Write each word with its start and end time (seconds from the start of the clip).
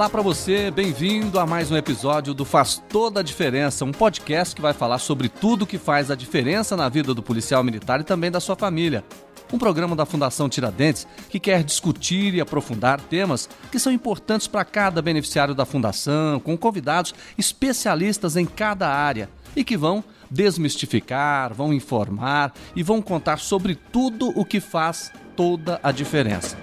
Olá 0.00 0.08
para 0.08 0.22
você, 0.22 0.70
bem-vindo 0.70 1.38
a 1.38 1.46
mais 1.46 1.70
um 1.70 1.76
episódio 1.76 2.32
do 2.32 2.42
Faz 2.42 2.82
Toda 2.88 3.20
a 3.20 3.22
Diferença, 3.22 3.84
um 3.84 3.92
podcast 3.92 4.56
que 4.56 4.62
vai 4.62 4.72
falar 4.72 4.96
sobre 4.96 5.28
tudo 5.28 5.66
que 5.66 5.76
faz 5.76 6.10
a 6.10 6.14
diferença 6.14 6.74
na 6.74 6.88
vida 6.88 7.12
do 7.12 7.22
policial 7.22 7.62
militar 7.62 8.00
e 8.00 8.04
também 8.04 8.30
da 8.30 8.40
sua 8.40 8.56
família. 8.56 9.04
Um 9.52 9.58
programa 9.58 9.94
da 9.94 10.06
Fundação 10.06 10.48
Tiradentes 10.48 11.06
que 11.28 11.38
quer 11.38 11.62
discutir 11.62 12.32
e 12.32 12.40
aprofundar 12.40 12.98
temas 12.98 13.46
que 13.70 13.78
são 13.78 13.92
importantes 13.92 14.46
para 14.46 14.64
cada 14.64 15.02
beneficiário 15.02 15.54
da 15.54 15.66
Fundação, 15.66 16.40
com 16.40 16.56
convidados 16.56 17.14
especialistas 17.36 18.38
em 18.38 18.46
cada 18.46 18.88
área 18.88 19.28
e 19.54 19.62
que 19.62 19.76
vão 19.76 20.02
desmistificar, 20.30 21.52
vão 21.52 21.74
informar 21.74 22.54
e 22.74 22.82
vão 22.82 23.02
contar 23.02 23.38
sobre 23.38 23.74
tudo 23.74 24.32
o 24.34 24.46
que 24.46 24.60
faz 24.60 25.12
toda 25.36 25.78
a 25.82 25.92
diferença. 25.92 26.56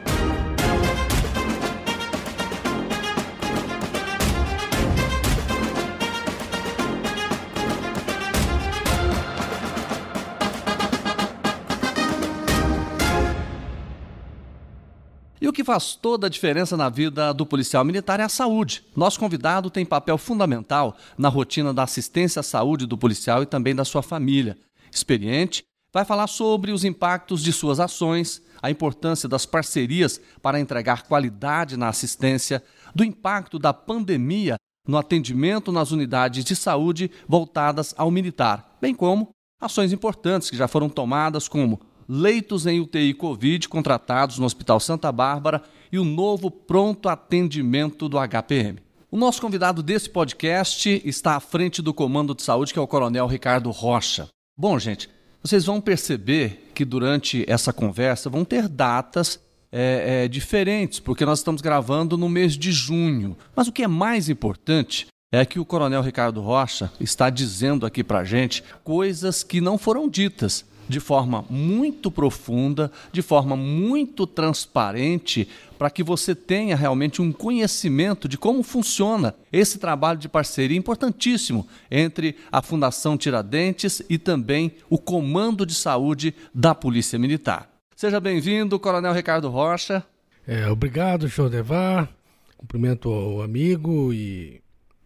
Que 15.58 15.64
faz 15.64 15.96
toda 15.96 16.28
a 16.28 16.30
diferença 16.30 16.78
na 16.78 16.88
vida 16.88 17.34
do 17.34 17.44
policial 17.44 17.84
militar 17.84 18.20
é 18.20 18.24
a 18.24 18.30
saúde. 18.30 18.86
Nosso 18.96 19.20
convidado 19.20 19.72
tem 19.72 19.84
papel 19.84 20.16
fundamental 20.16 20.96
na 21.18 21.30
rotina 21.30 21.74
da 21.74 21.82
assistência 21.82 22.42
à 22.42 22.44
saúde 22.44 22.86
do 22.86 22.96
policial 22.96 23.42
e 23.42 23.48
também 23.48 23.74
da 23.74 23.84
sua 23.84 24.04
família. 24.04 24.56
Experiente, 24.92 25.64
vai 25.92 26.06
falar 26.06 26.28
sobre 26.28 26.72
os 26.72 26.86
impactos 26.86 27.42
de 27.42 27.52
suas 27.52 27.80
ações, 27.80 28.40
a 28.62 28.70
importância 28.70 29.28
das 29.28 29.48
parcerias 29.48 30.22
para 30.44 30.60
entregar 30.60 31.08
qualidade 31.08 31.76
na 31.76 31.90
assistência, 31.90 32.64
do 32.94 33.04
impacto 33.04 33.58
da 33.58 33.74
pandemia 33.74 34.58
no 34.88 34.96
atendimento 34.96 35.72
nas 35.72 35.90
unidades 35.90 36.46
de 36.46 36.56
saúde 36.56 37.10
voltadas 37.28 37.96
ao 37.98 38.12
militar, 38.12 38.78
bem 38.80 38.94
como 38.94 39.30
ações 39.60 39.92
importantes 39.92 40.52
que 40.52 40.56
já 40.56 40.68
foram 40.68 40.88
tomadas, 40.88 41.48
como 41.48 41.82
leitos 42.08 42.66
em 42.66 42.80
UTI 42.80 43.14
Covid 43.14 43.68
contratados 43.68 44.40
no 44.40 44.46
Hospital 44.46 44.80
Santa 44.80 45.12
Bárbara 45.12 45.64
e 45.92 46.00
o 46.00 46.06
novo 46.06 46.50
pronto 46.50 47.10
atendimento 47.10 48.08
do 48.08 48.18
HPM. 48.18 48.80
O 49.10 49.18
nosso 49.18 49.42
convidado 49.42 49.82
desse 49.82 50.10
podcast 50.10 51.02
está 51.06 51.36
à 51.36 51.40
frente 51.40 51.82
do 51.82 51.94
Comando 51.94 52.36
de 52.36 52.44
Saúde, 52.44 52.74
que 52.74 52.80
é 52.80 52.82
o 52.82 52.88
Coronel 52.88 53.26
Ricardo 53.26 53.72
Rocha. 53.72 54.28
Bom, 54.58 54.78
gente, 54.78 55.10
vocês 55.42 55.66
vão 55.66 55.80
perceber 55.80 56.72
que 56.74 56.84
durante 56.84 57.46
essa 57.48 57.72
conversa 57.72 58.30
vão 58.30 58.44
ter 58.44 58.68
datas 58.68 59.40
é, 59.72 60.24
é, 60.24 60.28
diferentes, 60.28 61.00
porque 61.00 61.26
nós 61.26 61.40
estamos 61.40 61.62
gravando 61.62 62.18
no 62.18 62.28
mês 62.28 62.58
de 62.58 62.72
junho. 62.72 63.38
Mas 63.56 63.68
o 63.68 63.72
que 63.72 63.84
é 63.84 63.88
mais 63.88 64.30
importante 64.30 65.08
é 65.32 65.46
que 65.46 65.60
o 65.60 65.66
Coronel 65.66 66.02
Ricardo 66.02 66.42
Rocha 66.42 66.92
está 67.00 67.30
dizendo 67.30 67.86
aqui 67.86 68.04
para 68.04 68.24
gente 68.24 68.64
coisas 68.84 69.44
que 69.44 69.62
não 69.62 69.78
foram 69.78 70.10
ditas 70.10 70.66
de 70.88 71.00
forma 71.00 71.46
muito 71.50 72.10
profunda, 72.10 72.92
de 73.12 73.22
forma 73.22 73.56
muito 73.56 74.26
transparente, 74.26 75.48
para 75.78 75.90
que 75.90 76.04
você 76.04 76.34
tenha 76.34 76.76
realmente 76.76 77.22
um 77.22 77.32
conhecimento 77.32 78.28
de 78.28 78.38
como 78.38 78.64
funciona 78.64 79.36
esse 79.52 79.78
trabalho 79.78 80.18
de 80.18 80.28
parceria 80.28 80.78
importantíssimo 80.78 81.68
entre 81.92 82.36
a 82.52 82.62
Fundação 82.62 83.18
Tiradentes 83.18 84.02
e 84.10 84.18
também 84.18 84.74
o 84.90 84.98
Comando 84.98 85.66
de 85.66 85.76
Saúde 85.76 86.34
da 86.54 86.74
Polícia 86.74 87.20
Militar. 87.20 87.70
Seja 87.96 88.20
bem-vindo, 88.20 88.80
Coronel 88.80 89.14
Ricardo 89.14 89.50
Rocha. 89.50 90.04
É, 90.48 90.68
obrigado, 90.70 91.28
Chodevar. 91.28 92.10
Cumprimento 92.56 93.10
o 93.10 93.42
amigo 93.42 94.14
e 94.14 94.62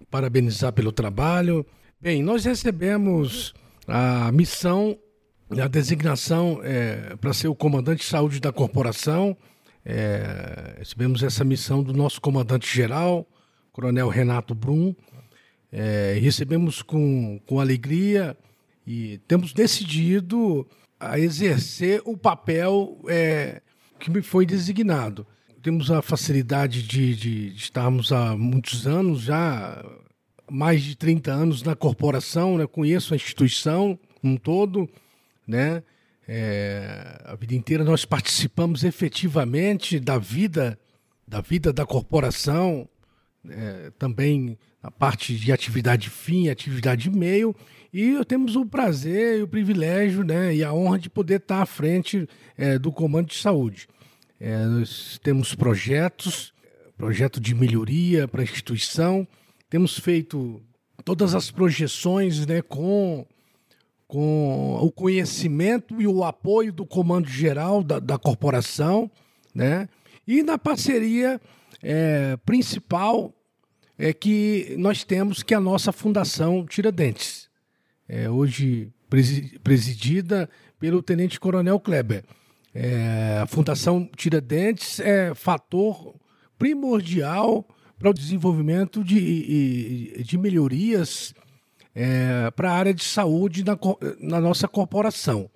parabenizar 0.10 0.72
pelo 0.72 0.92
trabalho. 0.92 1.66
Bem, 2.00 2.24
nós 2.24 2.46
recebemos 2.46 3.54
a 3.88 4.32
missão 4.32 4.98
a 5.60 5.68
designação 5.68 6.62
é, 6.64 7.16
para 7.18 7.34
ser 7.34 7.48
o 7.48 7.56
comandante 7.56 8.00
de 8.00 8.06
saúde 8.06 8.40
da 8.40 8.52
corporação. 8.52 9.36
É, 9.84 10.76
recebemos 10.78 11.24
essa 11.24 11.44
missão 11.44 11.82
do 11.84 11.94
nosso 11.94 12.22
comandante-geral, 12.22 13.28
Coronel 13.72 14.08
Renato 14.08 14.54
Brum. 14.54 14.96
É, 15.72 16.18
recebemos 16.22 16.82
com, 16.82 17.40
com 17.46 17.60
alegria 17.60 18.38
e 18.86 19.20
temos 19.28 19.54
decidido 19.54 20.68
a 21.00 21.20
exercer 21.20 22.02
o 22.06 22.16
papel 22.16 23.00
é, 23.08 23.62
que 24.00 24.12
me 24.12 24.22
foi 24.22 24.46
designado. 24.46 25.26
Temos 25.62 25.92
a 25.92 26.02
facilidade 26.02 26.84
de, 26.84 27.16
de, 27.16 27.52
de, 27.52 27.56
estarmos 27.56 28.12
há 28.12 28.36
muitos 28.36 28.88
anos, 28.88 29.22
já 29.22 29.84
mais 30.50 30.82
de 30.82 30.96
30 30.96 31.32
anos 31.32 31.64
na 31.64 31.76
corporação, 31.76 32.58
né? 32.58 32.68
conheço 32.68 33.14
a 33.14 33.16
instituição 33.16 33.98
um 34.24 34.38
todo 34.38 34.90
né? 35.52 35.84
É, 36.28 37.22
a 37.26 37.36
vida 37.36 37.54
inteira 37.54 37.84
nós 37.84 38.06
participamos 38.06 38.84
efetivamente 38.84 40.00
da 40.00 40.18
vida 40.18 40.80
da 41.28 41.40
vida 41.40 41.72
da 41.72 41.86
corporação, 41.86 42.88
é, 43.50 43.92
também 43.98 44.58
a 44.84 44.92
parte 44.92 45.36
de 45.36 45.52
atividade 45.52 46.10
fim, 46.10 46.50
atividade 46.50 47.10
meio, 47.10 47.56
e 47.94 48.24
temos 48.26 48.56
o 48.56 48.66
prazer 48.66 49.40
e 49.40 49.42
o 49.42 49.48
privilégio 49.48 50.24
né, 50.24 50.54
e 50.54 50.64
a 50.64 50.74
honra 50.74 51.00
de 51.00 51.10
poder 51.10 51.40
estar 51.40 51.62
à 51.62 51.66
frente 51.66 52.28
é, 52.58 52.78
do 52.78 52.92
Comando 52.92 53.28
de 53.28 53.36
Saúde. 53.36 53.88
É, 54.40 54.66
nós 54.66 55.20
temos 55.24 55.56
projetos, 55.56 56.54
projeto 56.98 57.40
de 57.40 57.56
melhoria 57.56 58.28
para 58.28 58.42
a 58.42 58.44
instituição, 58.44 59.26
temos 59.70 59.98
feito 59.98 60.62
todas 61.06 61.34
as 61.34 61.50
projeções 61.50 62.46
né, 62.46 62.62
com 62.62 63.26
com 64.12 64.76
o 64.82 64.92
conhecimento 64.92 66.02
e 66.02 66.06
o 66.06 66.22
apoio 66.26 66.74
do 66.74 66.86
comando 66.86 67.30
geral 67.30 67.82
da, 67.82 67.98
da 67.98 68.18
corporação, 68.18 69.10
né? 69.56 69.88
E 70.28 70.44
na 70.44 70.58
parceria 70.58 71.40
é, 71.82 72.36
principal 72.46 73.34
é 73.98 74.12
que 74.12 74.76
nós 74.78 75.06
temos 75.06 75.42
que 75.42 75.54
a 75.54 75.62
nossa 75.62 75.94
fundação 75.94 76.66
Tiradentes, 76.66 77.50
é, 78.06 78.30
hoje 78.30 78.92
presidida 79.64 80.50
pelo 80.78 81.02
Tenente 81.02 81.40
Coronel 81.40 81.80
Kleber. 81.80 82.26
É, 82.76 83.40
a 83.42 83.48
Fundação 83.48 84.10
Tiradentes 84.18 85.00
é 85.00 85.34
fator 85.34 86.16
primordial 86.60 87.66
para 87.98 88.10
o 88.10 88.14
desenvolvimento 88.14 89.06
de, 89.06 90.22
de 90.22 90.38
melhorias 90.38 91.34
é, 91.96 92.50
para 92.52 92.72
a 92.72 92.76
área 92.76 92.94
de 92.94 93.04
saúde 93.04 93.64
na, 93.64 93.78
na 94.20 94.40
nossa 94.40 94.68
corporação. 94.68 95.50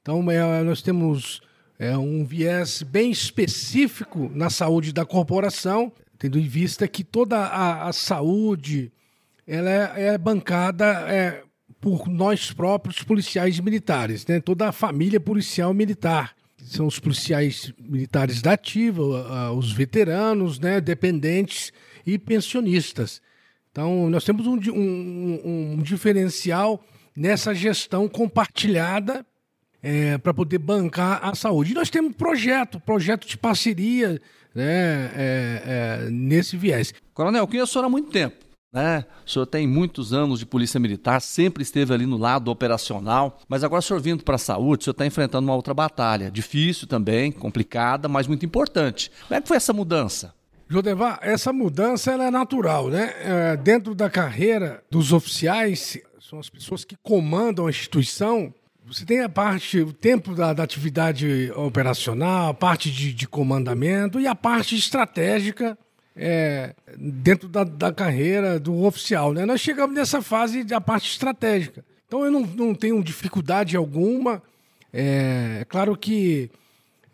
Então, 0.00 0.30
é, 0.30 0.62
nós 0.62 0.82
temos 0.82 1.40
é, 1.78 1.96
um 1.96 2.24
viés 2.24 2.82
bem 2.82 3.10
específico 3.10 4.30
na 4.34 4.50
saúde 4.50 4.92
da 4.92 5.04
corporação, 5.04 5.92
tendo 6.18 6.38
em 6.38 6.46
vista 6.46 6.86
que 6.86 7.02
toda 7.02 7.38
a, 7.38 7.88
a 7.88 7.92
saúde 7.92 8.92
ela 9.46 9.70
é, 9.70 10.06
é 10.08 10.18
bancada 10.18 10.84
é, 11.08 11.42
por 11.80 12.08
nós 12.08 12.52
próprios 12.52 13.02
policiais 13.02 13.60
militares, 13.60 14.26
né? 14.26 14.40
toda 14.40 14.68
a 14.68 14.72
família 14.72 15.20
policial 15.20 15.74
militar. 15.74 16.34
São 16.56 16.86
os 16.86 16.98
policiais 16.98 17.74
militares 17.78 18.40
da 18.40 18.52
ativa, 18.52 19.52
os 19.52 19.70
veteranos, 19.70 20.58
né? 20.58 20.80
dependentes 20.80 21.72
e 22.06 22.18
pensionistas. 22.18 23.20
Então, 23.74 24.08
nós 24.08 24.22
temos 24.22 24.46
um, 24.46 24.56
um, 24.70 25.40
um 25.72 25.82
diferencial 25.82 26.80
nessa 27.16 27.52
gestão 27.52 28.08
compartilhada 28.08 29.26
é, 29.82 30.16
para 30.16 30.32
poder 30.32 30.58
bancar 30.58 31.18
a 31.20 31.34
saúde. 31.34 31.72
E 31.72 31.74
nós 31.74 31.90
temos 31.90 32.14
projeto, 32.14 32.78
projeto 32.78 33.26
de 33.26 33.36
parceria 33.36 34.22
né, 34.54 35.10
é, 35.16 36.02
é, 36.06 36.08
nesse 36.08 36.56
viés. 36.56 36.94
Coronel, 37.12 37.48
conheço 37.48 37.64
o 37.64 37.72
senhor 37.72 37.84
há 37.86 37.88
muito 37.88 38.12
tempo. 38.12 38.36
Né? 38.72 39.04
O 39.26 39.28
senhor 39.28 39.44
tem 39.44 39.66
muitos 39.66 40.12
anos 40.12 40.38
de 40.38 40.46
polícia 40.46 40.78
militar, 40.78 41.20
sempre 41.20 41.64
esteve 41.64 41.92
ali 41.92 42.06
no 42.06 42.16
lado 42.16 42.52
operacional, 42.52 43.40
mas 43.48 43.64
agora 43.64 43.80
o 43.80 43.82
senhor 43.82 44.00
vindo 44.00 44.22
para 44.22 44.36
a 44.36 44.38
saúde, 44.38 44.82
o 44.82 44.84
senhor 44.84 44.92
está 44.92 45.04
enfrentando 45.04 45.48
uma 45.48 45.56
outra 45.56 45.74
batalha, 45.74 46.30
difícil 46.30 46.86
também, 46.86 47.32
complicada, 47.32 48.08
mas 48.08 48.28
muito 48.28 48.46
importante. 48.46 49.10
Como 49.26 49.36
é 49.36 49.40
que 49.40 49.48
foi 49.48 49.56
essa 49.56 49.72
mudança? 49.72 50.32
Jodevar, 50.74 51.20
essa 51.22 51.52
mudança 51.52 52.10
é 52.10 52.30
natural, 52.32 52.88
né? 52.88 53.14
É, 53.20 53.56
dentro 53.56 53.94
da 53.94 54.10
carreira 54.10 54.82
dos 54.90 55.12
oficiais, 55.12 55.96
são 56.20 56.40
as 56.40 56.50
pessoas 56.50 56.84
que 56.84 56.96
comandam 57.00 57.68
a 57.68 57.70
instituição. 57.70 58.52
Você 58.84 59.04
tem 59.04 59.20
a 59.20 59.28
parte, 59.28 59.78
o 59.78 59.92
tempo 59.92 60.34
da, 60.34 60.52
da 60.52 60.64
atividade 60.64 61.52
operacional, 61.54 62.48
a 62.48 62.54
parte 62.54 62.90
de, 62.90 63.12
de, 63.12 63.28
comandamento 63.28 64.18
e 64.18 64.26
a 64.26 64.34
parte 64.34 64.74
estratégica 64.74 65.78
é, 66.16 66.74
dentro 66.98 67.48
da, 67.48 67.62
da, 67.62 67.92
carreira 67.92 68.58
do 68.58 68.82
oficial. 68.82 69.32
Né? 69.32 69.46
Nós 69.46 69.60
chegamos 69.60 69.94
nessa 69.94 70.20
fase 70.20 70.64
da 70.64 70.80
parte 70.80 71.08
estratégica. 71.08 71.84
Então 72.08 72.24
eu 72.24 72.32
não, 72.32 72.40
não 72.40 72.74
tenho 72.74 73.00
dificuldade 73.00 73.76
alguma. 73.76 74.42
É, 74.92 75.58
é 75.60 75.64
claro 75.66 75.96
que 75.96 76.50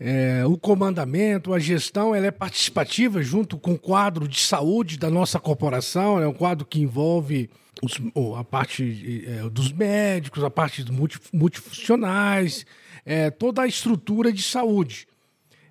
É, 0.03 0.47
o 0.47 0.57
comandamento, 0.57 1.53
a 1.53 1.59
gestão, 1.59 2.15
ela 2.15 2.27
é 2.27 2.31
participativa 2.31 3.23
junto 3.23 3.59
com 3.59 3.73
o 3.73 3.79
quadro 3.79 4.27
de 4.27 4.41
saúde 4.41 4.99
da 4.99 5.11
nossa 5.11 5.39
corporação, 5.39 6.19
é 6.19 6.27
um 6.27 6.33
quadro 6.33 6.65
que 6.65 6.81
envolve 6.81 7.51
os, 7.83 8.01
a 8.39 8.43
parte 8.43 9.25
é, 9.27 9.47
dos 9.51 9.71
médicos, 9.71 10.43
a 10.43 10.49
parte 10.49 10.83
dos 10.83 11.21
multifuncionais, 11.31 12.65
é, 13.05 13.31
toda 13.31 13.61
a 13.61 13.67
estrutura 13.67 14.33
de 14.33 14.43
saúde. 14.43 15.07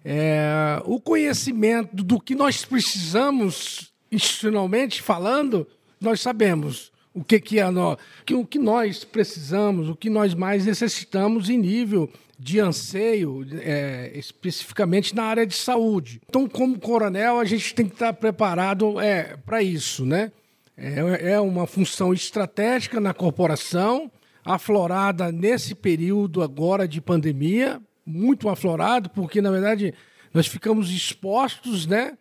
É, 0.05 0.79
o 0.85 0.99
conhecimento 1.01 1.95
do 1.95 2.19
que 2.19 2.35
nós 2.35 2.63
precisamos, 2.63 3.91
institucionalmente 4.11 5.01
falando, 5.01 5.67
nós 5.99 6.21
sabemos 6.21 6.91
o 7.15 7.23
que, 7.23 7.39
que 7.39 7.59
é 7.59 7.69
no, 7.71 7.97
que, 8.23 8.35
o 8.35 8.45
que 8.45 8.59
nós 8.59 9.03
precisamos, 9.03 9.89
o 9.89 9.95
que 9.95 10.09
nós 10.09 10.35
mais 10.35 10.67
necessitamos 10.67 11.49
em 11.49 11.57
nível 11.57 12.11
de 12.39 12.57
anseio, 12.57 13.45
é, 13.61 14.13
especificamente 14.15 15.13
na 15.13 15.23
área 15.23 15.45
de 15.45 15.53
saúde. 15.53 16.21
Então, 16.29 16.47
como 16.47 16.79
coronel, 16.79 17.37
a 17.37 17.43
gente 17.43 17.75
tem 17.75 17.85
que 17.85 17.93
estar 17.93 18.13
preparado 18.13 18.97
é, 18.97 19.35
para 19.35 19.61
isso, 19.61 20.05
né? 20.05 20.31
É, 20.77 21.33
é 21.33 21.39
uma 21.41 21.67
função 21.67 22.13
estratégica 22.13 23.01
na 23.01 23.13
corporação, 23.13 24.09
aflorada 24.45 25.33
nesse 25.33 25.75
período 25.75 26.41
agora 26.41 26.87
de 26.87 27.01
pandemia, 27.01 27.81
muito 28.05 28.47
aflorado, 28.47 29.09
porque, 29.09 29.41
na 29.41 29.51
verdade, 29.51 29.93
nós 30.33 30.47
ficamos 30.47 30.89
expostos, 30.91 31.85
né? 31.85 32.17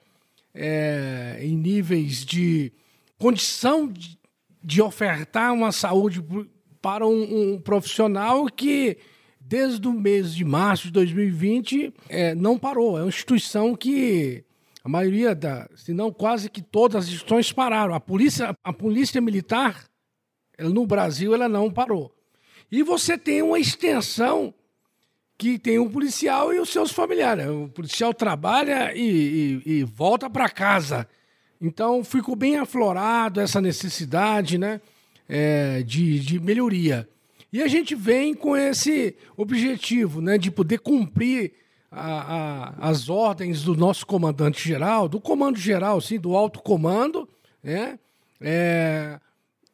É, 0.53 1.38
em 1.41 1.56
níveis 1.56 2.25
de 2.25 2.73
condição 3.17 3.87
de, 3.87 4.19
de 4.65 4.82
ofertar 4.82 5.53
uma 5.53 5.70
saúde 5.70 6.25
para 6.82 7.06
um, 7.06 7.53
um 7.53 7.61
profissional 7.61 8.47
que 8.47 8.97
desde 9.48 9.88
o 9.88 9.92
mês 9.92 10.34
de 10.34 10.44
março 10.44 10.88
de 10.88 10.92
2020, 10.92 11.94
é, 12.10 12.34
não 12.34 12.58
parou. 12.58 12.98
É 12.98 13.00
uma 13.00 13.08
instituição 13.08 13.74
que 13.74 14.44
a 14.84 14.88
maioria, 14.88 15.34
da, 15.34 15.66
se 15.74 15.94
não 15.94 16.12
quase 16.12 16.50
que 16.50 16.60
todas 16.60 17.04
as 17.04 17.08
instituições 17.08 17.50
pararam. 17.50 17.94
A 17.94 18.00
polícia, 18.00 18.54
a 18.62 18.72
polícia 18.74 19.22
militar, 19.22 19.84
no 20.58 20.86
Brasil, 20.86 21.32
ela 21.34 21.48
não 21.48 21.70
parou. 21.70 22.14
E 22.70 22.82
você 22.82 23.16
tem 23.16 23.40
uma 23.40 23.58
extensão 23.58 24.52
que 25.38 25.58
tem 25.58 25.78
um 25.78 25.88
policial 25.88 26.52
e 26.52 26.60
os 26.60 26.68
seus 26.68 26.92
familiares. 26.92 27.46
O 27.46 27.68
policial 27.68 28.12
trabalha 28.12 28.94
e, 28.94 29.62
e, 29.64 29.78
e 29.78 29.84
volta 29.84 30.28
para 30.28 30.50
casa. 30.50 31.08
Então, 31.58 32.04
ficou 32.04 32.36
bem 32.36 32.58
aflorado 32.58 33.40
essa 33.40 33.62
necessidade 33.62 34.58
né, 34.58 34.78
é, 35.26 35.82
de, 35.82 36.20
de 36.20 36.38
melhoria. 36.38 37.08
E 37.52 37.62
a 37.62 37.68
gente 37.68 37.94
vem 37.94 38.34
com 38.34 38.56
esse 38.56 39.16
objetivo, 39.36 40.20
né, 40.20 40.36
de 40.36 40.50
poder 40.50 40.78
cumprir 40.78 41.52
a, 41.90 42.34
a, 42.80 42.88
as 42.90 43.08
ordens 43.08 43.62
do 43.62 43.74
nosso 43.74 44.06
comandante 44.06 44.66
geral, 44.66 45.08
do 45.08 45.20
comando 45.20 45.58
geral, 45.58 46.00
sim, 46.00 46.18
do 46.18 46.36
alto 46.36 46.60
comando, 46.60 47.28
né, 47.62 47.98
é, 48.40 49.18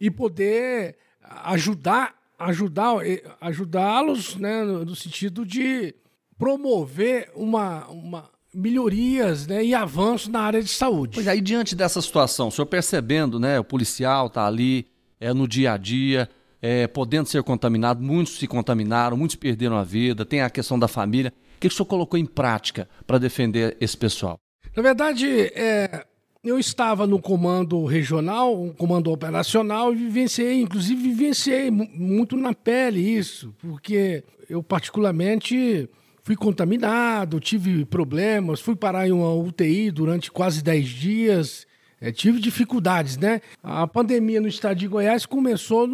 e 0.01 0.11
poder 0.11 0.97
ajudar 1.45 2.15
ajudar 2.39 2.97
ajudá-los, 3.41 4.37
né, 4.37 4.65
no, 4.65 4.95
sentido 4.95 5.47
de 5.47 5.95
promover 6.37 7.31
uma, 7.35 7.87
uma 7.89 8.31
melhorias 8.53 9.47
né, 9.47 9.65
e 9.65 9.75
avanços 9.75 10.29
na 10.29 10.41
área 10.41 10.63
de 10.63 10.69
saúde. 10.69 11.15
Pois 11.15 11.29
aí, 11.29 11.41
diante 11.41 11.75
dessa 11.75 12.01
situação, 12.01 12.49
o 12.49 12.51
senhor 12.51 12.67
percebendo, 12.67 13.41
né, 13.41 13.59
o 13.59 13.65
policial 13.65 14.27
está 14.27 14.47
ali 14.47 14.87
é, 15.21 15.33
no 15.33 15.49
dia 15.49 15.73
a 15.73 15.77
dia, 15.77 16.29
é, 16.67 16.87
podendo 16.87 17.29
ser 17.29 17.43
contaminado, 17.43 18.03
muitos 18.03 18.39
se 18.39 18.47
contaminaram, 18.47 19.19
muitos 19.19 19.37
perderam 19.37 19.77
a 19.77 19.85
vida, 19.85 20.25
tem 20.25 20.41
a 20.41 20.49
questão 20.49 20.79
da 20.79 20.89
família. 20.89 21.31
O 21.57 21.61
que 21.61 21.67
o 21.67 21.71
senhor 21.71 21.85
colocou 21.85 22.19
em 22.19 22.25
prática 22.25 22.89
para 23.07 23.19
defender 23.19 23.77
esse 23.79 23.95
pessoal? 23.95 24.39
Na 24.75 24.83
verdade, 24.83 25.29
é, 25.55 26.07
eu 26.43 26.59
estava 26.59 27.07
no 27.07 27.21
comando 27.21 27.85
regional, 27.85 28.59
um 28.59 28.73
comando 28.73 29.13
operacional, 29.13 29.93
e 29.93 29.97
vivenciei, 29.97 30.63
inclusive 30.63 31.03
vivenciei 31.03 31.71
muito 31.71 32.35
na 32.35 32.55
pele 32.55 32.99
isso, 32.99 33.55
porque 33.59 34.25
eu 34.49 34.63
particularmente 34.63 35.87
fui 36.23 36.35
contaminado, 36.35 37.41
tive 37.41 37.85
problemas, 37.85 38.63
fui 38.63 38.75
parar 38.75 39.07
em 39.07 39.13
uma 39.13 39.35
UTI 39.35 39.91
durante 39.91 40.33
quase 40.33 40.65
10 40.65 40.89
dias, 40.89 41.67
é, 42.05 42.13
tive 42.13 42.39
dificuldades, 42.39 43.17
né? 43.17 43.41
A 43.63 43.87
pandemia 43.87 44.39
no 44.39 44.47
estado 44.47 44.77
de 44.77 44.87
Goiás 44.87 45.25
começou, 45.25 45.87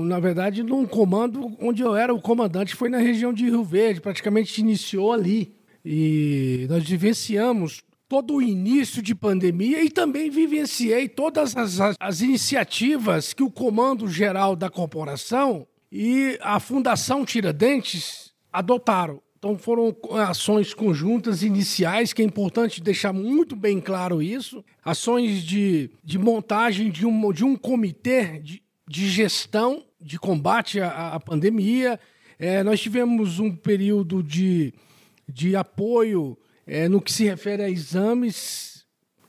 na 0.00 0.18
verdade, 0.18 0.62
num 0.62 0.86
comando 0.86 1.54
onde 1.60 1.82
eu 1.82 1.94
era 1.94 2.14
o 2.14 2.22
comandante, 2.22 2.74
foi 2.74 2.88
na 2.88 2.96
região 2.96 3.34
de 3.34 3.44
Rio 3.44 3.62
Verde, 3.62 4.00
praticamente 4.00 4.62
iniciou 4.62 5.12
ali. 5.12 5.52
E 5.84 6.66
nós 6.70 6.88
vivenciamos 6.88 7.82
todo 8.08 8.36
o 8.36 8.42
início 8.42 9.02
de 9.02 9.14
pandemia 9.14 9.84
e 9.84 9.90
também 9.90 10.30
vivenciei 10.30 11.06
todas 11.06 11.54
as, 11.54 11.78
as, 11.78 11.96
as 12.00 12.20
iniciativas 12.22 13.34
que 13.34 13.42
o 13.42 13.50
Comando 13.50 14.08
Geral 14.08 14.56
da 14.56 14.70
Corporação 14.70 15.66
e 15.92 16.38
a 16.40 16.58
Fundação 16.58 17.26
Tiradentes 17.26 18.32
adotaram. 18.50 19.20
Então 19.38 19.56
foram 19.56 19.94
ações 20.26 20.74
conjuntas 20.74 21.44
iniciais, 21.44 22.12
que 22.12 22.20
é 22.20 22.24
importante 22.24 22.82
deixar 22.82 23.12
muito 23.12 23.54
bem 23.54 23.80
claro 23.80 24.20
isso. 24.20 24.64
Ações 24.84 25.44
de, 25.44 25.90
de 26.02 26.18
montagem 26.18 26.90
de 26.90 27.06
um, 27.06 27.32
de 27.32 27.44
um 27.44 27.54
comitê 27.54 28.40
de, 28.40 28.60
de 28.88 29.08
gestão 29.08 29.84
de 30.00 30.18
combate 30.18 30.80
à, 30.80 31.14
à 31.14 31.20
pandemia. 31.20 32.00
É, 32.36 32.64
nós 32.64 32.80
tivemos 32.80 33.38
um 33.38 33.54
período 33.54 34.24
de, 34.24 34.74
de 35.28 35.54
apoio 35.54 36.36
é, 36.66 36.88
no 36.88 37.00
que 37.00 37.12
se 37.12 37.24
refere 37.24 37.62
a 37.62 37.70
exames, 37.70 38.84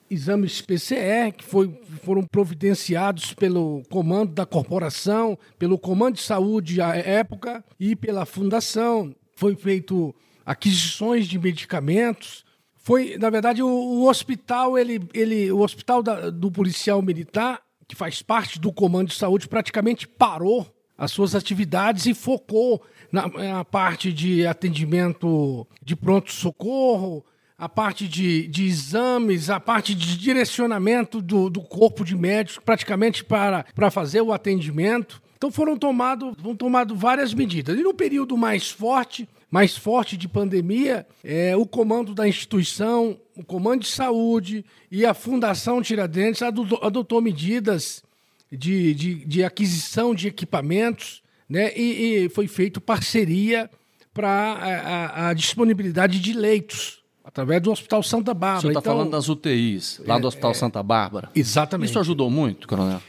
exames 0.10 0.60
PCR, 0.60 1.32
que 1.38 1.44
foi, 1.44 1.72
foram 2.02 2.24
providenciados 2.24 3.36
pelo 3.36 3.84
comando 3.92 4.34
da 4.34 4.46
corporação, 4.46 5.38
pelo 5.60 5.78
comando 5.78 6.16
de 6.16 6.24
saúde 6.24 6.82
à 6.82 6.96
época 6.96 7.64
e 7.80 7.96
pela 7.96 8.26
fundação 8.26 9.14
foi 9.40 9.56
feito 9.56 10.14
aquisições 10.46 11.26
de 11.26 11.40
medicamentos. 11.40 12.44
Foi, 12.76 13.18
na 13.18 13.30
verdade, 13.30 13.64
o, 13.64 13.68
o 13.68 14.10
hospital, 14.10 14.78
ele, 14.78 15.00
ele, 15.14 15.50
o 15.50 15.62
hospital 15.62 16.04
da, 16.04 16.30
do 16.30 16.52
policial 16.52 17.02
militar, 17.02 17.62
que 17.88 17.96
faz 17.96 18.22
parte 18.22 18.60
do 18.60 18.74
comando 18.74 19.08
de 19.08 19.16
saúde, 19.16 19.48
praticamente 19.48 20.06
parou 20.06 20.68
as 20.98 21.12
suas 21.12 21.36
atividades 21.36 22.06
e 22.06 22.14
focou 22.14 22.82
na, 23.10 23.30
na 23.30 23.64
parte 23.64 24.12
de 24.12 24.46
atendimento 24.46 25.66
de 25.82 25.96
pronto-socorro, 25.96 27.24
a 27.58 27.70
parte 27.70 28.10
de, 28.10 28.46
de 28.48 28.66
exames, 28.66 29.50
a 29.50 29.60
parte 29.60 29.96
de 29.96 30.18
direcionamento 30.18 31.22
do, 31.22 31.50
do 31.50 31.62
corpo 31.62 32.04
de 32.04 32.16
médicos, 32.16 32.62
praticamente 32.64 33.24
para, 33.24 33.64
para 33.74 33.90
fazer 33.90 34.20
o 34.20 34.34
atendimento. 34.34 35.22
Então 35.40 35.50
foram 35.50 35.78
tomadas 35.78 36.36
foram 36.36 36.54
tomado 36.54 36.94
várias 36.94 37.34
medidas. 37.34 37.80
E 37.80 37.82
no 37.82 37.94
período 37.94 38.36
mais 38.36 38.70
forte, 38.70 39.28
mais 39.50 39.78
forte 39.78 40.18
de 40.18 40.28
pandemia, 40.28 41.08
é, 41.24 41.56
o 41.56 41.66
comando 41.66 42.14
da 42.14 42.28
instituição, 42.28 43.18
o 43.38 43.44
comando 43.46 43.84
de 43.84 43.88
saúde 43.88 44.66
e 44.92 45.06
a 45.06 45.14
Fundação 45.14 45.82
Tiradentes 45.82 46.42
adotou, 46.42 46.80
adotou 46.84 47.22
medidas 47.22 48.04
de, 48.52 48.94
de, 48.94 49.16
de, 49.16 49.44
aquisição 49.46 50.14
de 50.14 50.28
equipamentos, 50.28 51.24
né? 51.48 51.72
E, 51.74 52.26
e 52.26 52.30
foi 52.30 52.48
feito 52.48 52.82
parceria 52.82 53.70
para 54.14 54.30
a, 54.30 54.66
a, 54.66 55.30
a, 55.30 55.34
disponibilidade 55.34 56.20
de 56.20 56.34
leitos 56.34 57.00
através 57.24 57.62
do 57.62 57.72
Hospital 57.72 58.04
Santa 58.04 58.34
Bárbara. 58.34 58.58
O 58.58 58.62
senhor 58.62 58.72
está 58.72 58.80
então, 58.82 58.94
falando 58.94 59.12
das 59.12 59.30
UTIs 59.30 60.02
lá 60.06 60.20
do 60.20 60.28
Hospital 60.28 60.52
é, 60.52 60.54
Santa 60.56 60.84
Bárbara. 60.84 61.30
Exatamente. 61.34 61.92
Isso 61.92 62.00
ajudou 62.00 62.30
muito, 62.30 62.68
coronel? 62.68 63.02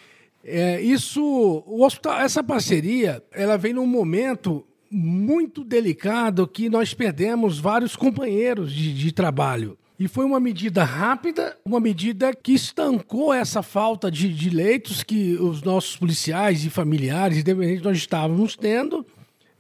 É, 0.45 0.81
isso, 0.81 1.23
o 1.67 1.85
hospital, 1.85 2.21
essa 2.21 2.43
parceria, 2.43 3.23
ela 3.33 3.57
vem 3.57 3.75
num 3.75 3.87
momento 3.87 4.65
muito 4.91 5.63
delicado 5.63 6.49
que 6.49 6.69
nós 6.69 6.93
perdemos 6.93 7.59
vários 7.59 7.95
companheiros 7.95 8.73
de, 8.73 8.93
de 8.93 9.13
trabalho. 9.13 9.79
E 9.99 10.09
foi 10.09 10.25
uma 10.25 10.41
medida 10.41 10.83
rápida, 10.83 11.57
uma 11.63 11.79
medida 11.79 12.35
que 12.35 12.53
estancou 12.55 13.35
essa 13.35 13.63
falta 13.63 14.11
de, 14.11 14.33
de 14.33 14.49
leitos 14.49 15.03
que 15.03 15.35
os 15.35 15.63
nossos 15.63 15.95
policiais 15.95 16.65
e 16.65 16.71
familiares, 16.71 17.37
independente 17.39 17.85
nós 17.85 17.99
estávamos 17.99 18.57
tendo. 18.57 19.07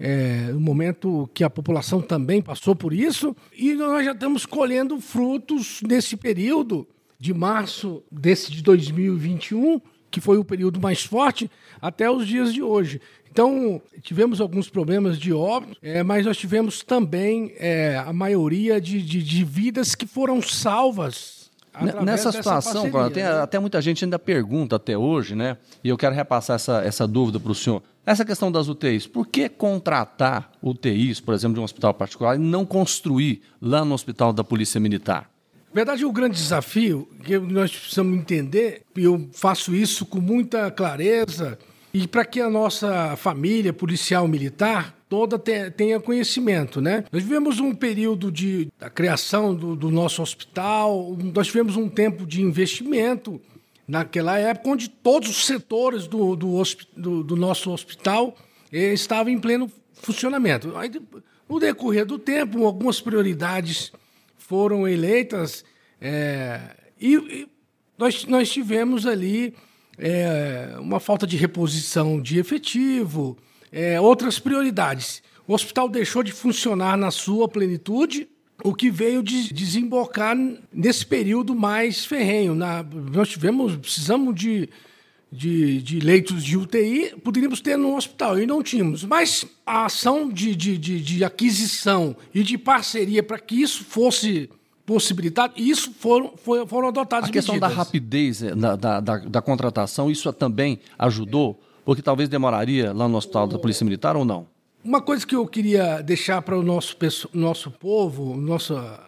É, 0.02 0.50
no 0.50 0.60
momento 0.60 1.28
que 1.34 1.44
a 1.44 1.50
população 1.50 2.00
também 2.00 2.40
passou 2.40 2.74
por 2.74 2.94
isso, 2.94 3.36
e 3.54 3.74
nós 3.74 4.02
já 4.02 4.12
estamos 4.12 4.46
colhendo 4.46 4.98
frutos 4.98 5.82
nesse 5.86 6.16
período 6.16 6.88
de 7.18 7.34
março 7.34 8.02
desse 8.10 8.50
de 8.50 8.62
2021 8.62 9.78
que 10.10 10.20
foi 10.20 10.38
o 10.38 10.44
período 10.44 10.80
mais 10.80 11.04
forte, 11.04 11.50
até 11.80 12.10
os 12.10 12.26
dias 12.26 12.52
de 12.52 12.62
hoje. 12.62 13.00
Então, 13.30 13.80
tivemos 14.02 14.40
alguns 14.40 14.68
problemas 14.68 15.18
de 15.18 15.32
óbito, 15.32 15.76
é, 15.80 16.02
mas 16.02 16.26
nós 16.26 16.36
tivemos 16.36 16.82
também 16.82 17.54
é, 17.58 17.96
a 18.04 18.12
maioria 18.12 18.80
de, 18.80 19.00
de, 19.00 19.22
de, 19.22 19.44
vidas 19.44 19.94
que 19.94 20.06
foram 20.06 20.42
salvas 20.42 21.40
Nessa 22.02 22.32
situação, 22.32 22.90
tem 23.12 23.22
né? 23.22 23.40
até 23.40 23.58
muita 23.58 23.80
gente 23.80 24.04
ainda 24.04 24.18
pergunta 24.18 24.76
até 24.76 24.98
hoje, 24.98 25.36
né? 25.36 25.56
E 25.84 25.88
eu 25.88 25.96
quero 25.96 26.14
repassar 26.14 26.56
essa, 26.56 26.82
essa 26.82 27.06
dúvida 27.06 27.38
para 27.38 27.52
o 27.52 27.54
senhor. 27.54 27.80
Essa 28.04 28.24
questão 28.24 28.50
das 28.50 28.68
UTIs, 28.68 29.06
por 29.06 29.26
que 29.26 29.48
contratar 29.48 30.50
UTIs, 30.60 31.20
por 31.20 31.32
exemplo, 31.32 31.54
de 31.54 31.60
um 31.60 31.64
hospital 31.64 31.94
particular 31.94 32.34
e 32.34 32.38
não 32.38 32.66
construir 32.66 33.42
lá 33.62 33.84
no 33.84 33.94
hospital 33.94 34.32
da 34.32 34.42
Polícia 34.42 34.80
Militar? 34.80 35.30
Na 35.72 35.80
verdade, 35.84 36.04
o 36.04 36.10
grande 36.10 36.36
desafio 36.36 37.08
que 37.22 37.38
nós 37.38 37.70
precisamos 37.70 38.18
entender, 38.18 38.82
e 38.96 39.04
eu 39.04 39.28
faço 39.32 39.72
isso 39.72 40.04
com 40.04 40.20
muita 40.20 40.68
clareza, 40.68 41.56
e 41.94 42.08
para 42.08 42.24
que 42.24 42.40
a 42.40 42.50
nossa 42.50 43.16
família 43.16 43.72
policial 43.72 44.26
militar 44.26 44.96
toda 45.08 45.38
tenha 45.38 46.00
conhecimento, 46.00 46.80
né? 46.80 47.04
Nós 47.12 47.22
vivemos 47.22 47.60
um 47.60 47.74
período 47.74 48.30
de 48.30 48.68
da 48.78 48.90
criação 48.90 49.54
do, 49.54 49.76
do 49.76 49.90
nosso 49.90 50.22
hospital, 50.22 51.16
nós 51.34 51.48
tivemos 51.48 51.76
um 51.76 51.88
tempo 51.88 52.26
de 52.26 52.42
investimento 52.42 53.40
naquela 53.86 54.38
época, 54.38 54.70
onde 54.70 54.88
todos 54.88 55.28
os 55.28 55.46
setores 55.46 56.06
do, 56.06 56.34
do, 56.36 56.62
do, 56.96 57.24
do 57.24 57.36
nosso 57.36 57.72
hospital 57.72 58.36
eh, 58.72 58.92
estavam 58.92 59.32
em 59.32 59.38
pleno 59.38 59.70
funcionamento. 59.94 60.76
Aí, 60.76 60.90
no 61.48 61.58
decorrer 61.58 62.06
do 62.06 62.18
tempo, 62.18 62.64
algumas 62.64 63.00
prioridades 63.00 63.92
foram 64.50 64.88
eleitas 64.88 65.64
é, 66.00 66.74
e, 67.00 67.14
e, 67.14 67.48
nós, 67.96 68.24
nós 68.24 68.50
tivemos 68.50 69.06
ali 69.06 69.54
é, 69.96 70.74
uma 70.80 70.98
falta 70.98 71.24
de 71.24 71.36
reposição 71.36 72.20
de 72.20 72.36
efetivo, 72.36 73.38
é, 73.70 74.00
outras 74.00 74.40
prioridades. 74.40 75.22
O 75.46 75.54
hospital 75.54 75.88
deixou 75.88 76.24
de 76.24 76.32
funcionar 76.32 76.96
na 76.96 77.12
sua 77.12 77.48
plenitude, 77.48 78.28
o 78.64 78.74
que 78.74 78.90
veio 78.90 79.22
de 79.22 79.54
desembocar 79.54 80.36
nesse 80.72 81.06
período 81.06 81.54
mais 81.54 82.04
ferrenho. 82.04 82.52
Na, 82.52 82.82
nós 82.82 83.28
tivemos, 83.28 83.76
precisamos 83.76 84.34
de, 84.34 84.68
de, 85.30 85.80
de, 85.80 86.00
leitos 86.00 86.42
de 86.42 86.56
UTI, 86.56 87.14
poderíamos 87.22 87.60
ter 87.60 87.76
no 87.76 87.96
hospital, 87.96 88.38
e 88.38 88.46
não 88.46 88.62
tínhamos. 88.62 89.04
Mas 89.04 89.46
a 89.64 89.84
ação 89.84 90.28
de, 90.28 90.56
de, 90.56 90.76
de, 90.76 91.00
de 91.00 91.24
aquisição 91.24 92.16
e 92.34 92.42
de 92.42 92.58
parceria 92.58 93.22
para 93.22 93.38
que 93.38 93.62
isso 93.62 93.84
fosse 93.84 94.50
possibilitado, 94.84 95.54
isso 95.56 95.92
foram, 95.92 96.32
foram, 96.36 96.66
foram 96.66 96.88
adotadas 96.88 97.28
A 97.28 97.32
questão 97.32 97.54
medidas. 97.54 97.70
da 97.70 97.76
rapidez 97.76 98.42
eh, 98.42 98.54
da, 98.56 98.74
da, 98.74 99.00
da, 99.00 99.18
da 99.18 99.42
contratação, 99.42 100.10
isso 100.10 100.32
também 100.32 100.80
ajudou? 100.98 101.60
Porque 101.84 102.02
talvez 102.02 102.28
demoraria 102.28 102.92
lá 102.92 103.06
no 103.06 103.16
hospital 103.16 103.46
da 103.46 103.58
Polícia 103.58 103.84
Militar 103.84 104.16
ou 104.16 104.24
não? 104.24 104.48
Uma 104.82 105.00
coisa 105.00 105.24
que 105.24 105.36
eu 105.36 105.46
queria 105.46 106.00
deixar 106.02 106.42
para 106.42 106.58
o 106.58 106.62
nosso, 106.62 106.96
nosso 107.32 107.70
povo, 107.70 108.36
nossa, 108.36 109.00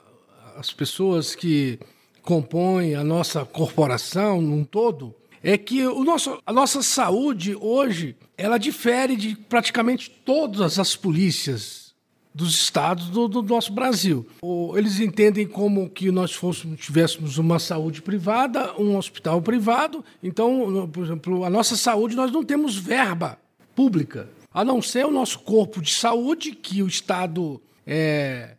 as 0.56 0.72
pessoas 0.72 1.34
que 1.34 1.80
compõem 2.22 2.94
a 2.94 3.02
nossa 3.02 3.44
corporação 3.44 4.40
num 4.40 4.64
todo, 4.64 5.14
é 5.42 5.58
que 5.58 5.86
o 5.86 6.04
nosso, 6.04 6.40
a 6.46 6.52
nossa 6.52 6.82
saúde 6.82 7.56
hoje 7.60 8.16
ela 8.36 8.58
difere 8.58 9.16
de 9.16 9.36
praticamente 9.36 10.10
todas 10.10 10.78
as 10.78 10.94
polícias 10.94 11.92
dos 12.34 12.54
estados 12.54 13.08
do, 13.08 13.28
do, 13.28 13.42
nosso 13.42 13.72
Brasil. 13.72 14.26
Eles 14.74 15.00
entendem 15.00 15.46
como 15.46 15.90
que 15.90 16.10
nós 16.10 16.32
fôssemos, 16.32 16.80
tivéssemos 16.80 17.36
uma 17.36 17.58
saúde 17.58 18.00
privada, 18.00 18.72
um 18.80 18.96
hospital 18.96 19.42
privado. 19.42 20.02
Então, 20.22 20.88
por 20.90 21.04
exemplo, 21.04 21.44
a 21.44 21.50
nossa 21.50 21.76
saúde 21.76 22.16
nós 22.16 22.32
não 22.32 22.42
temos 22.42 22.76
verba 22.76 23.38
pública, 23.74 24.30
a 24.52 24.64
não 24.64 24.80
ser 24.80 25.04
o 25.04 25.10
nosso 25.10 25.40
corpo 25.40 25.82
de 25.82 25.92
saúde 25.92 26.52
que 26.52 26.82
o 26.82 26.86
Estado 26.86 27.60
é, 27.86 28.56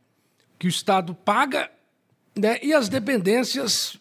que 0.60 0.68
o 0.68 0.70
Estado 0.70 1.16
paga, 1.16 1.70
né, 2.36 2.60
e 2.62 2.74
as 2.74 2.90
dependências 2.90 3.98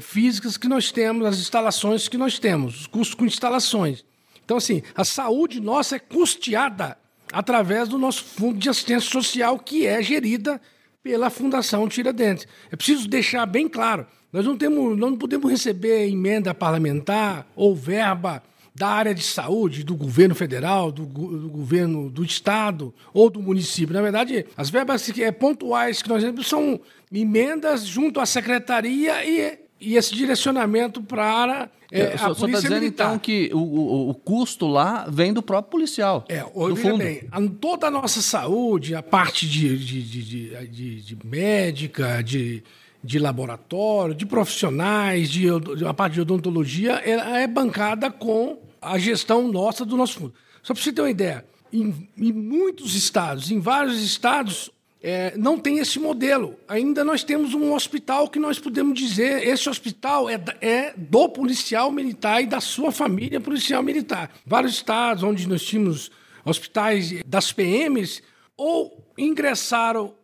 físicas 0.00 0.56
que 0.56 0.68
nós 0.68 0.90
temos, 0.90 1.26
as 1.26 1.38
instalações 1.38 2.08
que 2.08 2.18
nós 2.18 2.38
temos, 2.38 2.80
os 2.80 2.86
custos 2.86 3.14
com 3.14 3.26
instalações. 3.26 4.04
Então, 4.44 4.56
assim, 4.56 4.82
a 4.94 5.04
saúde 5.04 5.60
nossa 5.60 5.96
é 5.96 5.98
custeada 5.98 6.96
através 7.32 7.88
do 7.88 7.98
nosso 7.98 8.24
Fundo 8.24 8.58
de 8.58 8.68
Assistência 8.68 9.10
Social, 9.10 9.58
que 9.58 9.86
é 9.86 10.02
gerida 10.02 10.60
pela 11.02 11.30
Fundação 11.30 11.88
Tiradentes. 11.88 12.46
É 12.70 12.76
preciso 12.76 13.08
deixar 13.08 13.46
bem 13.46 13.68
claro, 13.68 14.06
nós 14.32 14.44
não, 14.44 14.56
temos, 14.56 14.96
não 14.96 15.16
podemos 15.16 15.50
receber 15.50 16.08
emenda 16.08 16.54
parlamentar 16.54 17.46
ou 17.56 17.74
verba 17.74 18.42
da 18.74 18.88
área 18.88 19.14
de 19.14 19.22
saúde, 19.22 19.84
do 19.84 19.96
governo 19.96 20.34
federal, 20.34 20.92
do, 20.92 21.04
do, 21.04 21.48
governo 21.48 22.08
do 22.08 22.24
estado 22.24 22.94
ou 23.12 23.28
do 23.28 23.40
município. 23.40 23.94
Na 23.94 24.02
verdade, 24.02 24.46
as 24.56 24.70
verbas 24.70 25.08
é, 25.18 25.30
pontuais 25.32 26.02
que 26.02 26.08
nós 26.08 26.22
temos 26.22 26.46
são 26.46 26.80
emendas 27.12 27.84
junto 27.84 28.20
à 28.20 28.26
secretaria 28.26 29.24
e, 29.24 29.58
e 29.80 29.96
esse 29.96 30.14
direcionamento 30.14 31.02
para 31.02 31.68
é, 31.92 32.00
é, 32.00 32.14
a 32.14 32.18
só, 32.18 32.34
polícia 32.34 32.46
tá 32.46 32.58
dizendo, 32.60 32.80
militar. 32.80 33.06
então 33.06 33.18
que 33.18 33.50
o, 33.52 33.58
o, 33.58 34.10
o, 34.10 34.14
custo 34.14 34.68
lá 34.68 35.06
vem 35.10 35.32
do 35.32 35.42
próprio 35.42 35.70
policial. 35.72 36.24
É, 36.28 36.40
do 36.40 36.76
fundo. 36.76 36.98
bem, 36.98 37.22
a, 37.30 37.40
toda 37.60 37.88
a 37.88 37.90
nossa 37.90 38.22
saúde, 38.22 38.94
a 38.94 39.02
parte 39.02 39.48
de, 39.48 39.76
de, 39.76 40.02
de, 40.02 40.66
de, 40.68 41.00
de 41.02 41.18
médica, 41.26 42.22
de, 42.22 42.62
de 43.02 43.18
laboratório, 43.18 44.14
de 44.14 44.26
profissionais, 44.26 45.30
de, 45.30 45.46
a 45.86 45.94
parte 45.94 46.14
de 46.14 46.20
odontologia, 46.20 46.92
ela 47.04 47.38
é 47.38 47.46
bancada 47.46 48.10
com 48.10 48.58
a 48.80 48.98
gestão 48.98 49.48
nossa 49.48 49.84
do 49.84 49.96
nosso 49.96 50.18
fundo. 50.18 50.34
Só 50.62 50.74
para 50.74 50.82
você 50.82 50.92
ter 50.92 51.00
uma 51.00 51.10
ideia, 51.10 51.44
em, 51.72 52.08
em 52.16 52.32
muitos 52.32 52.94
estados, 52.94 53.50
em 53.50 53.58
vários 53.58 54.02
estados, 54.02 54.70
é, 55.02 55.34
não 55.36 55.58
tem 55.58 55.78
esse 55.78 55.98
modelo. 55.98 56.56
Ainda 56.68 57.02
nós 57.02 57.24
temos 57.24 57.54
um 57.54 57.72
hospital 57.72 58.28
que 58.28 58.38
nós 58.38 58.58
podemos 58.58 58.98
dizer, 58.98 59.46
esse 59.46 59.68
hospital 59.68 60.28
é, 60.28 60.38
é 60.60 60.94
do 60.96 61.28
policial 61.28 61.90
militar 61.90 62.42
e 62.42 62.46
da 62.46 62.60
sua 62.60 62.92
família 62.92 63.40
policial 63.40 63.82
militar. 63.82 64.30
Vários 64.44 64.74
estados 64.74 65.22
onde 65.22 65.48
nós 65.48 65.62
tínhamos 65.62 66.10
hospitais 66.44 67.22
das 67.24 67.52
PMs, 67.52 68.22
ou 68.56 69.04
ingressaram, 69.16 70.14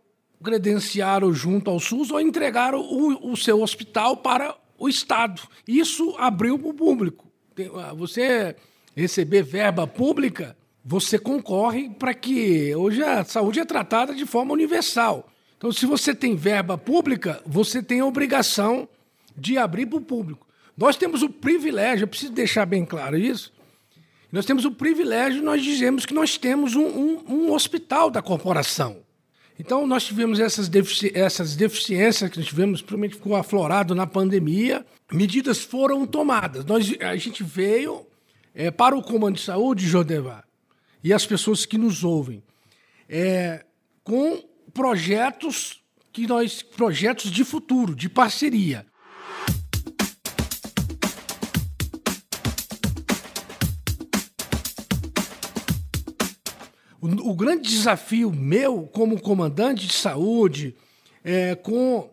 credenciaram 0.43 1.33
junto 1.33 1.71
ao 1.71 1.81
SUS, 1.81 2.11
ou 2.11 2.21
entregaram 2.21 2.81
o, 2.81 3.33
o 3.33 3.37
seu 3.37 3.63
hospital 3.63 4.17
para 4.19 4.55
o 4.79 4.89
Estado. 4.89 5.43
Isso 5.67 6.15
abriu 6.19 6.59
para 6.59 6.69
o 6.69 6.75
público. 6.75 7.27
Ah, 7.77 7.95
você 7.95 8.55
receber 8.95 9.43
verba 9.43 9.87
pública 9.87 10.57
você 10.89 11.19
concorre 11.19 11.91
para 11.91 12.15
que 12.15 12.73
hoje 12.77 13.03
a 13.03 13.25
saúde 13.25 13.59
é 13.59 13.65
tratada 13.65 14.15
de 14.15 14.25
forma 14.25 14.53
universal. 14.53 15.29
Então, 15.59 15.73
se 15.73 15.85
você 15.85 16.15
tem 16.15 16.37
verba 16.37 16.79
pública, 16.79 17.43
você 17.45 17.83
tem 17.83 17.99
a 17.99 18.07
obrigação 18.07 18.89
de 19.37 19.59
abrir 19.59 19.87
para 19.87 19.99
o 19.99 20.01
público. 20.01 20.47
Nós 20.77 20.97
temos 20.97 21.23
o 21.23 21.29
privilégio, 21.29 22.05
eu 22.05 22.09
preciso 22.09 22.33
deixar 22.33 22.67
bem 22.67 22.85
claro 22.85 23.17
isso, 23.17 23.53
nós 24.31 24.47
temos 24.47 24.65
o 24.65 24.71
privilégio, 24.71 25.43
nós 25.43 25.61
dizemos 25.61 26.07
que 26.07 26.15
nós 26.15 26.39
temos 26.39 26.77
um, 26.77 26.87
um, 26.87 27.25
um 27.29 27.53
hospital 27.53 28.09
da 28.09 28.23
corporação. 28.23 28.99
Então, 29.59 29.87
nós 29.87 30.05
tivemos 30.05 30.39
essas, 30.39 30.69
defici 30.69 31.11
essas 31.15 31.57
deficiências 31.57 32.31
que 32.31 32.39
nós 32.39 32.47
tivemos, 32.47 32.83
provavelmente 32.83 33.17
ficou 33.17 33.35
aflorado 33.35 33.95
na 33.95 34.07
pandemia, 34.07 34.85
medidas 35.11 35.63
foram 35.63 36.07
tomadas. 36.07 36.65
Nós, 36.65 36.93
a 37.01 37.17
gente 37.17 37.43
veio 37.43 38.07
é, 38.55 38.71
para 38.71 38.97
o 38.97 39.03
Comando 39.03 39.37
de 39.37 39.43
Saúde, 39.43 39.87
Jodevar, 39.87 40.45
e 41.03 41.13
as 41.13 41.25
pessoas 41.25 41.65
que 41.65 41.79
nos 41.79 42.05
ouvem, 42.05 42.43
é, 43.09 43.65
com 44.05 44.43
projetos 44.75 45.81
que 46.13 46.27
nós 46.27 46.63
projetos 46.63 47.31
de 47.31 47.45
futuro, 47.45 47.95
de 47.95 48.09
parceria. 48.09 48.87
O, 57.01 57.31
o 57.31 57.35
grande 57.35 57.69
desafio 57.69 58.33
meu 58.33 58.89
como 58.93 59.21
comandante 59.21 59.87
de 59.87 59.93
saúde, 59.93 60.75
é, 61.25 61.55
com, 61.55 62.09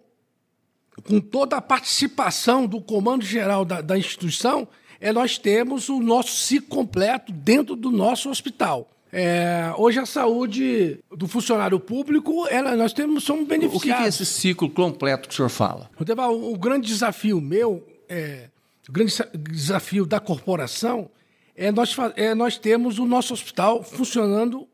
com 1.03 1.19
toda 1.19 1.57
a 1.57 1.61
participação 1.61 2.65
do 2.65 2.81
comando 2.81 3.25
geral 3.25 3.63
da, 3.63 3.81
da 3.81 3.97
instituição, 3.97 4.67
é 4.99 5.11
nós 5.11 5.37
temos 5.37 5.89
o 5.89 5.99
nosso 5.99 6.31
ciclo 6.31 6.69
completo 6.69 7.31
dentro 7.31 7.75
do 7.75 7.91
nosso 7.91 8.29
hospital. 8.29 8.89
É, 9.11 9.71
hoje 9.77 9.99
a 9.99 10.07
saúde 10.07 10.99
do 11.15 11.27
funcionário 11.27 11.79
público, 11.79 12.47
ela, 12.47 12.75
nós 12.75 12.93
temos, 12.93 13.23
somos 13.23 13.47
beneficiados. 13.47 13.83
O 13.83 14.01
que 14.01 14.05
é 14.05 14.07
esse 14.07 14.25
ciclo 14.25 14.69
completo 14.69 15.27
que 15.27 15.33
o 15.33 15.37
senhor 15.37 15.49
fala? 15.49 15.89
O, 15.99 16.53
o 16.53 16.57
grande 16.57 16.87
desafio 16.87 17.39
meu, 17.39 17.85
é, 18.09 18.49
o 18.89 18.91
grande 18.91 19.13
desafio 19.51 20.05
da 20.05 20.19
corporação 20.19 21.11
é 21.55 21.71
nós, 21.71 21.95
é 22.15 22.33
nós 22.33 22.57
temos 22.57 22.97
o 22.97 23.05
nosso 23.05 23.33
hospital 23.33 23.83
funcionando 23.83 24.67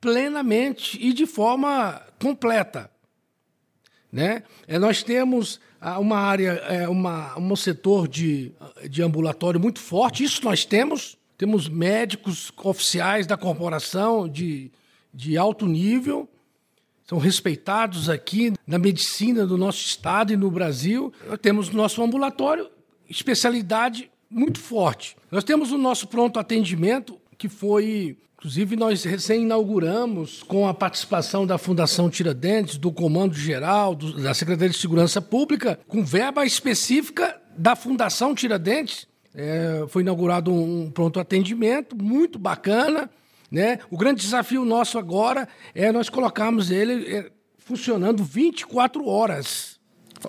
plenamente 0.00 0.98
e 1.00 1.12
de 1.12 1.26
forma 1.26 2.00
completa. 2.20 2.90
Né? 4.12 4.42
É, 4.66 4.78
nós 4.78 5.02
temos 5.02 5.60
uma 5.98 6.18
área, 6.18 6.52
é, 6.68 6.88
uma, 6.88 7.38
um 7.38 7.54
setor 7.56 8.08
de, 8.08 8.52
de 8.88 9.02
ambulatório 9.02 9.60
muito 9.60 9.78
forte, 9.80 10.24
isso 10.24 10.44
nós 10.44 10.64
temos. 10.64 11.16
Temos 11.38 11.68
médicos 11.68 12.52
oficiais 12.62 13.26
da 13.26 13.36
corporação 13.36 14.28
de, 14.28 14.70
de 15.14 15.38
alto 15.38 15.66
nível. 15.66 16.28
são 17.08 17.18
respeitados 17.18 18.10
aqui 18.10 18.52
na 18.66 18.78
medicina 18.78 19.46
do 19.46 19.56
nosso 19.56 19.78
estado 19.78 20.32
e 20.32 20.36
no 20.36 20.50
Brasil. 20.50 21.12
Nós 21.26 21.38
temos 21.38 21.70
nosso 21.70 22.02
ambulatório, 22.02 22.68
especialidade 23.08 24.10
muito 24.28 24.60
forte. 24.60 25.16
Nós 25.30 25.42
temos 25.42 25.72
o 25.72 25.78
nosso 25.78 26.06
pronto 26.08 26.38
atendimento, 26.38 27.18
que 27.38 27.48
foi 27.48 28.18
Inclusive, 28.40 28.74
nós 28.74 29.04
recém-inauguramos, 29.04 30.42
com 30.42 30.66
a 30.66 30.72
participação 30.72 31.46
da 31.46 31.58
Fundação 31.58 32.08
Tiradentes, 32.08 32.78
do 32.78 32.90
Comando 32.90 33.34
Geral, 33.34 33.94
do, 33.94 34.14
da 34.14 34.32
Secretaria 34.32 34.70
de 34.70 34.78
Segurança 34.78 35.20
Pública, 35.20 35.78
com 35.86 36.02
verba 36.02 36.46
específica 36.46 37.38
da 37.54 37.76
Fundação 37.76 38.34
Tiradentes. 38.34 39.06
É, 39.34 39.84
foi 39.88 40.00
inaugurado 40.00 40.50
um 40.50 40.90
pronto 40.90 41.20
atendimento 41.20 41.94
muito 41.94 42.38
bacana. 42.38 43.10
Né? 43.50 43.78
O 43.90 43.98
grande 43.98 44.22
desafio 44.22 44.64
nosso 44.64 44.98
agora 44.98 45.46
é 45.74 45.92
nós 45.92 46.08
colocarmos 46.08 46.70
ele 46.70 47.14
é, 47.14 47.30
funcionando 47.58 48.24
24 48.24 49.06
horas. 49.06 49.78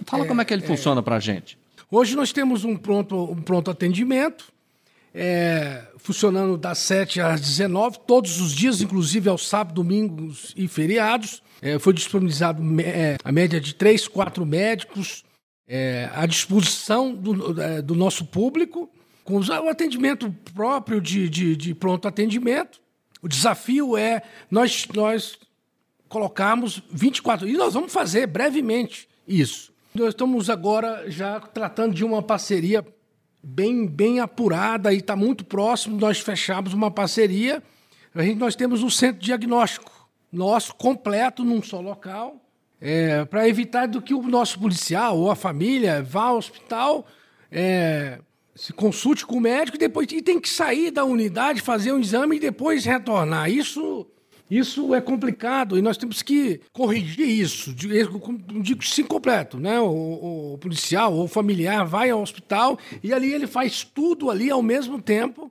Fala 0.06 0.26
é, 0.26 0.28
como 0.28 0.42
é 0.42 0.44
que 0.44 0.54
ele 0.54 0.66
é, 0.66 0.68
funciona 0.68 1.02
para 1.02 1.16
a 1.16 1.20
gente. 1.22 1.58
Hoje 1.90 2.14
nós 2.18 2.34
temos 2.34 2.66
um 2.66 2.76
pronto, 2.76 3.16
um 3.32 3.42
pronto 3.42 3.72
atendimento 3.72 4.52
é, 5.14 5.84
funcionando 5.98 6.58
das 6.58 6.78
7 6.80 7.22
às 7.22 7.42
19, 7.42 8.00
todos 8.08 8.40
os 8.40 8.54
dias, 8.54 8.82
inclusive 8.82 9.30
aos 9.30 9.48
sábados, 9.48 9.76
domingos 9.76 10.54
e 10.56 10.68
feriados. 10.68 11.44
É, 11.62 11.78
foi 11.78 11.94
disponibilizado 11.94 12.62
é, 12.82 13.18
a 13.24 13.32
média 13.32 13.60
de 13.60 13.76
3, 13.76 14.08
4 14.08 14.46
médicos 14.46 15.24
é, 15.68 16.10
à 16.14 16.26
disposição 16.26 17.14
do, 17.14 17.62
é, 17.62 17.82
do, 17.82 17.96
nosso 17.96 18.26
público, 18.26 18.90
com 19.24 19.40
o 19.40 19.70
atendimento 19.70 20.36
próprio 20.54 21.00
de, 21.00 21.30
de, 21.30 21.56
de, 21.56 21.76
pronto 21.76 22.08
atendimento. 22.08 22.82
O 23.22 23.28
desafio 23.28 23.96
é 23.96 24.24
nós, 24.50 24.88
nós 24.94 25.38
colocarmos 26.10 26.82
24, 26.92 27.48
e 27.48 27.54
nós 27.54 27.74
vamos 27.74 27.94
fazer 27.94 28.28
brevemente 28.28 29.08
isso. 29.28 29.72
Nós 29.94 30.10
estamos 30.10 30.50
agora 30.50 31.10
já 31.10 31.40
tratando 31.40 31.94
de 31.94 32.04
uma 32.04 32.22
parceria 32.22 32.86
bem, 33.44 33.88
bem 33.88 34.20
apurada 34.20 34.94
e 34.94 34.98
está 34.98 35.16
muito 35.16 35.44
próximo. 35.44 35.98
Nós 35.98 36.20
fechamos 36.20 36.74
uma 36.74 36.92
parceria. 36.92 37.62
A 38.14 38.24
gente, 38.24 38.38
nós 38.38 38.56
temos 38.56 38.84
um 38.84 38.90
centro 38.90 39.22
diagnóstico 39.22 39.92
nosso 40.32 40.74
completo 40.76 41.44
num 41.44 41.62
só 41.62 41.82
local, 41.82 42.38
é, 42.80 43.26
para 43.26 43.48
evitar 43.48 43.88
do 43.88 44.02
que 44.02 44.14
o 44.14 44.22
nosso 44.24 44.60
policial 44.60 45.18
ou 45.18 45.30
a 45.30 45.36
família 45.36 46.02
vá 46.02 46.24
ao 46.24 46.38
hospital, 46.38 47.06
é, 47.52 48.20
se 48.56 48.72
consulte 48.72 49.26
com 49.26 49.36
o 49.38 49.42
médico 49.42 49.76
e 49.76 49.80
depois 49.80 50.08
e 50.12 50.22
tem 50.22 50.40
que 50.40 50.48
sair 50.48 50.90
da 50.90 51.04
unidade, 51.04 51.62
fazer 51.62 51.92
um 51.92 52.00
exame 52.00 52.38
e 52.38 52.40
depois 52.40 52.86
retornar. 52.86 53.50
Isso 53.50 54.08
isso 54.52 54.94
é 54.94 55.00
complicado 55.00 55.78
e 55.78 55.82
nós 55.82 55.96
temos 55.96 56.22
que 56.22 56.60
corrigir 56.74 57.26
isso. 57.26 57.74
Digo 57.74 58.84
sim 58.84 59.06
completo, 59.06 59.58
né? 59.58 59.80
O, 59.80 60.56
o, 60.56 60.58
policial 60.58 61.14
ou 61.14 61.26
familiar 61.26 61.86
vai 61.86 62.10
ao 62.10 62.22
hospital 62.22 62.78
e 63.02 63.14
ali 63.14 63.32
ele 63.34 63.48
faz 63.48 63.86
tudo 63.86 64.30
ali 64.30 64.52
ao 64.52 64.62
mesmo 64.62 65.02
tempo, 65.02 65.50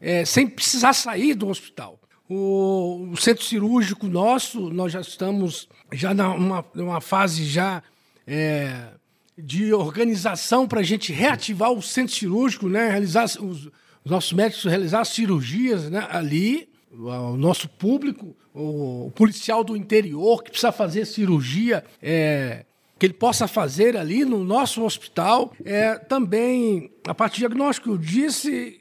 é, 0.00 0.24
sem 0.24 0.46
precisar 0.46 0.94
sair 0.94 1.34
do 1.34 1.48
hospital. 1.48 2.00
O, 2.26 3.10
o, 3.12 3.16
centro 3.18 3.44
cirúrgico 3.44 4.06
nosso, 4.06 4.70
nós 4.70 4.90
já 4.90 5.02
estamos 5.02 5.68
já 5.92 6.14
numa, 6.14 6.64
numa 6.74 7.00
fase 7.02 7.44
já 7.44 7.82
é, 8.26 8.88
de 9.36 9.74
organização 9.74 10.66
para 10.66 10.80
a 10.80 10.84
gente 10.84 11.12
reativar 11.12 11.70
o 11.70 11.82
centro 11.82 12.14
cirúrgico, 12.14 12.70
né? 12.70 12.88
Realizar 12.88 13.24
os, 13.24 13.38
os 13.38 13.70
nossos 14.06 14.32
médicos 14.32 14.64
realizar 14.64 15.04
cirurgias 15.04 15.90
né? 15.90 16.08
ali 16.10 16.69
o 16.92 17.36
nosso 17.36 17.68
público, 17.68 18.36
o, 18.54 19.10
policial 19.14 19.62
do 19.62 19.76
interior 19.76 20.42
que 20.42 20.50
precisa 20.50 20.72
fazer 20.72 21.06
cirurgia, 21.06 21.84
é, 22.02 22.64
que 22.98 23.06
ele 23.06 23.12
possa 23.14 23.46
fazer 23.46 23.96
ali 23.96 24.24
no 24.24 24.44
nosso 24.44 24.84
hospital. 24.84 25.52
É, 25.64 25.94
também 25.96 26.90
a 27.06 27.14
parte 27.14 27.34
de 27.34 27.40
diagnóstico, 27.40 27.90
eu 27.90 27.98
disse, 27.98 28.80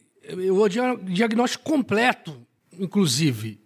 o 0.52 0.68
diagnóstico 1.04 1.64
completo, 1.64 2.36
inclusive, 2.78 3.60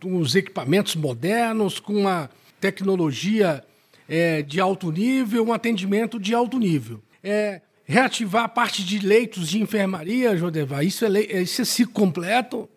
com 0.00 0.16
os 0.16 0.34
equipamentos 0.34 0.96
modernos, 0.96 1.78
com 1.78 1.94
uma 1.94 2.30
tecnologia 2.60 3.62
é, 4.08 4.42
de 4.42 4.60
alto 4.60 4.90
nível, 4.90 5.46
um 5.46 5.52
atendimento 5.52 6.18
de 6.18 6.34
alto 6.34 6.58
nível. 6.58 7.02
É, 7.22 7.60
reativar 7.84 8.44
a 8.44 8.48
parte 8.48 8.84
de 8.84 8.98
leitos 8.98 9.48
de 9.48 9.60
enfermaria, 9.60 10.36
Jodevar, 10.36 10.84
isso 10.84 11.04
é, 11.04 11.42
isso 11.42 11.62
é 11.62 11.64
ciclo 11.64 11.92
completo 11.92 12.68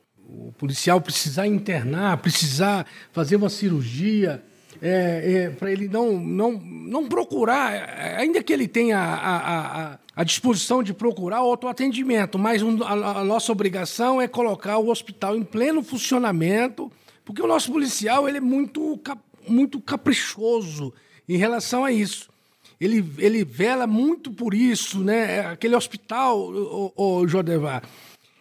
o 0.48 0.54
policial 0.58 1.00
precisar 1.00 1.48
internar, 1.48 2.18
precisar 2.18 2.86
fazer 3.12 3.36
uma 3.36 3.50
cirurgia, 3.50 4.44
é, 4.82 5.34
é, 5.34 5.50
para 5.50 5.72
ele 5.72 5.88
não, 5.88 6.20
não, 6.20 6.52
não 6.52 7.08
procurar, 7.08 7.72
ainda 8.18 8.44
que 8.44 8.52
ele 8.52 8.68
tenha 8.68 8.98
a, 8.98 9.94
a, 9.94 10.00
a 10.16 10.24
disposição 10.24 10.84
de 10.84 10.94
procurar 10.94 11.42
outro 11.42 11.70
atendimento, 11.70 12.38
mas 12.38 12.62
um, 12.62 12.84
a, 12.84 13.20
a, 13.20 13.24
nossa 13.24 13.52
obrigação 13.52 14.22
é 14.22 14.28
colocar 14.28 14.78
o 14.78 14.90
hospital 14.90 15.36
em 15.36 15.44
pleno 15.44 15.82
funcionamento, 15.82 16.92
porque 17.24 17.42
o 17.42 17.48
nosso 17.48 17.72
policial 17.72 18.28
ele 18.28 18.38
é 18.38 18.42
muito, 18.42 19.00
muito 19.48 19.80
caprichoso 19.80 20.94
em 21.28 21.38
relação 21.38 21.86
a 21.86 21.92
isso. 21.92 22.30
Ele, 22.80 23.06
ele 23.18 23.46
vela 23.46 23.88
muito 23.88 24.32
por 24.32 24.54
isso, 24.54 25.00
né? 25.00 25.40
Aquele 25.48 25.76
hospital, 25.76 26.38
o, 26.38 26.94
o, 26.96 27.20
o 27.20 27.28
Jodevar, 27.28 27.84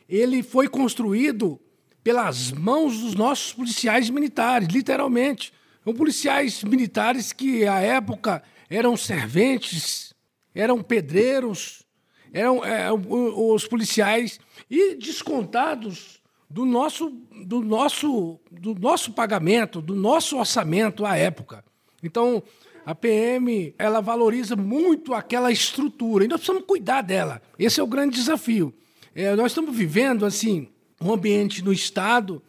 ele 0.09 0.43
foi 0.43 0.69
construído 0.69 1.59
pelas 2.05 2.53
mãos 2.53 3.01
dos 3.01 3.15
nossos 3.15 3.55
policiais 3.55 4.11
militares, 4.11 4.69
literalmente. 4.69 5.53
São 5.83 5.95
policiais 5.95 6.63
militares 6.63 7.33
que, 7.33 7.67
à 7.67 7.81
época, 7.81 8.43
eram 8.69 8.95
serventes, 8.95 10.15
eram 10.55 10.83
pedreiros, 10.83 11.83
eram 12.31 12.63
é, 12.63 12.93
os 12.93 13.67
policiais 13.67 14.39
e 14.71 14.97
descontados 14.97 16.21
do 16.49 16.67
nosso, 16.67 17.11
do, 17.47 17.63
nosso, 17.63 18.39
do 18.51 18.75
nosso 18.75 19.13
pagamento, 19.13 19.81
do 19.81 19.95
nosso 19.95 20.37
orçamento 20.37 21.07
à 21.07 21.17
época. 21.17 21.65
Então, 22.03 22.43
a 22.85 22.95
PM 22.95 23.75
ela 23.79 24.01
valoriza 24.01 24.55
muito 24.55 25.15
aquela 25.15 25.51
estrutura 25.51 26.25
e 26.25 26.29
nós 26.29 26.41
precisamos 26.41 26.67
cuidar 26.67 27.01
dela. 27.01 27.41
Esse 27.59 27.81
é 27.81 27.83
o 27.83 27.87
grande 27.87 28.17
desafio. 28.17 28.75
É, 29.15 29.35
nós 29.35 29.53
estamos 29.53 29.75
vivendo 29.75 30.27
assim 30.27 30.69
um 31.01 31.13
ambiente 31.13 31.63
no 31.63 31.73
Estado 31.73 32.43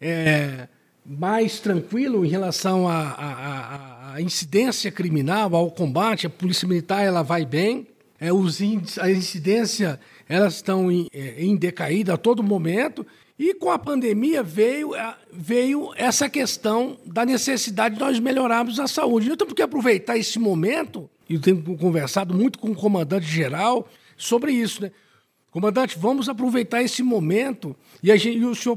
é, 0.00 0.68
mais 1.04 1.60
tranquilo 1.60 2.24
em 2.24 2.28
relação 2.28 2.86
à 2.88 4.16
incidência 4.18 4.90
criminal, 4.90 5.54
ao 5.54 5.70
combate. 5.70 6.26
A 6.26 6.30
polícia 6.30 6.66
militar 6.66 7.02
ela 7.02 7.22
vai 7.22 7.44
bem, 7.44 7.86
é, 8.20 8.32
os 8.32 8.60
índices, 8.60 8.98
a 8.98 9.10
incidência 9.10 10.00
elas 10.28 10.54
estão 10.54 10.90
em, 10.90 11.08
é, 11.12 11.42
em 11.42 11.56
decaída 11.56 12.14
a 12.14 12.16
todo 12.16 12.42
momento. 12.42 13.06
E 13.36 13.52
com 13.54 13.70
a 13.70 13.78
pandemia 13.78 14.44
veio, 14.44 14.92
veio 15.32 15.90
essa 15.96 16.28
questão 16.28 16.96
da 17.04 17.24
necessidade 17.24 17.96
de 17.96 18.00
nós 18.00 18.20
melhorarmos 18.20 18.78
a 18.78 18.86
saúde. 18.86 19.26
Então 19.26 19.38
temos 19.38 19.54
que 19.54 19.62
aproveitar 19.62 20.16
esse 20.16 20.38
momento, 20.38 21.10
e 21.28 21.34
eu 21.34 21.40
tenho 21.40 21.60
conversado 21.76 22.32
muito 22.32 22.60
com 22.60 22.70
o 22.70 22.76
comandante 22.76 23.26
geral 23.26 23.88
sobre 24.16 24.52
isso, 24.52 24.82
né? 24.82 24.92
Comandante, 25.54 25.96
vamos 25.96 26.28
aproveitar 26.28 26.82
esse 26.82 27.00
momento 27.00 27.76
e, 28.02 28.08
gente, 28.18 28.38
e 28.38 28.44
o 28.44 28.56
senhor 28.56 28.76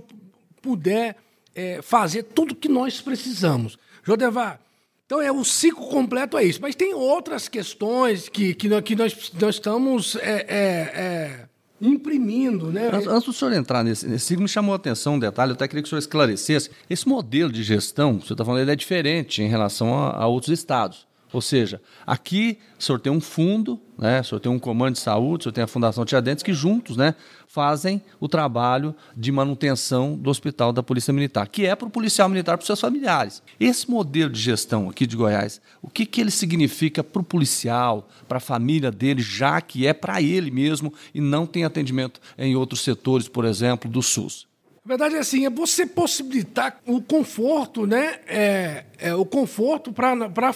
puder 0.62 1.16
é, 1.56 1.82
fazer 1.82 2.22
tudo 2.22 2.54
que 2.54 2.70
nós 2.70 3.02
precisamos. 3.02 3.80
Jodevar, 4.04 4.62
então 5.04 5.20
é 5.20 5.32
o 5.32 5.44
ciclo 5.44 5.88
completo 5.88 6.38
é 6.38 6.44
isso. 6.44 6.62
Mas 6.62 6.76
tem 6.76 6.94
outras 6.94 7.48
questões 7.48 8.30
que, 8.30 8.54
que, 8.54 8.82
que 8.84 8.96
nós, 8.96 9.32
nós 9.42 9.56
estamos 9.56 10.18
é, 10.18 10.46
é, 10.48 10.60
é 10.94 11.46
imprimindo. 11.82 12.72
Né? 12.72 12.92
Antes, 12.94 13.08
antes 13.08 13.26
do 13.26 13.34
senhor 13.34 13.54
entrar 13.54 13.84
nesse, 13.84 14.08
nesse 14.08 14.28
ciclo, 14.28 14.44
me 14.44 14.48
chamou 14.48 14.74
a 14.74 14.76
atenção 14.76 15.16
um 15.16 15.20
detalhe, 15.20 15.54
eu 15.54 15.56
até 15.56 15.68
queria 15.68 15.82
que 15.82 15.88
o 15.88 15.90
senhor 15.90 15.98
esclarecesse. 15.98 16.70
Esse 16.88 17.08
modelo 17.08 17.52
de 17.52 17.64
gestão, 17.64 18.18
o 18.18 18.22
senhor 18.22 18.34
está 18.34 18.46
falando, 18.46 18.62
ele 18.62 18.72
é 18.72 18.76
diferente 18.76 19.42
em 19.42 19.48
relação 19.48 19.98
a, 19.98 20.12
a 20.12 20.28
outros 20.28 20.52
estados. 20.54 21.07
Ou 21.34 21.42
seja, 21.42 21.82
aqui 22.06 22.58
tem 23.02 23.12
um 23.12 23.20
fundo, 23.20 23.80
né? 23.98 24.22
tem 24.42 24.52
um 24.52 24.60
comando 24.60 24.94
de 24.94 25.00
saúde, 25.00 25.52
tem 25.52 25.64
a 25.64 25.68
Fundação 25.68 26.06
Tiradentes, 26.06 26.42
que 26.42 26.54
juntos 26.54 26.96
né, 26.96 27.16
fazem 27.48 28.02
o 28.20 28.30
trabalho 28.30 28.96
de 29.16 29.32
manutenção 29.32 30.16
do 30.16 30.30
hospital 30.30 30.72
da 30.72 30.82
Polícia 30.82 31.12
Militar, 31.12 31.48
que 31.48 31.66
é 31.66 31.76
para 31.76 31.88
o 31.88 31.92
policial 31.92 32.30
militar, 32.30 32.58
para 32.58 32.64
os 32.64 32.68
seus 32.68 32.80
familiares. 32.80 33.44
Esse 33.60 33.90
modelo 33.90 34.32
de 34.32 34.40
gestão 34.40 34.90
aqui 34.90 35.06
de 35.06 35.18
Goiás, 35.18 35.60
o 35.82 35.90
que, 35.90 36.06
que 36.06 36.22
ele 36.22 36.32
significa 36.32 37.04
para 37.04 37.22
o 37.22 37.26
policial, 37.26 38.08
para 38.28 38.38
a 38.38 38.42
família 38.42 38.92
dele, 38.92 39.22
já 39.22 39.60
que 39.60 39.86
é 39.86 39.94
para 39.94 40.22
ele 40.22 40.50
mesmo 40.50 40.94
e 41.14 41.20
não 41.20 41.46
tem 41.46 41.66
atendimento 41.66 42.22
em 42.38 42.56
outros 42.56 42.82
setores, 42.82 43.28
por 43.28 43.44
exemplo, 43.44 43.90
do 43.90 44.02
SUS? 44.02 44.48
A 44.86 44.88
verdade 44.88 45.16
é 45.16 45.20
assim, 45.20 45.46
é 45.46 45.50
você 45.50 45.86
possibilitar 45.86 46.80
o 46.86 47.02
conforto, 47.02 47.86
né? 47.86 48.22
É, 48.26 48.86
é 49.00 49.14
o 49.14 49.26
conforto 49.26 49.92
para 49.92 50.54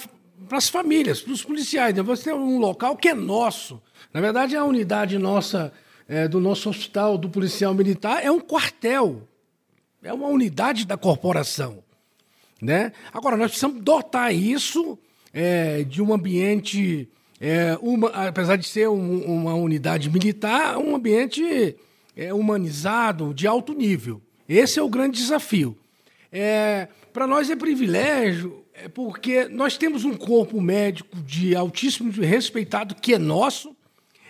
para 0.51 0.57
as 0.57 0.67
famílias, 0.67 1.21
para 1.21 1.31
os 1.31 1.45
policiais. 1.45 1.95
Né? 1.95 2.01
Você 2.01 2.25
tem 2.25 2.33
um 2.33 2.59
local 2.59 2.97
que 2.97 3.07
é 3.07 3.13
nosso. 3.13 3.81
Na 4.13 4.19
verdade, 4.19 4.53
a 4.53 4.65
unidade 4.65 5.17
nossa, 5.17 5.71
é, 6.09 6.27
do 6.27 6.41
nosso 6.41 6.69
hospital, 6.69 7.17
do 7.17 7.29
policial 7.29 7.73
militar, 7.73 8.21
é 8.21 8.29
um 8.29 8.41
quartel. 8.41 9.25
É 10.03 10.11
uma 10.11 10.27
unidade 10.27 10.85
da 10.85 10.97
corporação. 10.97 11.81
Né? 12.61 12.91
Agora, 13.13 13.37
nós 13.37 13.51
precisamos 13.51 13.81
dotar 13.81 14.35
isso 14.35 14.99
é, 15.33 15.83
de 15.83 16.01
um 16.01 16.13
ambiente, 16.13 17.07
é, 17.39 17.77
uma, 17.81 18.09
apesar 18.09 18.57
de 18.57 18.67
ser 18.67 18.89
um, 18.89 19.23
uma 19.23 19.55
unidade 19.55 20.09
militar, 20.09 20.77
um 20.77 20.93
ambiente 20.93 21.77
é, 22.13 22.33
humanizado, 22.33 23.33
de 23.33 23.47
alto 23.47 23.73
nível. 23.73 24.21
Esse 24.49 24.79
é 24.79 24.83
o 24.83 24.89
grande 24.89 25.17
desafio. 25.17 25.77
É, 26.29 26.89
Para 27.13 27.25
nós 27.25 27.49
é 27.49 27.55
privilégio, 27.55 28.65
é 28.83 28.89
porque 28.89 29.45
nós 29.45 29.77
temos 29.77 30.05
um 30.05 30.15
corpo 30.15 30.61
médico 30.61 31.17
de 31.21 31.55
altíssimo 31.55 32.11
respeitado 32.11 32.95
que 32.95 33.13
é 33.13 33.17
nosso, 33.17 33.75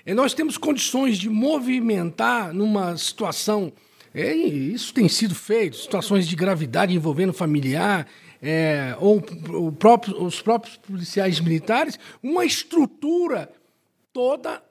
e 0.06 0.14
nós 0.14 0.34
temos 0.34 0.58
condições 0.58 1.18
de 1.18 1.30
movimentar 1.30 2.54
numa 2.54 2.98
situação 2.98 3.72
é, 4.14 4.34
isso 4.34 4.94
tem 4.94 5.08
sido 5.08 5.34
feito, 5.34 5.78
situações 5.78 6.28
de 6.28 6.36
gravidade 6.36 6.94
envolvendo 6.94 7.32
familiar, 7.32 8.06
é, 8.42 8.96
ou 9.00 9.22
próprio, 9.72 10.22
os 10.22 10.42
próprios 10.42 10.76
policiais 10.76 11.40
militares, 11.40 11.98
uma 12.22 12.44
estrutura 12.44 13.50
toda 14.12 14.62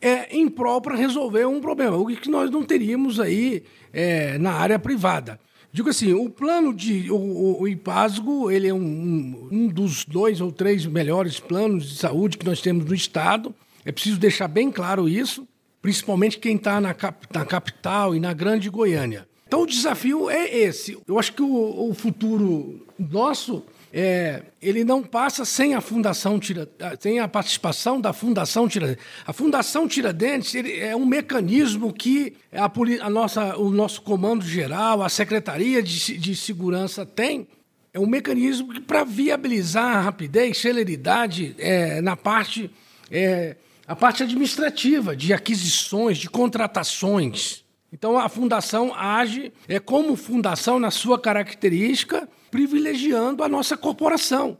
é, 0.00 0.36
imprópria 0.36 0.94
para 0.94 1.02
resolver 1.02 1.46
um 1.46 1.60
problema, 1.60 1.96
o 1.96 2.06
que 2.06 2.30
nós 2.30 2.48
não 2.48 2.62
teríamos 2.62 3.18
aí 3.18 3.64
é, 3.92 4.38
na 4.38 4.52
área 4.52 4.78
privada. 4.78 5.40
Digo 5.76 5.90
assim, 5.90 6.14
o 6.14 6.30
plano 6.30 6.72
de. 6.72 7.10
O, 7.10 7.60
o 7.60 7.68
IPASGO 7.68 8.50
ele 8.50 8.66
é 8.66 8.72
um, 8.72 9.48
um 9.52 9.68
dos 9.68 10.06
dois 10.06 10.40
ou 10.40 10.50
três 10.50 10.86
melhores 10.86 11.38
planos 11.38 11.90
de 11.90 11.98
saúde 11.98 12.38
que 12.38 12.46
nós 12.46 12.62
temos 12.62 12.86
no 12.86 12.94
Estado. 12.94 13.54
É 13.84 13.92
preciso 13.92 14.18
deixar 14.18 14.48
bem 14.48 14.70
claro 14.70 15.06
isso 15.06 15.46
principalmente 15.82 16.38
quem 16.38 16.56
está 16.56 16.80
na, 16.80 16.92
cap 16.92 17.28
na 17.32 17.44
capital 17.44 18.12
e 18.12 18.18
na 18.18 18.32
grande 18.32 18.68
Goiânia. 18.68 19.28
Então 19.46 19.62
o 19.62 19.66
desafio 19.66 20.28
é 20.28 20.52
esse. 20.52 20.98
Eu 21.06 21.16
acho 21.16 21.32
que 21.32 21.42
o, 21.42 21.90
o 21.90 21.94
futuro 21.94 22.84
nosso 22.98 23.62
é, 23.98 24.42
ele 24.60 24.84
não 24.84 25.02
passa 25.02 25.42
sem 25.46 25.74
a 25.74 25.80
Fundação 25.80 26.38
Tiradentes, 26.38 27.00
sem 27.00 27.18
a 27.18 27.26
participação 27.26 27.98
da 27.98 28.12
Fundação 28.12 28.68
Tiradentes. 28.68 29.02
A 29.26 29.32
Fundação 29.32 29.88
Tiradentes 29.88 30.54
é 30.54 30.94
um 30.94 31.06
mecanismo 31.06 31.90
que 31.90 32.34
a, 32.52 32.70
a, 33.00 33.08
nossa, 33.08 33.56
o 33.56 33.70
nosso 33.70 34.02
comando 34.02 34.44
geral, 34.44 35.02
a 35.02 35.08
Secretaria 35.08 35.82
de, 35.82 36.18
de 36.18 36.36
Segurança 36.36 37.06
tem. 37.06 37.48
É 37.90 37.98
um 37.98 38.06
mecanismo 38.06 38.82
para 38.82 39.02
viabilizar 39.02 39.96
a 39.96 40.00
rapidez, 40.02 40.58
celeridade 40.58 41.56
é, 41.58 42.02
na 42.02 42.14
parte 42.14 42.70
é, 43.10 43.56
a 43.88 43.96
parte 43.96 44.22
administrativa, 44.22 45.16
de 45.16 45.32
aquisições, 45.32 46.18
de 46.18 46.28
contratações. 46.28 47.64
Então 47.90 48.18
a 48.18 48.28
fundação 48.28 48.92
age 48.94 49.54
é 49.66 49.80
como 49.80 50.16
fundação 50.16 50.78
na 50.78 50.90
sua 50.90 51.18
característica, 51.18 52.28
privilegiando 52.50 53.42
a 53.42 53.48
nossa 53.48 53.76
corporação. 53.76 54.58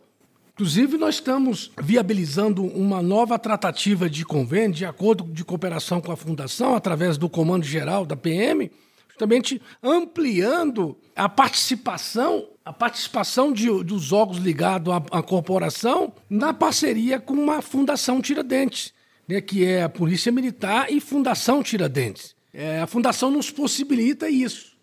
Inclusive, 0.55 0.97
nós 0.97 1.17
estamos 1.17 1.71
viabilizando 1.81 2.65
uma 2.65 3.03
nova 3.03 3.39
tratativa 3.39 4.09
de 4.09 4.25
convênio, 4.25 4.75
de 4.75 4.87
acordo 4.87 5.25
de 5.25 5.45
cooperação 5.45 6.01
com 6.01 6.11
a 6.11 6.17
Fundação, 6.17 6.75
através 6.75 7.19
do 7.19 7.29
Comando 7.29 7.65
Geral 7.65 8.07
da 8.07 8.17
PM, 8.17 8.71
justamente 9.09 9.61
ampliando 9.83 10.97
a 11.15 11.29
participação, 11.29 12.49
a 12.65 12.73
participação 12.73 13.53
de, 13.53 13.67
dos 13.85 14.13
órgãos 14.13 14.39
ligados 14.39 14.93
à, 14.93 14.97
à 15.19 15.23
corporação 15.23 16.13
na 16.29 16.55
parceria 16.55 17.21
com 17.21 17.51
a 17.51 17.61
Fundação 17.61 18.23
Tiradentes 18.23 18.97
né, 19.29 19.41
que 19.41 19.65
é 19.65 19.83
a 19.83 19.89
Polícia 19.89 20.31
Militar 20.31 20.91
e 20.91 21.01
Fundação 21.01 21.63
Tiradentes. 21.63 22.35
É, 22.53 22.81
a 22.81 22.87
Fundação 22.87 23.31
nos 23.31 23.51
possibilita 23.51 24.31
isso. 24.31 24.76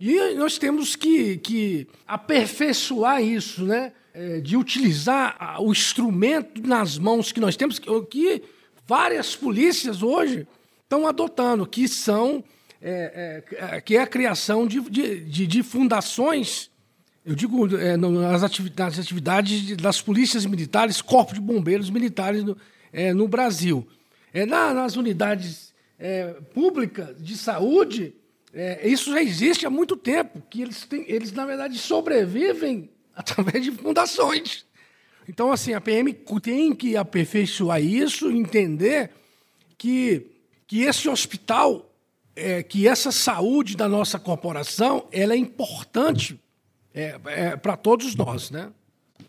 E 0.00 0.34
nós 0.34 0.56
temos 0.56 0.96
que, 0.96 1.36
que 1.38 1.86
aperfeiçoar 2.06 3.22
isso, 3.22 3.64
né? 3.64 3.92
É, 4.12 4.40
de 4.40 4.56
utilizar 4.56 5.62
o 5.62 5.70
instrumento 5.70 6.60
nas 6.66 6.98
mãos 6.98 7.30
que 7.30 7.38
nós 7.38 7.54
temos, 7.54 7.78
que, 7.78 7.88
que 8.06 8.42
várias 8.84 9.36
polícias 9.36 10.02
hoje 10.02 10.48
estão 10.82 11.06
adotando, 11.06 11.64
que 11.64 11.86
são 11.86 12.42
é, 12.82 13.44
é, 13.52 13.80
que 13.80 13.96
é 13.96 14.00
a 14.00 14.06
criação 14.06 14.66
de, 14.66 14.80
de, 14.80 15.46
de 15.46 15.62
fundações, 15.62 16.70
eu 17.24 17.34
digo 17.34 17.76
é, 17.76 17.96
nas, 17.96 18.42
atividades, 18.42 18.96
nas 18.96 19.06
atividades 19.06 19.76
das 19.76 20.00
polícias 20.00 20.46
militares, 20.46 21.02
corpo 21.02 21.34
de 21.34 21.40
bombeiros 21.40 21.90
militares 21.90 22.42
no, 22.42 22.56
é, 22.92 23.12
no 23.12 23.28
Brasil. 23.28 23.86
É, 24.32 24.46
na, 24.46 24.72
nas 24.72 24.96
unidades 24.96 25.74
é, 25.98 26.28
públicas 26.54 27.14
de 27.22 27.36
saúde, 27.36 28.14
é, 28.52 28.88
isso 28.88 29.12
já 29.12 29.22
existe 29.22 29.64
há 29.64 29.70
muito 29.70 29.96
tempo, 29.96 30.42
que 30.50 30.62
eles, 30.62 30.84
têm, 30.84 31.04
eles, 31.08 31.32
na 31.32 31.46
verdade, 31.46 31.78
sobrevivem 31.78 32.90
através 33.14 33.62
de 33.64 33.70
fundações. 33.70 34.64
Então, 35.28 35.52
assim, 35.52 35.72
a 35.74 35.80
PM 35.80 36.12
tem 36.42 36.74
que 36.74 36.96
aperfeiçoar 36.96 37.80
isso, 37.80 38.30
entender 38.30 39.10
que, 39.78 40.26
que 40.66 40.82
esse 40.82 41.08
hospital, 41.08 41.88
é, 42.34 42.62
que 42.62 42.88
essa 42.88 43.12
saúde 43.12 43.76
da 43.76 43.88
nossa 43.88 44.18
corporação, 44.18 45.06
ela 45.12 45.34
é 45.34 45.36
importante 45.36 46.40
é, 46.92 47.20
é, 47.26 47.56
para 47.56 47.76
todos 47.76 48.16
nós, 48.16 48.50
né? 48.50 48.70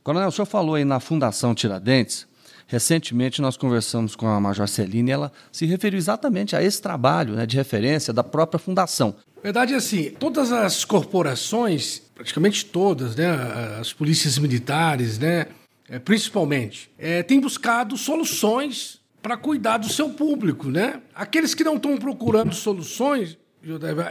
Coronel, 0.03 0.29
o 0.29 0.31
senhor 0.31 0.47
falou 0.47 0.75
aí 0.75 0.85
na 0.85 0.99
Fundação 0.99 1.53
Tiradentes, 1.53 2.27
Recentemente 2.71 3.41
nós 3.41 3.57
conversamos 3.57 4.15
com 4.15 4.25
a 4.29 4.39
Major 4.39 4.65
Celine 4.65 5.11
e 5.11 5.13
ela 5.13 5.31
se 5.51 5.65
referiu 5.65 5.97
exatamente 5.97 6.55
a 6.55 6.63
esse 6.63 6.81
trabalho 6.81 7.33
né, 7.33 7.45
de 7.45 7.57
referência 7.57 8.13
da 8.13 8.23
própria 8.23 8.57
fundação. 8.57 9.13
Verdade 9.43 9.73
é 9.73 9.75
assim, 9.75 10.11
todas 10.11 10.53
as 10.53 10.85
corporações, 10.85 12.01
praticamente 12.15 12.65
todas, 12.65 13.13
né, 13.13 13.29
as 13.77 13.91
polícias 13.91 14.37
militares, 14.37 15.19
né, 15.19 15.47
é, 15.89 15.99
principalmente, 15.99 16.89
é, 16.97 17.21
têm 17.21 17.41
buscado 17.41 17.97
soluções 17.97 19.01
para 19.21 19.35
cuidar 19.35 19.77
do 19.77 19.89
seu 19.89 20.11
público, 20.11 20.69
né? 20.69 21.01
Aqueles 21.13 21.53
que 21.53 21.65
não 21.65 21.75
estão 21.75 21.97
procurando 21.97 22.55
soluções, 22.55 23.37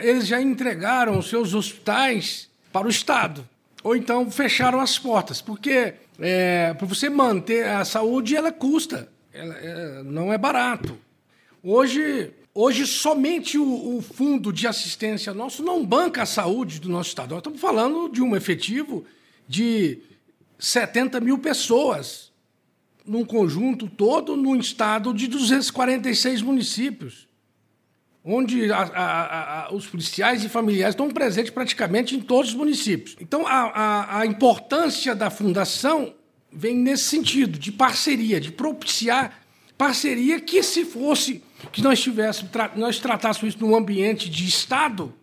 eles 0.03 0.27
já 0.27 0.39
entregaram 0.41 1.19
os 1.19 1.31
seus 1.31 1.55
hospitais 1.55 2.51
para 2.71 2.87
o 2.87 2.91
Estado 2.91 3.49
ou 3.83 3.97
então 3.97 4.31
fecharam 4.31 4.81
as 4.81 4.99
portas, 4.99 5.41
porque 5.41 5.95
é, 6.21 6.75
para 6.75 6.87
você 6.87 7.09
manter 7.09 7.67
a 7.67 7.85
saúde, 7.85 8.37
ela 8.37 8.53
custa, 8.53 9.09
ela, 9.33 9.55
é, 9.55 10.03
não 10.03 10.33
é 10.33 10.37
barato. 10.37 10.99
Hoje, 11.63 12.31
hoje 12.55 12.87
somente 12.87 13.57
o, 13.59 13.97
o, 13.97 14.03
fundo 14.03 14.53
de 14.53 14.67
assistência 14.67 15.33
nosso 15.33 15.63
não 15.63 15.85
banca 15.85 16.23
a 16.23 16.27
saúde 16.27 16.79
do 16.79 16.89
nosso 16.89 17.09
estado. 17.09 17.31
Nós 17.31 17.41
estamos 17.41 17.61
falando 17.61 18.09
de 18.11 18.23
um 18.23 18.37
efetivo 18.37 19.05
de 19.49 19.99
70 20.59 21.21
mil 21.21 21.39
pessoas 21.39 22.31
num 23.05 23.25
conjunto 23.25 23.89
todo, 23.89 24.37
num 24.37 24.57
estado 24.57 25.15
de 25.15 25.27
246 25.27 26.43
municípios 26.43 27.30
onde 28.25 28.71
a, 28.71 28.79
a, 28.79 29.67
a, 29.67 29.75
os 29.75 29.87
policiais 29.87 30.45
e 30.45 30.49
familiares 30.49 30.95
estão 30.95 31.09
presentes 31.11 31.51
praticamente 31.51 32.15
em 32.15 32.21
todos 32.21 32.51
os 32.51 32.57
municípios. 32.57 33.17
Então, 33.21 33.45
a, 33.47 34.25
importância 34.27 35.15
da 35.15 35.31
fundação 35.31 36.15
vem 36.53 36.77
nesse 36.77 37.05
sentido, 37.05 37.59
de 37.59 37.73
parceria, 37.73 38.41
de 38.41 38.51
propiciar 38.53 39.41
parceria 39.79 40.39
que, 40.39 40.63
se 40.63 40.85
fosse 40.85 41.43
que 41.73 41.81
nós 41.81 42.01
tivéssemos, 42.01 42.51
nós 42.77 42.99
tratássemos 42.99 43.55
isso 43.55 43.65
num 43.65 43.75
ambiente 43.75 44.29
de 44.29 44.47
Estado, 44.47 45.15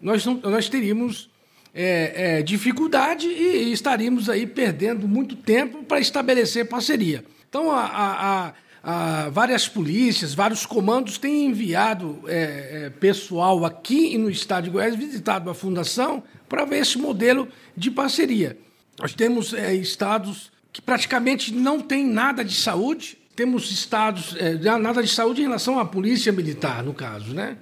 nós, 0.00 0.24
não, 0.24 0.34
nós 0.34 0.68
teríamos 0.68 1.30
é, 1.72 2.38
é, 2.38 2.42
dificuldade 2.42 3.28
e 3.28 3.70
estaríamos 3.70 4.28
aí 4.28 4.46
perdendo 4.46 5.06
muito 5.06 5.36
tempo 5.36 5.84
para 5.84 6.00
estabelecer 6.00 6.66
parceria. 6.68 7.24
Então, 7.48 7.70
a 7.70 8.52
ah, 8.82 9.28
várias 9.30 9.68
polícias, 9.68 10.32
vários 10.32 10.64
comandos 10.64 11.18
têm 11.18 11.46
enviado 11.46 12.20
é, 12.26 12.86
é, 12.86 12.90
pessoal 12.90 13.64
aqui 13.64 14.16
no 14.16 14.30
estado 14.30 14.64
de 14.64 14.70
Goiás, 14.70 14.96
visitado 14.96 15.50
a 15.50 15.54
fundação, 15.54 16.22
para 16.48 16.64
ver 16.64 16.78
esse 16.78 16.96
modelo 16.96 17.46
de 17.76 17.90
parceria. 17.90 18.56
Nós 18.98 19.12
temos 19.12 19.52
é, 19.52 19.74
estados 19.74 20.50
que 20.72 20.80
praticamente 20.80 21.52
não 21.52 21.80
têm 21.80 22.06
nada 22.06 22.42
de 22.42 22.54
saúde, 22.54 23.18
temos 23.36 23.70
estados, 23.70 24.34
é, 24.38 24.54
nada 24.78 25.02
de 25.02 25.08
saúde 25.08 25.42
em 25.42 25.44
relação 25.44 25.78
à 25.78 25.84
polícia 25.84 26.32
militar, 26.32 26.82
no 26.82 26.94
caso, 26.94 27.34
né? 27.34 27.58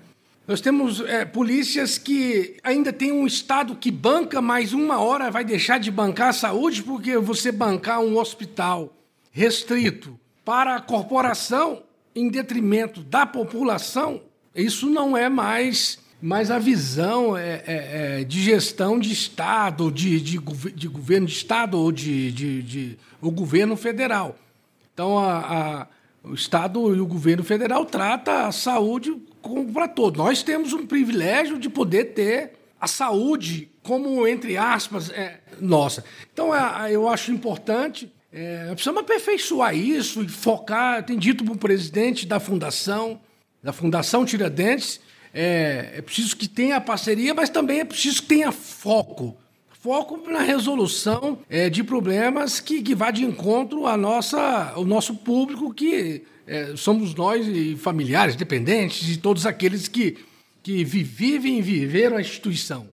Nós 0.47 0.61
temos 0.63 1.01
é, 1.01 1.27
polícias 1.27 1.99
que 1.99 2.57
ainda 2.63 2.91
tem 2.91 3.13
um 3.13 3.27
Estado 3.27 3.77
que 3.77 3.91
banca, 3.91 4.41
mas 4.41 4.73
uma 4.73 4.99
hora 4.99 5.31
vai 5.31 5.45
deixar 5.45 5.79
de 5.79 5.91
bancar 5.91 6.29
a 6.29 6.33
saúde 6.33 6.83
porque 6.83 7.19
você 7.19 7.53
bancar 7.53 8.01
um 8.01 8.17
hospital 8.17 8.97
restrito 9.31 10.19
para 10.49 10.77
a 10.77 10.81
corporação 10.81 11.83
em 12.15 12.31
detrimento 12.31 13.03
da 13.03 13.27
população, 13.27 14.23
isso 14.55 14.89
não 14.89 15.15
é 15.15 15.29
mais, 15.29 15.99
mais 16.23 16.51
a 16.51 16.59
visão 16.59 17.37
é, 17.37 17.63
é, 17.67 18.21
é 18.21 18.25
de 18.25 18.43
gestão 18.43 18.99
de 18.99 19.13
Estado, 19.13 19.93
de, 19.93 20.19
de, 20.19 20.39
de, 20.39 20.89
governo 20.89 21.27
de 21.27 21.35
Estado 21.35 21.79
ou 21.79 21.93
de, 21.93 22.33
de, 22.33 22.63
de 22.63 22.99
o 23.21 23.31
governo 23.31 23.77
federal. 23.77 24.37
Então, 24.95 25.19
a, 25.19 25.37
a, 25.39 25.87
o 26.25 26.33
Estado 26.33 26.97
e 26.97 26.99
o 26.99 27.07
governo 27.07 27.45
federal 27.45 27.85
trata 27.85 28.47
a 28.47 28.51
saúde 28.51 29.15
para 29.75 29.87
todos. 29.87 30.17
Nós 30.17 30.43
temos 30.43 30.73
um 30.73 30.87
privilégio 30.87 31.59
de 31.59 31.69
poder 31.69 32.15
ter 32.15 32.53
a 32.81 32.87
saúde 32.87 33.71
como, 33.83 34.27
entre 34.27 34.57
aspas, 34.57 35.11
é 35.11 35.41
nossa. 35.61 36.03
Então, 36.33 36.55
é, 36.55 36.91
eu 36.91 37.07
acho 37.07 37.33
importante, 37.33 38.11
é, 38.33 38.67
precisamos 38.71 39.03
aperfeiçoar 39.03 39.75
isso 39.77 40.23
e 40.23 40.29
focar. 40.29 41.05
Tem 41.05 41.19
dito 41.19 41.45
para 41.45 41.55
o 41.55 41.59
presidente 41.59 42.27
da 42.27 42.39
fundação, 42.39 43.21
da 43.63 43.73
Fundação 43.73 44.25
Tiradentes, 44.25 45.01
é, 45.33 45.95
é 45.97 46.03
preciso 46.03 46.37
que 46.37 46.49
tenha 46.49 46.81
parceria, 46.81 47.35
mas 47.35 47.51
também 47.51 47.81
é 47.81 47.85
preciso 47.85 48.23
que 48.23 48.29
tenha 48.29 48.53
foco 48.53 49.37
foco 49.81 50.29
na 50.29 50.41
resolução 50.41 51.39
é, 51.49 51.71
de 51.71 51.85
problemas 51.85 52.61
que, 52.61 52.83
que 52.83 52.95
vá 52.95 53.11
de 53.11 53.25
encontro 53.25 53.87
à 53.87 53.97
nossa, 53.97 54.73
ao 54.75 54.85
nosso 54.85 55.15
público, 55.15 55.73
que 55.73 56.23
é, 56.47 56.75
somos 56.77 57.15
nós 57.15 57.47
e 57.47 57.77
familiares, 57.77 58.35
dependentes, 58.35 59.09
e 59.09 59.17
todos 59.17 59.47
aqueles 59.47 59.87
que, 59.87 60.19
que 60.63 60.83
vivem 60.85 61.59
e 61.59 61.63
viveram 61.63 62.17
a 62.17 62.21
instituição. 62.21 62.89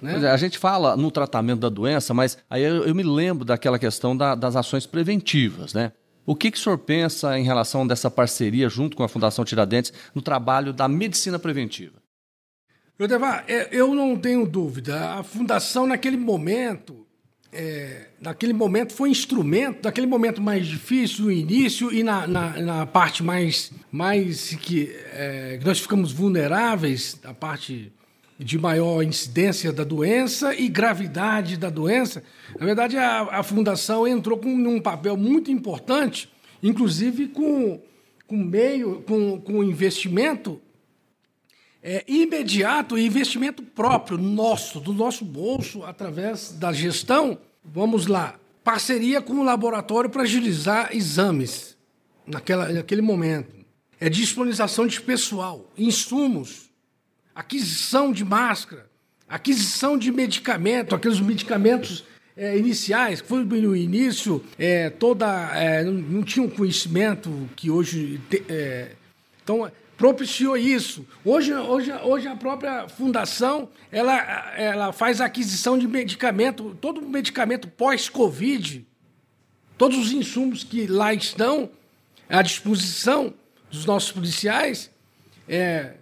Né? 0.00 0.20
É, 0.22 0.30
a 0.30 0.36
gente 0.36 0.58
fala 0.58 0.96
no 0.96 1.10
tratamento 1.10 1.60
da 1.60 1.68
doença, 1.68 2.14
mas 2.14 2.38
aí 2.48 2.62
eu, 2.62 2.84
eu 2.84 2.94
me 2.94 3.02
lembro 3.02 3.44
daquela 3.44 3.78
questão 3.78 4.16
da, 4.16 4.34
das 4.34 4.56
ações 4.56 4.86
preventivas, 4.86 5.74
né? 5.74 5.92
O 6.26 6.36
que, 6.36 6.50
que 6.50 6.58
o 6.58 6.60
senhor 6.60 6.78
pensa 6.78 7.38
em 7.38 7.42
relação 7.42 7.86
dessa 7.86 8.10
parceria 8.10 8.68
junto 8.68 8.96
com 8.96 9.02
a 9.02 9.08
Fundação 9.08 9.44
Tiradentes 9.44 9.92
no 10.14 10.22
trabalho 10.22 10.72
da 10.72 10.86
medicina 10.86 11.38
preventiva? 11.38 12.00
Jodevar, 12.98 13.44
é, 13.48 13.68
eu 13.72 13.94
não 13.94 14.16
tenho 14.16 14.46
dúvida. 14.46 15.14
A 15.14 15.22
Fundação, 15.22 15.86
naquele 15.86 16.18
momento, 16.18 17.06
é, 17.52 18.08
naquele 18.20 18.52
momento 18.52 18.92
foi 18.92 19.10
instrumento, 19.10 19.84
naquele 19.84 20.06
momento 20.06 20.40
mais 20.40 20.66
difícil, 20.66 21.24
no 21.24 21.32
início 21.32 21.92
e 21.92 22.02
na, 22.02 22.26
na, 22.26 22.60
na 22.60 22.86
parte 22.86 23.22
mais, 23.22 23.72
mais 23.90 24.54
que, 24.54 24.94
é, 25.12 25.56
que 25.58 25.64
nós 25.64 25.80
ficamos 25.80 26.12
vulneráveis, 26.12 27.18
a 27.24 27.34
parte 27.34 27.92
de 28.42 28.58
maior 28.58 29.02
incidência 29.02 29.70
da 29.70 29.84
doença 29.84 30.54
e 30.54 30.66
gravidade 30.66 31.58
da 31.58 31.68
doença. 31.68 32.24
Na 32.58 32.64
verdade, 32.64 32.96
a, 32.96 33.20
a 33.20 33.42
Fundação 33.42 34.08
entrou 34.08 34.38
com 34.38 34.48
um 34.48 34.80
papel 34.80 35.14
muito 35.14 35.50
importante, 35.50 36.30
inclusive 36.62 37.28
com, 37.28 37.78
com 38.26 38.36
meio, 38.38 39.02
com, 39.02 39.38
com 39.38 39.62
investimento 39.62 40.58
é, 41.82 42.02
imediato 42.08 42.98
e 42.98 43.04
investimento 43.04 43.62
próprio 43.62 44.16
nosso, 44.16 44.80
do 44.80 44.94
nosso 44.94 45.22
bolso, 45.22 45.84
através 45.84 46.52
da 46.52 46.72
gestão. 46.72 47.38
Vamos 47.62 48.06
lá, 48.06 48.40
parceria 48.64 49.20
com 49.20 49.34
o 49.34 49.44
laboratório 49.44 50.08
para 50.08 50.22
agilizar 50.22 50.96
exames 50.96 51.76
naquela, 52.26 52.72
naquele 52.72 53.02
momento. 53.02 53.54
É 54.00 54.08
disponibilização 54.08 54.86
de 54.86 54.98
pessoal, 54.98 55.70
insumos, 55.76 56.69
aquisição 57.34 58.12
de 58.12 58.24
máscara, 58.24 58.86
aquisição 59.28 59.96
de 59.96 60.10
medicamento, 60.10 60.94
aqueles 60.94 61.20
medicamentos 61.20 62.04
é, 62.36 62.56
iniciais, 62.56 63.20
que 63.20 63.28
foi 63.28 63.44
no 63.44 63.76
início, 63.76 64.44
é, 64.58 64.90
toda, 64.90 65.26
é, 65.54 65.84
não, 65.84 65.92
não, 65.92 66.22
tinha 66.22 66.44
um 66.44 66.50
conhecimento 66.50 67.48
que 67.56 67.70
hoje. 67.70 68.20
Te, 68.30 68.42
é, 68.48 68.92
então, 69.42 69.70
propiciou 70.00 70.56
isso. 70.56 71.06
Hoje, 71.22 71.52
hoje, 71.52 71.92
hoje 71.92 72.26
a 72.26 72.34
própria 72.34 72.88
fundação 72.88 73.68
ela, 73.92 74.16
ela 74.56 74.92
faz 74.94 75.20
aquisição 75.20 75.76
de 75.76 75.86
medicamento, 75.86 76.74
todo 76.80 77.02
medicamento 77.02 77.68
pós-Covid, 77.68 78.86
todos 79.76 79.98
os 79.98 80.12
insumos 80.12 80.64
que 80.64 80.86
lá 80.86 81.12
estão 81.12 81.70
à 82.30 82.40
disposição 82.40 83.34
dos 83.70 83.84
nossos 83.84 84.10
policiais, 84.10 84.90
é, 85.46 85.94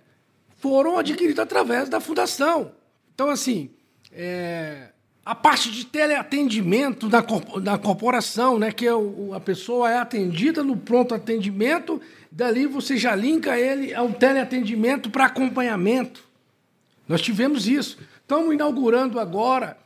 foram 0.58 0.98
adquiridos 0.98 1.38
através 1.38 1.88
da 1.88 2.00
fundação. 2.00 2.72
Então, 3.14 3.30
assim, 3.30 3.70
é, 4.12 4.88
a 5.24 5.34
parte 5.34 5.70
de 5.70 5.84
teleatendimento 5.86 7.08
da, 7.08 7.20
da 7.62 7.78
corporação, 7.78 8.58
né, 8.58 8.72
que 8.72 8.86
é 8.86 8.94
o, 8.94 9.32
a 9.34 9.40
pessoa 9.40 9.90
é 9.90 9.98
atendida 9.98 10.62
no 10.62 10.76
pronto 10.76 11.14
atendimento, 11.14 12.00
dali 12.30 12.66
você 12.66 12.96
já 12.96 13.14
linka 13.14 13.58
ele 13.58 13.94
ao 13.94 14.12
teleatendimento 14.12 15.10
para 15.10 15.26
acompanhamento. 15.26 16.24
Nós 17.06 17.22
tivemos 17.22 17.66
isso. 17.66 17.98
Estamos 18.20 18.52
inaugurando 18.52 19.18
agora, 19.18 19.78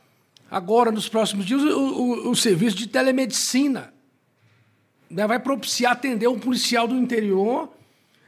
agora 0.49 0.91
nos 0.91 1.07
próximos 1.07 1.45
dias, 1.45 1.61
o, 1.61 1.79
o, 1.79 2.31
o 2.31 2.35
serviço 2.35 2.75
de 2.75 2.87
telemedicina. 2.87 3.93
Né, 5.09 5.27
vai 5.27 5.39
propiciar 5.39 5.93
atender 5.93 6.27
um 6.27 6.39
policial 6.39 6.87
do 6.87 6.95
interior 6.95 7.69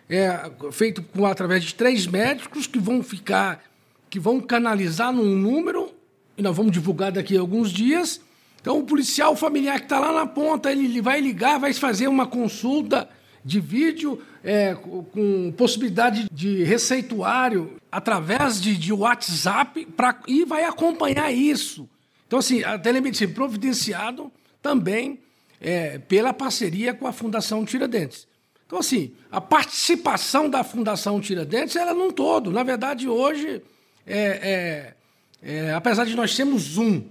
é, 0.10 0.52
feito 0.72 1.02
com, 1.02 1.26
através 1.26 1.64
de 1.64 1.74
três 1.74 2.06
médicos 2.08 2.68
que 2.68 2.80
vão 2.80 3.02
ficar, 3.02 3.64
que 4.10 4.20
vão 4.20 4.40
canalizar 4.40 5.12
num 5.12 5.36
número, 5.36 5.92
e 6.38 6.42
nós 6.42 6.56
vamos 6.56 6.72
divulgar 6.72 7.12
daqui 7.12 7.38
a 7.38 7.40
alguns 7.40 7.72
dias. 7.72 8.22
Então, 8.62 8.80
o 8.80 8.84
policial 8.84 9.36
familiar 9.36 9.80
que 9.80 9.86
está 9.86 10.00
lá 10.00 10.12
na 10.12 10.26
ponta, 10.26 10.72
ele 10.72 11.02
vai 11.02 11.22
ligar, 11.22 11.60
vai 11.60 11.74
fazer 11.74 12.08
uma 12.08 12.26
consulta 12.26 13.08
de 13.44 13.60
vídeo 13.60 14.20
é, 14.44 14.74
com 14.74 15.54
possibilidade 15.56 16.28
de 16.32 16.64
receituário 16.64 17.76
através 17.92 18.60
de, 18.60 18.76
de 18.76 18.92
WhatsApp 18.92 19.86
pra, 19.96 20.20
e 20.28 20.44
vai 20.44 20.64
acompanhar 20.64 21.32
isso. 21.32 21.88
Então, 22.28 22.40
assim, 22.40 22.64
a 22.64 22.78
telemedicina 22.78 23.32
providenciado 23.32 24.32
também 24.62 25.20
é, 25.62 26.00
pela 26.00 26.34
parceria 26.34 26.94
com 26.94 27.06
a 27.06 27.14
Fundação 27.14 27.64
Tiradentes. 27.64 28.28
Então, 28.66 28.80
assim, 28.80 29.14
a 29.32 29.40
participação 29.40 30.50
da 30.50 30.64
Fundação 30.64 31.22
Tiradentes 31.22 31.76
era 31.76 31.94
num 31.94 32.12
todo. 32.12 32.52
Na 32.52 32.64
verdade, 32.64 33.08
hoje, 33.08 33.62
é, 34.06 34.94
é, 35.44 35.58
é, 35.68 35.74
apesar 35.74 36.06
de 36.06 36.16
nós 36.16 36.36
termos 36.36 36.78
um, 36.78 37.04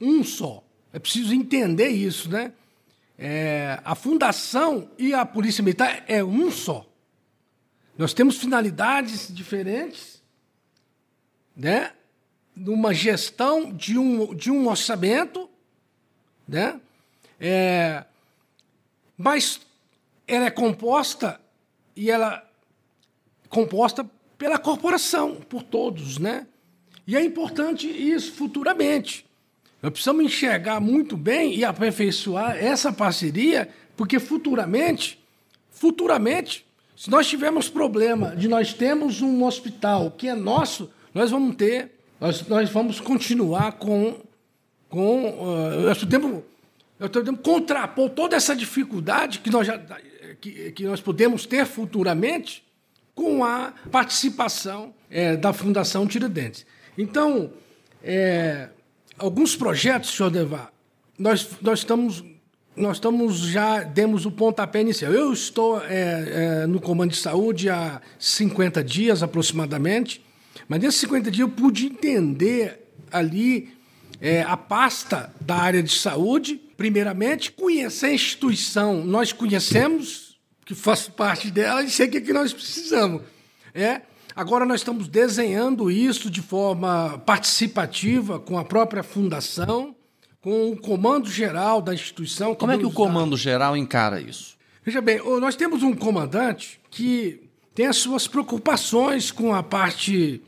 um 0.00 0.24
só, 0.24 0.64
é 0.92 0.98
preciso 0.98 1.32
entender 1.32 1.88
isso, 1.88 2.28
né? 2.28 2.52
É, 3.16 3.80
a 3.84 3.94
Fundação 3.94 4.90
e 4.98 5.14
a 5.14 5.24
Polícia 5.24 5.62
Militar 5.62 6.04
é 6.08 6.24
um 6.24 6.50
só. 6.50 6.84
Nós 7.96 8.12
temos 8.12 8.36
finalidades 8.38 9.32
diferentes, 9.32 10.20
né? 11.56 11.92
Numa 12.56 12.92
gestão 12.92 13.72
de 13.72 13.96
um, 13.96 14.34
de 14.34 14.50
um 14.50 14.68
orçamento, 14.68 15.48
né? 16.46 16.80
É, 17.40 18.04
mas 19.16 19.60
ela 20.26 20.46
é 20.46 20.50
composta 20.50 21.40
e 21.96 22.10
ela 22.10 22.42
composta 23.48 24.08
pela 24.36 24.58
corporação, 24.58 25.36
por 25.48 25.62
todos, 25.62 26.18
né? 26.18 26.46
E 27.06 27.16
é 27.16 27.24
importante 27.24 27.86
isso 27.86 28.32
futuramente. 28.32 29.24
Nós 29.82 29.92
precisamos 29.92 30.24
enxergar 30.24 30.80
muito 30.80 31.16
bem 31.16 31.54
e 31.54 31.64
aperfeiçoar 31.64 32.56
essa 32.56 32.92
parceria, 32.92 33.68
porque 33.96 34.18
futuramente, 34.18 35.22
futuramente, 35.70 36.64
se 36.96 37.10
nós 37.10 37.26
tivermos 37.26 37.68
problema 37.68 38.34
de 38.34 38.48
nós 38.48 38.72
temos 38.72 39.20
um 39.20 39.44
hospital 39.44 40.10
que 40.10 40.28
é 40.28 40.34
nosso, 40.34 40.90
nós 41.12 41.30
vamos 41.30 41.56
ter, 41.56 41.92
nós, 42.18 42.46
nós 42.48 42.70
vamos 42.70 42.98
continuar 43.00 43.72
com, 43.72 44.16
com 44.88 45.28
uh, 45.28 46.00
podemos, 46.00 46.42
nós 46.98 47.10
podemos 47.10 47.40
contrapor 47.42 48.08
toda 48.10 48.36
essa 48.36 48.56
dificuldade 48.56 49.40
que 49.40 49.50
nós 49.50 49.66
já 49.66 49.76
que, 50.40 50.72
que 50.72 50.84
nós 50.84 51.00
podemos 51.00 51.46
ter 51.46 51.66
futuramente 51.66 52.64
com 53.14 53.44
a 53.44 53.72
participação 53.90 54.92
é, 55.10 55.36
da 55.36 55.52
Fundação 55.52 56.06
Tiradentes. 56.06 56.66
Então, 56.98 57.52
é, 58.02 58.68
alguns 59.16 59.56
projetos, 59.56 60.10
senhor 60.10 60.30
Devar, 60.30 60.72
nós, 61.18 61.48
nós 61.62 61.80
estamos 61.80 62.24
nós 62.76 62.96
estamos 62.96 63.38
já 63.38 63.84
demos 63.84 64.26
o 64.26 64.32
pontapé 64.32 64.80
inicial. 64.80 65.12
Eu 65.12 65.32
estou 65.32 65.80
é, 65.84 66.62
é, 66.62 66.66
no 66.66 66.80
comando 66.80 67.12
de 67.12 67.16
saúde 67.16 67.70
há 67.70 68.00
50 68.18 68.82
dias 68.82 69.22
aproximadamente, 69.22 70.24
mas 70.66 70.80
nesses 70.80 71.00
50 71.00 71.30
dias 71.30 71.48
eu 71.48 71.54
pude 71.54 71.86
entender 71.86 72.84
ali 73.12 73.72
é, 74.20 74.42
a 74.42 74.56
pasta 74.56 75.32
da 75.40 75.56
área 75.56 75.82
de 75.82 75.92
saúde, 75.92 76.60
primeiramente, 76.76 77.52
conhecer 77.52 78.06
a 78.06 78.12
instituição. 78.14 79.04
Nós 79.04 79.32
conhecemos, 79.32 80.23
que 80.64 80.74
faço 80.74 81.12
parte 81.12 81.50
dela 81.50 81.82
e 81.82 81.90
sei 81.90 82.06
o 82.06 82.10
que, 82.10 82.18
é 82.18 82.20
que 82.20 82.32
nós 82.32 82.52
precisamos. 82.52 83.22
É, 83.74 84.02
agora 84.34 84.64
nós 84.64 84.80
estamos 84.80 85.08
desenhando 85.08 85.90
isso 85.90 86.30
de 86.30 86.40
forma 86.40 87.18
participativa 87.26 88.38
com 88.38 88.58
a 88.58 88.64
própria 88.64 89.02
fundação, 89.02 89.94
com 90.40 90.70
o 90.70 90.76
comando 90.76 91.30
geral 91.30 91.82
da 91.82 91.92
instituição. 91.92 92.54
Como 92.54 92.72
é 92.72 92.78
que 92.78 92.86
o 92.86 92.92
comando 92.92 93.36
geral 93.36 93.76
encara 93.76 94.20
isso? 94.20 94.56
Veja 94.84 95.00
bem, 95.00 95.18
nós 95.40 95.56
temos 95.56 95.82
um 95.82 95.94
comandante 95.94 96.80
que 96.90 97.40
tem 97.74 97.86
as 97.86 97.96
suas 97.96 98.28
preocupações 98.28 99.30
com 99.30 99.54
a 99.54 99.62
parte, 99.62 100.42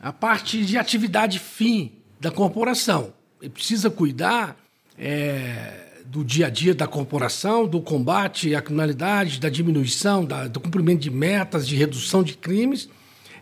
a 0.00 0.12
parte 0.12 0.64
de 0.64 0.78
atividade 0.78 1.38
fim 1.38 1.92
da 2.18 2.30
corporação. 2.30 3.12
Ele 3.40 3.50
precisa 3.50 3.90
cuidar 3.90 4.56
é, 4.96 5.91
do 6.12 6.22
dia 6.22 6.48
a 6.48 6.50
dia 6.50 6.74
da 6.74 6.86
corporação, 6.86 7.66
do 7.66 7.80
combate 7.80 8.54
à 8.54 8.60
criminalidade, 8.60 9.40
da 9.40 9.48
diminuição, 9.48 10.26
da, 10.26 10.46
do 10.46 10.60
cumprimento 10.60 11.00
de 11.00 11.10
metas, 11.10 11.66
de 11.66 11.74
redução 11.74 12.22
de 12.22 12.34
crimes. 12.34 12.86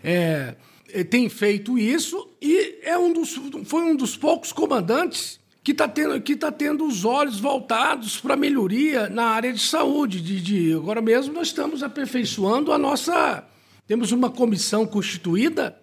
É, 0.04 0.54
é 0.94 1.02
tem 1.02 1.28
feito 1.28 1.76
isso 1.76 2.28
e 2.40 2.78
é 2.84 2.96
um 2.96 3.12
dos, 3.12 3.40
foi 3.64 3.82
um 3.82 3.96
dos 3.96 4.16
poucos 4.16 4.52
comandantes 4.52 5.40
que 5.64 5.72
está 5.72 5.88
tendo, 5.88 6.20
que 6.20 6.36
tá 6.36 6.52
tendo 6.52 6.86
os 6.86 7.04
olhos 7.04 7.40
voltados 7.40 8.20
para 8.20 8.36
melhoria 8.36 9.08
na 9.08 9.24
área 9.24 9.52
de 9.52 9.58
saúde. 9.60 10.20
De, 10.20 10.40
de, 10.40 10.72
agora 10.72 11.02
mesmo 11.02 11.34
nós 11.34 11.48
estamos 11.48 11.82
aperfeiçoando 11.82 12.72
a 12.72 12.78
nossa. 12.78 13.42
Temos 13.84 14.12
uma 14.12 14.30
comissão 14.30 14.86
constituída 14.86 15.76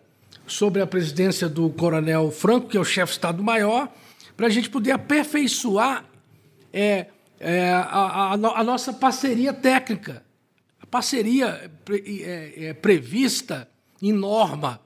sobre 0.47 0.81
a 0.81 0.87
presidência 0.87 1.49
do 1.49 1.69
Coronel 1.69 2.31
Franco, 2.31 2.69
que 2.69 2.77
é 2.77 2.79
o 2.79 2.85
chefe 2.85 3.11
de 3.11 3.17
Estado-Maior, 3.17 3.89
para 4.37 4.47
a 4.47 4.49
gente 4.49 4.69
poder 4.69 4.91
aperfeiçoar 4.91 6.05
é, 6.71 7.07
é, 7.39 7.71
a, 7.71 7.81
a, 7.81 8.33
a, 8.33 8.63
nossa 8.63 8.93
parceria 8.93 9.53
técnica. 9.53 10.23
A 10.81 10.85
parceria 10.85 11.71
é, 11.89 12.67
é, 12.67 12.73
prevista 12.73 13.67
em 14.01 14.11
norma. 14.11 14.79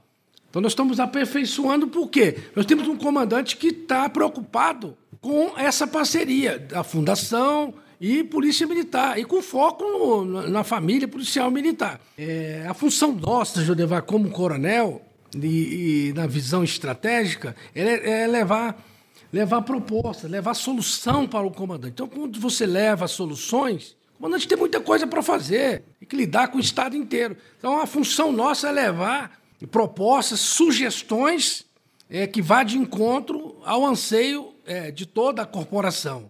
Então, 0.49 0.61
nós 0.61 0.73
estamos 0.73 0.99
aperfeiçoando 0.99 1.87
por 1.87 2.09
quê? 2.09 2.37
Nós 2.55 2.65
temos 2.65 2.87
um 2.87 2.97
comandante 2.97 3.55
que 3.55 3.67
está 3.67 4.09
preocupado 4.09 4.97
com 5.21 5.57
essa 5.57 5.87
parceria 5.87 6.59
da 6.59 6.83
Fundação 6.83 7.73
e 8.01 8.23
Polícia 8.23 8.65
Militar, 8.65 9.19
e 9.19 9.23
com 9.23 9.41
foco 9.43 9.83
no, 9.83 10.49
na 10.49 10.63
família 10.63 11.07
policial 11.07 11.51
militar. 11.51 12.01
É, 12.17 12.65
a 12.67 12.73
função 12.73 13.11
nossa, 13.11 13.63
Jodevar, 13.63 14.01
como 14.01 14.29
coronel, 14.31 15.03
e, 15.35 16.09
e 16.09 16.13
na 16.13 16.25
visão 16.25 16.63
estratégica, 16.63 17.55
é, 17.75 18.23
é 18.23 18.27
levar 18.27 18.83
levar 19.31 19.61
proposta, 19.61 20.27
levar 20.27 20.53
solução 20.53 21.27
para 21.27 21.45
o 21.45 21.51
comandante. 21.51 21.93
Então, 21.93 22.07
quando 22.07 22.39
você 22.39 22.65
leva 22.65 23.07
soluções, 23.07 23.95
o 24.15 24.17
comandante 24.17 24.47
tem 24.47 24.57
muita 24.57 24.79
coisa 24.79 25.07
para 25.07 25.23
fazer, 25.23 25.83
tem 25.99 26.07
que 26.07 26.15
lidar 26.15 26.49
com 26.49 26.57
o 26.57 26.61
Estado 26.61 26.95
inteiro. 26.95 27.37
Então, 27.57 27.79
a 27.79 27.85
função 27.85 28.31
nossa 28.31 28.67
é 28.67 28.71
levar 28.71 29.39
propostas, 29.67 30.39
sugestões 30.39 31.65
é, 32.09 32.27
que 32.27 32.41
vá 32.41 32.63
de 32.63 32.77
encontro 32.77 33.57
ao 33.63 33.85
anseio 33.85 34.53
é, 34.65 34.91
de 34.91 35.05
toda 35.05 35.43
a 35.43 35.45
corporação. 35.45 36.29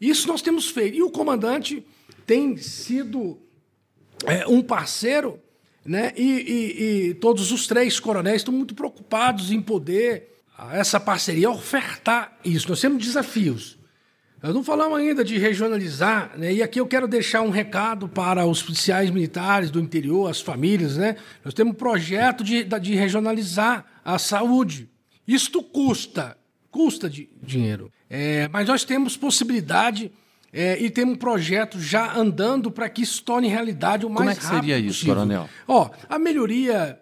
Isso 0.00 0.28
nós 0.28 0.42
temos 0.42 0.70
feito. 0.70 0.96
E 0.96 1.02
o 1.02 1.10
comandante 1.10 1.84
tem 2.26 2.56
sido 2.56 3.38
é, 4.24 4.46
um 4.46 4.62
parceiro, 4.62 5.40
né? 5.84 6.12
E, 6.16 6.22
e, 6.22 7.08
e 7.10 7.14
todos 7.14 7.50
os 7.50 7.66
três 7.66 7.98
coronéis 7.98 8.42
estão 8.42 8.52
muito 8.52 8.74
preocupados 8.74 9.50
em 9.50 9.60
poder 9.60 10.35
essa 10.72 10.98
parceria 10.98 11.50
ofertar 11.50 12.36
isso. 12.44 12.68
Nós 12.68 12.80
temos 12.80 13.04
desafios. 13.04 13.78
Nós 14.42 14.54
não 14.54 14.62
falamos 14.62 14.98
ainda 14.98 15.24
de 15.24 15.38
regionalizar, 15.38 16.32
né? 16.36 16.52
e 16.52 16.62
aqui 16.62 16.78
eu 16.78 16.86
quero 16.86 17.08
deixar 17.08 17.40
um 17.40 17.50
recado 17.50 18.06
para 18.06 18.46
os 18.46 18.62
policiais 18.62 19.10
militares 19.10 19.70
do 19.70 19.80
interior, 19.80 20.30
as 20.30 20.40
famílias. 20.40 20.96
Né? 20.96 21.16
Nós 21.44 21.54
temos 21.54 21.72
um 21.72 21.76
projeto 21.76 22.44
de, 22.44 22.62
de 22.64 22.94
regionalizar 22.94 23.84
a 24.04 24.18
saúde. 24.18 24.88
Isto 25.26 25.62
custa, 25.62 26.36
custa 26.70 27.08
de 27.08 27.28
dinheiro. 27.42 27.90
É, 28.08 28.48
mas 28.48 28.68
nós 28.68 28.84
temos 28.84 29.16
possibilidade 29.16 30.12
é, 30.52 30.80
e 30.80 30.90
temos 30.90 31.14
um 31.14 31.18
projeto 31.18 31.80
já 31.80 32.14
andando 32.14 32.70
para 32.70 32.88
que 32.88 33.02
isso 33.02 33.22
torne 33.22 33.48
realidade 33.48 34.06
o 34.06 34.10
mais 34.10 34.38
rápido 34.38 34.46
Como 34.46 34.56
é 34.56 34.60
que 34.60 34.66
seria 34.66 34.78
isso, 34.78 35.00
possível. 35.00 35.14
coronel? 35.14 35.48
Ó, 35.66 35.90
a 36.08 36.18
melhoria 36.18 37.00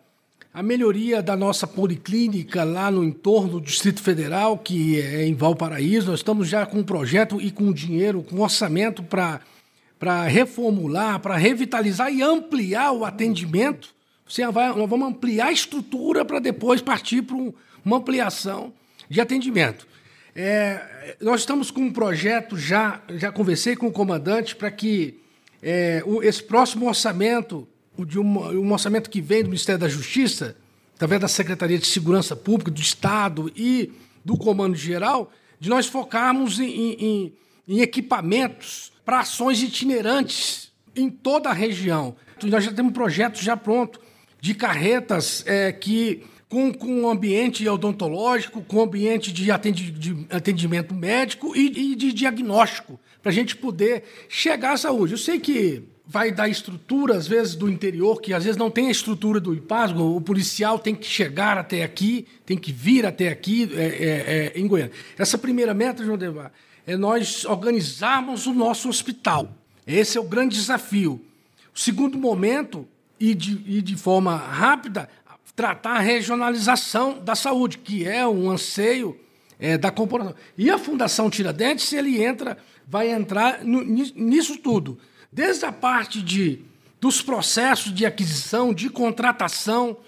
a 0.55 0.63
melhoria 0.63 1.21
da 1.21 1.35
nossa 1.37 1.67
policlínica 1.67 2.63
lá 2.63 2.89
no 2.89 3.03
entorno 3.03 3.59
do 3.59 3.61
Distrito 3.61 4.01
Federal, 4.01 4.57
que 4.57 5.01
é 5.01 5.27
em 5.27 5.35
Valparaíso, 5.35 6.13
nós 6.13 6.21
estamos 6.21 6.47
já 6.47 6.65
com 6.65 6.79
um 6.79 6.85
projeto 6.85 7.41
e 7.41 7.51
com 7.51 7.73
dinheiro, 7.73 8.23
com 8.23 8.41
orçamento 8.41 9.03
para 9.03 10.23
reformular, 10.29 11.19
para 11.19 11.37
revitalizar 11.37 12.13
e 12.13 12.23
ampliar 12.23 12.93
o 12.93 13.05
atendimento. 13.05 13.93
Você 14.29 14.47
vai, 14.47 14.69
nós 14.69 14.89
vamos 14.89 15.09
ampliar 15.09 15.49
a 15.49 15.53
estrutura 15.53 16.25
para 16.25 16.39
depois 16.39 16.81
partir 16.81 17.23
para 17.23 17.35
um, 17.35 17.53
uma 17.85 17.97
ampliação 17.97 18.73
de 19.11 19.21
atendimento. 19.21 19.89
É, 20.37 21.17
nós 21.21 21.41
estamos 21.41 21.73
com 21.73 21.81
um 21.81 21.93
projeto 21.93 22.57
já, 22.57 23.03
já 23.17 23.33
conversei 23.33 23.75
com 23.75 23.89
o 23.89 23.93
comandante 23.93 24.55
para 24.55 24.71
que 24.71 25.19
é, 25.61 26.01
o, 26.07 26.23
esse 26.23 26.45
próximo 26.45 26.87
orçamento 26.87 27.67
de 27.99 28.19
um, 28.19 28.39
um 28.61 28.73
orçamento 28.73 29.11
que 29.11 29.21
vem 29.21 29.43
do 29.43 29.49
Ministério 29.49 29.81
da 29.81 29.89
Justiça, 29.89 30.57
através 30.95 31.21
da 31.21 31.29
Secretaria 31.29 31.79
de 31.79 31.87
Segurança 31.87 32.35
Pública, 32.35 32.71
do 32.71 32.81
Estado 32.81 33.53
e 33.55 33.93
do 34.25 34.37
Comando 34.37 34.77
Geral, 34.77 35.31
de 35.61 35.69
nós 35.69 35.87
focarmos 35.87 36.59
em, 36.59 36.93
em, 36.93 37.33
em 37.69 37.81
equipamentos 37.81 38.93
para 39.05 39.21
ações 39.21 39.63
itinerantes 39.63 40.73
em 40.97 41.11
toda 41.11 41.51
a 41.51 41.53
região. 41.53 42.17
Nós 42.45 42.65
já 42.65 42.73
temos 42.73 42.91
um 42.91 42.95
projeto 42.95 43.43
já 43.43 43.57
pronto 43.57 44.01
de 44.41 44.55
carretas 44.55 45.43
é, 45.47 45.73
que 45.73 46.23
com, 46.49 46.73
com 46.73 47.09
ambiente 47.09 47.69
odontológico, 47.69 48.63
com 48.63 48.83
ambiente 48.83 49.33
de, 49.33 49.51
atendi, 49.51 49.91
de 49.91 50.27
atendimento 50.31 50.95
médico 50.95 51.57
e, 51.57 51.93
e 51.93 51.95
de 51.97 52.13
diagnóstico, 52.13 53.01
para 53.23 53.33
a 53.33 53.35
gente 53.35 53.57
poder 53.57 54.05
chegar 54.29 54.75
à 54.75 54.77
saúde. 54.77 55.15
Eu 55.15 55.19
sei 55.19 55.41
que 55.41 55.83
vai 56.07 56.31
dar 56.31 56.49
estrutura, 56.49 57.17
às 57.17 57.27
vezes, 57.27 57.55
do 57.55 57.69
interior, 57.69 58.21
que 58.21 58.35
às 58.35 58.45
vezes 58.45 58.59
não 58.59 58.71
tem 58.71 58.89
a 58.89 58.91
estrutura 58.91 59.41
do 59.41 59.55
IPASGO, 59.55 60.17
o 60.17 60.21
policial 60.21 60.79
tem 60.79 60.95
que 60.95 61.07
chegar 61.07 61.57
até 61.57 61.83
aqui, 61.83 62.27
tem 62.45 62.59
que 62.59 62.73
vir 62.73 63.07
até 63.07 63.29
aqui 63.29 63.71
é, 63.73 63.83
é, 63.83 64.53
é, 64.57 64.61
em 64.61 64.67
Goiânia. 64.67 64.93
Essa 65.19 65.39
primeira 65.39 65.73
meta, 65.73 66.05
João 66.05 66.19
Devar, 66.19 66.53
é 66.87 66.97
nós 66.97 67.45
organizarmos 67.47 68.47
o 68.47 68.53
nosso 68.53 68.89
hospital. 68.89 69.57
Esse 69.87 70.19
é 70.19 70.21
o 70.21 70.25
grande 70.25 70.57
desafio. 70.57 71.25
O 71.75 71.79
segundo 71.79 72.19
momento, 72.19 72.87
e 73.19 73.35
de, 73.35 73.63
e 73.67 73.81
de 73.81 73.97
forma 73.97 74.37
rápida, 74.37 75.09
tratar 75.57 75.97
a 75.97 76.01
regionalização 76.01 77.19
da 77.19 77.35
saúde, 77.35 77.79
que 77.79 78.07
é 78.07 78.27
um 78.27 78.51
anseio 78.51 79.19
é, 79.59 79.79
da 79.79 79.91
corporação. 79.91 80.35
E 80.59 80.69
a 80.69 80.79
Fundação 80.79 81.31
Tiradentes, 81.31 81.91
ele 81.95 82.23
entra, 82.23 82.59
vai 82.87 83.11
entrar 83.11 83.65
no, 83.65 83.83
nisso 83.83 84.59
tudo 84.59 84.99
desde 85.35 85.67
a 85.67 85.73
parte 85.73 86.23
de, 86.23 86.61
dos 87.01 87.21
processos 87.21 87.93
de 87.93 88.07
aquisição, 88.07 88.73
de 88.73 88.89
contratação. 88.89 89.99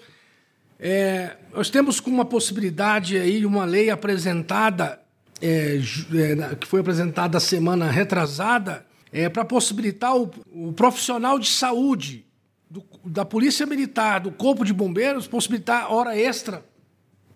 É, 0.79 1.35
nós 1.53 1.69
temos 1.69 1.99
com 1.99 2.09
uma 2.09 2.23
possibilidade 2.23 3.17
aí, 3.17 3.45
uma 3.45 3.65
lei 3.65 3.89
apresentada, 3.89 5.01
é, 5.41 5.77
é, 5.77 6.55
que 6.55 6.65
foi 6.65 6.79
apresentada 6.79 7.39
semana 7.41 7.91
retrasada, 7.91 8.85
é, 9.11 9.27
para 9.27 9.43
possibilitar 9.43 10.15
o, 10.15 10.31
o, 10.53 10.71
profissional 10.71 11.37
de 11.37 11.49
saúde 11.49 12.25
do, 12.69 12.83
da 13.03 13.25
Polícia 13.25 13.65
Militar, 13.65 14.21
do 14.21 14.31
Corpo 14.31 14.63
de 14.63 14.71
Bombeiros, 14.71 15.27
possibilitar 15.27 15.91
hora 15.91 16.17
extra 16.17 16.63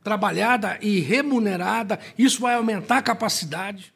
trabalhada 0.01 0.77
e 0.81 0.99
remunerada. 0.99 1.99
Isso 2.17 2.39
vai 2.41 2.55
aumentar 2.55 2.97
a 2.97 3.01
capacidade. 3.01 3.93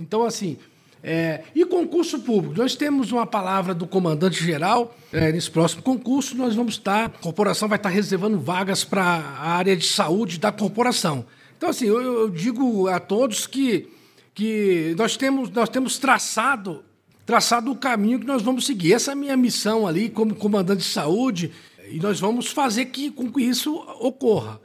Então, 0.00 0.24
assim, 0.24 0.58
é, 1.02 1.42
e 1.54 1.64
concurso 1.64 2.20
público. 2.20 2.56
Nós 2.56 2.74
temos 2.74 3.12
uma 3.12 3.26
palavra 3.26 3.74
do 3.74 3.86
comandante-geral. 3.86 4.94
É, 5.12 5.32
nesse 5.32 5.50
próximo 5.50 5.82
concurso, 5.82 6.36
nós 6.36 6.54
vamos 6.54 6.74
estar. 6.74 7.06
A 7.06 7.08
corporação 7.08 7.68
vai 7.68 7.76
estar 7.76 7.88
reservando 7.88 8.38
vagas 8.38 8.84
para 8.84 9.02
a 9.02 9.50
área 9.50 9.76
de 9.76 9.86
saúde 9.86 10.38
da 10.38 10.50
corporação. 10.52 11.24
Então, 11.56 11.70
assim, 11.70 11.86
eu, 11.86 12.00
eu, 12.00 12.30
digo 12.30 12.88
a 12.88 13.00
todos 13.00 13.46
que, 13.46 13.88
que 14.34 14.94
nós, 14.96 15.16
temos, 15.16 15.50
nós 15.50 15.68
temos 15.68 15.98
traçado, 15.98 16.84
traçado 17.26 17.70
o 17.70 17.76
caminho 17.76 18.20
que 18.20 18.26
nós 18.26 18.42
vamos 18.42 18.66
seguir. 18.66 18.94
Essa 18.94 19.10
é 19.10 19.12
a 19.12 19.16
minha 19.16 19.36
missão 19.36 19.86
ali, 19.86 20.08
como 20.08 20.34
comandante 20.34 20.80
de 20.80 20.88
saúde, 20.88 21.52
e 21.90 21.98
nós 21.98 22.20
vamos 22.20 22.48
fazer 22.48 22.86
que, 22.86 23.10
com 23.10 23.30
que 23.32 23.42
isso 23.42 23.74
ocorra. 24.00 24.60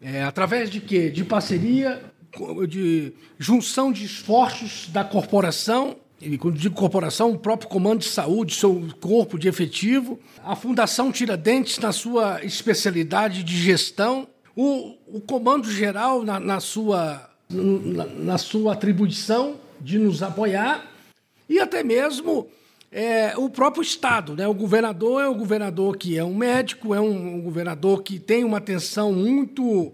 É, 0.00 0.22
através 0.22 0.70
de 0.70 0.80
quê? 0.80 1.10
De 1.10 1.24
parceria 1.24 2.00
de 2.66 3.12
junção 3.38 3.92
de 3.92 4.04
esforços 4.04 4.88
da 4.88 5.04
corporação, 5.04 5.96
e 6.20 6.36
quando 6.36 6.58
digo 6.58 6.74
corporação, 6.74 7.30
o 7.30 7.38
próprio 7.38 7.68
Comando 7.68 8.00
de 8.00 8.08
Saúde, 8.08 8.54
seu 8.54 8.88
corpo 9.00 9.38
de 9.38 9.46
efetivo, 9.46 10.18
a 10.44 10.56
Fundação 10.56 11.12
Tiradentes 11.12 11.78
na 11.78 11.92
sua 11.92 12.44
especialidade 12.44 13.44
de 13.44 13.56
gestão, 13.56 14.26
o, 14.56 14.96
o 15.06 15.20
Comando 15.20 15.70
Geral 15.70 16.24
na, 16.24 16.40
na 16.40 16.58
sua, 16.58 17.30
na, 17.48 18.04
na, 18.06 18.38
sua 18.38 18.72
atribuição 18.72 19.56
de 19.80 19.96
nos 19.98 20.20
apoiar, 20.20 20.90
e 21.48 21.60
até 21.60 21.84
mesmo 21.84 22.48
é, 22.90 23.36
o 23.36 23.48
próprio 23.48 23.82
Estado. 23.82 24.34
Né? 24.34 24.48
O 24.48 24.54
governador 24.54 25.22
é 25.22 25.28
o 25.28 25.34
governador 25.36 25.96
que 25.96 26.18
é 26.18 26.24
um 26.24 26.34
médico, 26.34 26.92
é 26.92 27.00
um, 27.00 27.36
um 27.36 27.40
governador 27.40 28.02
que 28.02 28.18
tem 28.18 28.42
uma 28.42 28.58
atenção 28.58 29.12
muito 29.12 29.92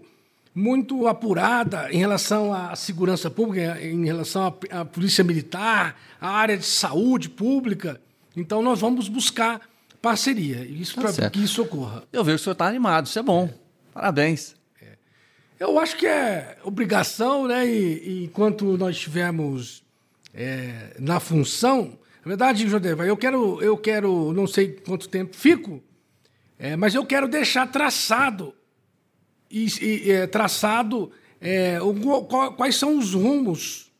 muito 0.55 1.05
apurada 1.05 1.91
em 1.91 1.97
relação 1.97 2.53
à 2.53 2.73
segurança 2.77 3.29
pública, 3.29 3.77
em 3.81 4.05
relação 4.05 4.55
à, 4.71 4.79
à 4.79 4.85
polícia 4.85 5.21
militar, 5.21 5.99
à 6.19 6.29
área 6.29 6.57
de 6.57 6.65
saúde 6.65 7.27
pública. 7.27 7.99
Então, 8.37 8.61
nós 8.61 8.79
vamos 8.79 9.09
buscar 9.09 9.59
parceria, 10.01 10.63
isso 10.63 10.95
tá 10.95 11.11
para 11.11 11.29
que 11.29 11.43
isso 11.43 11.61
ocorra. 11.61 12.03
Eu 12.13 12.23
vejo 12.23 12.37
que 12.37 12.41
o 12.41 12.43
senhor 12.45 12.53
está 12.53 12.67
animado, 12.67 13.07
isso 13.07 13.19
é 13.19 13.23
bom. 13.23 13.49
Parabéns. 13.93 14.55
É. 14.81 14.93
Eu 15.59 15.77
acho 15.77 15.97
que 15.97 16.07
é 16.07 16.57
obrigação, 16.63 17.47
né? 17.47 17.67
E, 17.67 18.09
e 18.09 18.23
enquanto 18.25 18.77
nós 18.77 18.95
estivermos 18.95 19.83
é, 20.33 20.95
na 20.99 21.19
função. 21.19 21.97
Na 22.23 22.29
verdade, 22.29 22.67
Jodeva, 22.67 23.05
eu 23.05 23.17
quero, 23.17 23.61
eu 23.61 23.77
quero, 23.77 24.31
não 24.31 24.47
sei 24.47 24.73
quanto 24.85 25.09
tempo 25.09 25.35
fico, 25.35 25.83
é, 26.57 26.75
mas 26.75 26.95
eu 26.95 27.05
quero 27.05 27.27
deixar 27.27 27.67
traçado 27.67 28.53
e, 29.49 29.67
e 29.81 30.11
é, 30.11 30.27
traçado 30.27 31.11
é, 31.41 31.79
o, 31.81 32.23
quais 32.53 32.75
são 32.75 32.97
os 32.97 33.13
rumos 33.13 33.91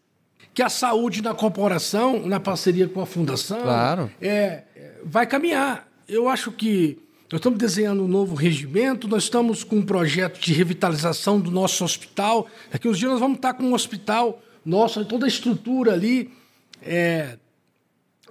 que 0.53 0.63
a 0.63 0.69
saúde 0.69 1.21
na 1.21 1.33
corporação, 1.33 2.25
na 2.25 2.39
parceria 2.39 2.87
com 2.87 3.01
a 3.01 3.05
fundação, 3.05 3.61
claro. 3.61 4.11
é, 4.21 4.63
vai 5.03 5.27
caminhar. 5.27 5.87
Eu 6.07 6.29
acho 6.29 6.51
que 6.51 6.97
nós 7.31 7.39
estamos 7.39 7.59
desenhando 7.59 8.03
um 8.03 8.07
novo 8.07 8.35
regimento, 8.35 9.07
nós 9.07 9.23
estamos 9.23 9.63
com 9.63 9.77
um 9.77 9.85
projeto 9.85 10.39
de 10.39 10.53
revitalização 10.53 11.39
do 11.39 11.51
nosso 11.51 11.83
hospital. 11.83 12.47
Daqui 12.71 12.87
uns 12.87 12.97
dias 12.97 13.11
nós 13.11 13.19
vamos 13.19 13.37
estar 13.37 13.53
com 13.53 13.63
um 13.63 13.73
hospital 13.73 14.41
nosso, 14.63 15.03
toda 15.05 15.25
a 15.25 15.27
estrutura 15.27 15.93
ali 15.93 16.31
é, 16.81 17.37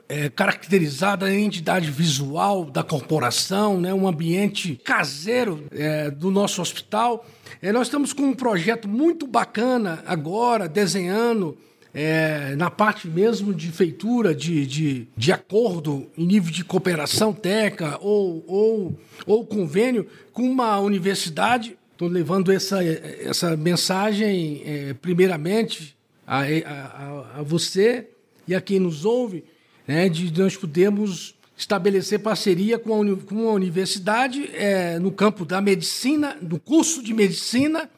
é, 0.08 0.28
caracterizada 0.28 1.26
a 1.26 1.34
entidade 1.34 1.90
visual 1.90 2.64
da 2.64 2.82
corporação, 2.82 3.80
né, 3.80 3.92
um 3.92 4.06
ambiente 4.06 4.80
caseiro 4.84 5.64
é, 5.70 6.10
do 6.10 6.30
nosso 6.30 6.60
hospital. 6.60 7.26
É, 7.62 7.72
nós 7.72 7.86
estamos 7.86 8.12
com 8.12 8.22
um 8.22 8.34
projeto 8.34 8.88
muito 8.88 9.26
bacana 9.26 10.02
agora, 10.06 10.68
desenhando 10.68 11.56
é, 11.94 12.56
na 12.56 12.70
parte 12.70 13.06
mesmo 13.06 13.54
de 13.54 13.70
feitura, 13.70 14.34
de, 14.34 14.66
de, 14.66 15.08
de 15.16 15.32
acordo 15.32 16.10
em 16.18 16.26
nível 16.26 16.52
de 16.52 16.64
cooperação 16.64 17.32
técnica 17.32 17.98
ou, 18.00 18.44
ou, 18.48 18.98
ou 19.24 19.46
convênio 19.46 20.06
com 20.32 20.42
uma 20.42 20.78
universidade. 20.80 21.78
Estou 21.92 22.08
levando 22.08 22.50
essa, 22.50 22.82
essa 22.84 23.56
mensagem, 23.56 24.62
é, 24.66 24.94
primeiramente, 24.94 25.96
a, 26.26 26.40
a, 26.40 27.38
a, 27.38 27.42
você 27.42 28.08
e 28.48 28.54
a 28.54 28.60
quem 28.60 28.80
nos 28.80 29.04
ouve, 29.04 29.44
né, 29.86 30.08
de 30.08 30.32
nós 30.38 30.56
podermos 30.56 31.34
estabelecer 31.56 32.20
parceria 32.20 32.78
com 32.78 33.00
a, 33.00 33.16
com 33.16 33.48
a 33.48 33.52
universidade 33.52 34.50
é, 34.54 34.98
no 34.98 35.12
campo 35.12 35.44
da 35.44 35.60
medicina, 35.60 36.36
do 36.40 36.58
curso 36.58 37.02
de 37.02 37.14
medicina, 37.14 37.88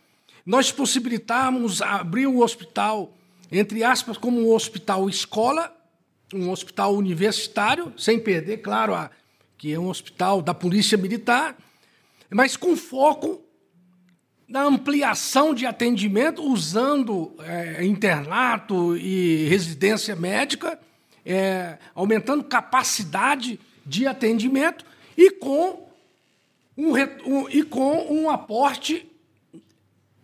nós 0.45 0.71
possibilitarmos 0.71 1.81
abrir 1.81 2.27
o 2.27 2.41
hospital, 2.41 3.13
entre 3.51 3.83
aspas, 3.83 4.17
como 4.17 4.41
um 4.41 4.55
hospital 4.55 5.09
escola, 5.09 5.75
um 6.35 6.51
hospital 6.51 6.95
universitário, 6.95 7.93
sem 7.97 8.19
perder, 8.19 8.59
claro, 8.59 8.95
a, 8.95 9.11
que 9.57 9.73
é 9.73 9.79
um 9.79 9.89
hospital 9.89 10.43
da 10.43 10.53
Polícia 10.53 10.99
Militar, 10.99 11.57
mas 12.31 12.57
com 12.57 12.77
foco 12.77 13.43
na 14.49 14.63
ampliação 14.63 15.53
de 15.55 15.67
atendimento, 15.67 16.43
usando 16.43 17.35
é, 17.41 17.85
internato 17.85 18.97
e 18.97 19.49
residência 19.49 20.15
médica, 20.15 20.79
é, 21.27 21.79
aumentando 21.95 22.45
capacidade 22.45 23.59
de 23.85 24.07
atendimento 24.07 24.85
e 25.17 25.31
com 25.33 25.89
um, 26.77 26.93
um 27.27 27.49
e 27.49 27.63
com 27.65 28.07
um 28.09 28.31
aporte 28.31 29.11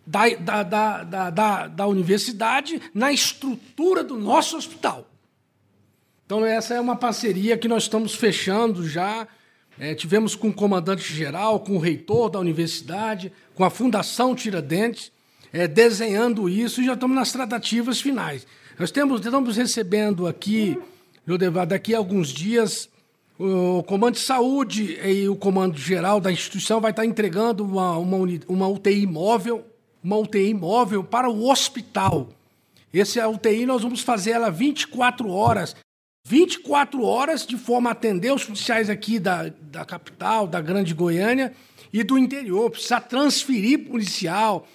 da, 0.05 0.29
da, 0.29 0.63
da, 0.63 1.29
da, 1.29 1.67
da 1.67 1.87
universidade 1.87 2.81
na 2.93 3.11
estrutura 3.11 4.03
do 4.03 4.17
nosso 4.17 4.55
hospital. 4.55 5.09
Então, 6.25 6.45
essa 6.45 6.73
é 6.73 6.79
uma 6.79 6.95
parceria 6.95 7.57
que 7.57 7.67
nós 7.67 7.83
estamos 7.83 8.15
fechando 8.15 8.87
já. 8.87 9.27
É, 9.79 9.93
tivemos 9.95 10.35
com 10.35 10.49
o 10.49 10.53
comandante-geral, 10.53 11.59
com 11.59 11.75
o 11.75 11.79
reitor 11.79 12.29
da 12.29 12.39
universidade, 12.39 13.31
com 13.55 13.63
a 13.63 13.69
Fundação 13.69 14.35
Tiradentes, 14.35 15.11
é, 15.51 15.67
desenhando 15.67 16.47
isso 16.47 16.81
e 16.81 16.85
já 16.85 16.93
estamos 16.93 17.15
nas 17.15 17.31
tratativas 17.31 17.99
finais. 17.99 18.45
Nós 18.77 18.91
temos, 18.91 19.23
estamos 19.23 19.57
recebendo 19.57 20.27
aqui 20.27 20.77
Jodevar, 21.25 21.65
daqui 21.65 21.95
a 21.95 21.97
alguns 21.97 22.29
dias, 22.29 22.89
o 23.39 23.81
Comando 23.83 24.15
de 24.15 24.19
Saúde 24.19 24.99
e 25.01 25.27
o 25.29 25.35
Comando 25.35 25.77
Geral 25.77 26.19
da 26.19 26.31
instituição 26.31 26.81
vai 26.81 26.91
estar 26.91 27.05
entregando 27.05 27.63
uma, 27.63 27.97
uma, 27.97 28.17
uma 28.47 28.67
UTI 28.67 29.07
móvel, 29.07 29.65
uma 30.03 30.17
UTI 30.17 30.53
móvel 30.53 31.03
para 31.03 31.29
o 31.29 31.49
hospital. 31.49 32.29
Esse 32.93 33.19
a 33.19 33.27
UTI 33.29 33.65
nós 33.65 33.81
vamos 33.81 34.01
fazer 34.01 34.31
ela 34.31 34.51
24 34.51 35.29
horas. 35.29 35.75
24 36.27 37.03
horas 37.03 37.45
de 37.45 37.57
forma 37.57 37.89
a 37.89 37.93
atender 37.93 38.31
os 38.31 38.45
policiais 38.45 38.89
aqui 38.89 39.17
da, 39.17 39.49
da 39.61 39.83
capital, 39.83 40.45
da 40.45 40.61
Grande 40.61 40.93
Goiânia 40.93 41.53
e 41.91 42.03
do 42.03 42.17
interior. 42.17 42.69
Precisa 42.69 42.99
transferir 43.01 43.87
policial. 43.89 44.67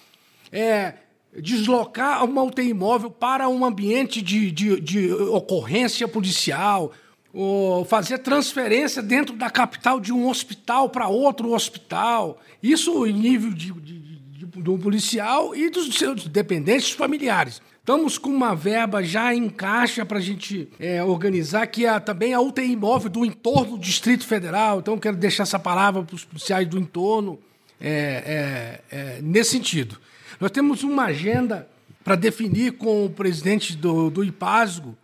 É, 0.51 0.95
deslocar 1.37 2.23
uma 2.25 2.43
UTI 2.43 2.73
móvel 2.73 3.11
para 3.11 3.47
um 3.47 3.63
ambiente 3.63 4.21
de, 4.21 4.51
de, 4.51 4.79
de 4.79 5.11
ocorrência 5.13 6.07
policial, 6.07 6.91
ou 7.33 7.85
fazer 7.85 8.19
transferência 8.19 9.01
dentro 9.01 9.35
da 9.35 9.49
capital 9.49 9.99
de 9.99 10.11
um 10.11 10.27
hospital 10.27 10.89
para 10.89 11.07
outro 11.07 11.53
hospital. 11.53 12.39
Isso 12.61 13.05
em 13.05 13.13
nível 13.13 13.51
de, 13.51 13.71
de, 13.71 13.99
de, 14.45 14.69
um 14.69 14.79
policial 14.79 15.55
e 15.55 15.69
dos 15.69 15.95
seus 15.95 16.27
dependentes 16.27 16.91
familiares. 16.91 17.61
Estamos 17.79 18.17
com 18.17 18.29
uma 18.29 18.55
verba 18.55 19.03
já 19.03 19.33
em 19.33 19.49
caixa 19.49 20.05
para 20.05 20.17
a 20.17 20.21
gente 20.21 20.69
é, 20.79 21.03
organizar, 21.03 21.65
que 21.67 21.85
é 21.85 21.99
também 21.99 22.33
a 22.33 22.41
UTI 22.41 22.75
móvel 22.75 23.09
do 23.09 23.25
entorno 23.25 23.77
do 23.77 23.79
Distrito 23.79 24.25
Federal. 24.27 24.79
Então, 24.79 24.97
quero 24.97 25.17
deixar 25.17 25.43
essa 25.43 25.57
palavra 25.57 26.03
para 26.03 26.15
os 26.15 26.25
policiais 26.25 26.67
do 26.67 26.77
entorno 26.77 27.39
é, 27.81 28.81
é, 28.91 28.95
é 28.95 29.21
nesse 29.21 29.51
sentido. 29.51 29.99
Nós 30.39 30.51
temos 30.51 30.83
uma 30.83 31.05
agenda 31.05 31.67
para 32.03 32.15
definir 32.15 32.73
com 32.73 33.05
o 33.05 33.09
presidente 33.09 33.75
do, 33.75 34.09
do 34.09 34.23
IPASGO. 34.23 34.97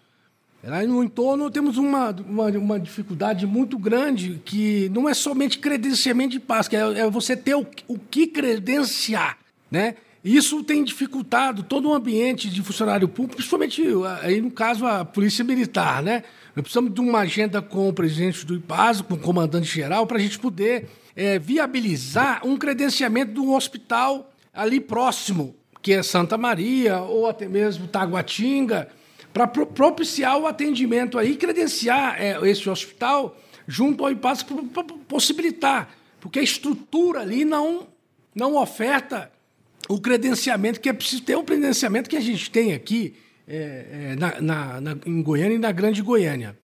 Lá 0.63 0.81
no 0.83 1.03
entorno 1.03 1.51
temos 1.51 1.77
uma, 1.77 2.09
uma, 2.27 2.45
uma, 2.45 2.79
dificuldade 2.79 3.45
muito 3.45 3.77
grande, 3.77 4.41
que 4.43 4.89
não 4.93 5.07
é 5.07 5.13
somente 5.13 5.59
credenciamento 5.59 6.31
de 6.31 6.39
paz, 6.39 6.67
que 6.67 6.75
é, 6.75 6.79
é 6.79 7.09
você 7.09 7.35
ter 7.35 7.53
o, 7.53 7.67
o 7.87 7.99
que 7.99 8.25
credenciar. 8.25 9.37
Né? 9.69 9.95
Isso 10.23 10.63
tem 10.63 10.83
dificultado 10.83 11.61
todo 11.61 11.89
o 11.89 11.93
ambiente 11.93 12.49
de 12.49 12.63
funcionário 12.63 13.07
público, 13.07 13.35
principalmente 13.35 13.83
aí 14.23 14.41
no 14.41 14.49
caso 14.49 14.87
a 14.87 15.05
Polícia 15.05 15.43
Militar. 15.43 16.01
Né? 16.01 16.23
Nós 16.55 16.63
precisamos 16.63 16.91
de 16.91 17.01
uma 17.01 17.19
agenda 17.19 17.61
com 17.61 17.89
o 17.89 17.93
presidente 17.93 18.43
do 18.45 18.55
IPASGO, 18.55 19.09
com 19.09 19.15
o 19.15 19.19
comandante-geral, 19.19 20.07
para 20.07 20.17
a 20.17 20.21
gente 20.21 20.39
poder 20.39 20.87
é, 21.15 21.37
viabilizar 21.37 22.41
um 22.43 22.57
credenciamento 22.57 23.33
de 23.33 23.39
um 23.39 23.53
hospital 23.53 24.31
ali 24.55 24.79
próximo, 24.79 25.55
que 25.81 25.93
é 25.93 26.01
Santa 26.01 26.37
Maria 26.37 26.99
ou 27.01 27.27
até 27.27 27.47
mesmo 27.47 27.87
Taguatinga, 27.87 28.87
para 29.33 29.47
propiciar 29.47 30.37
o 30.37 30.47
atendimento 30.47 31.19
aí, 31.19 31.35
credenciar 31.35 32.19
é, 32.19 32.39
esse 32.49 32.69
hospital 32.69 33.37
junto 33.67 34.03
ao 34.03 34.11
IPAS 34.11 34.43
para 34.43 34.83
possibilitar, 35.07 35.89
porque 36.21 36.39
a 36.39 36.43
estrutura 36.43 37.21
ali 37.21 37.43
não, 37.43 37.87
não 38.33 38.55
oferta 38.55 39.31
o 39.89 39.99
credenciamento 39.99 40.79
que 40.79 40.89
é 40.89 40.93
preciso 40.93 41.23
ter, 41.23 41.35
o 41.35 41.43
credenciamento 41.43 42.09
que 42.09 42.15
a 42.15 42.21
gente 42.21 42.49
tem 42.49 42.73
aqui 42.73 43.15
é, 43.47 43.85
é, 43.91 44.15
na, 44.15 44.41
na, 44.41 44.81
na, 44.81 44.97
em 45.05 45.21
Goiânia 45.21 45.55
e 45.55 45.59
na 45.59 45.71
Grande 45.71 46.01
Goiânia. 46.01 46.57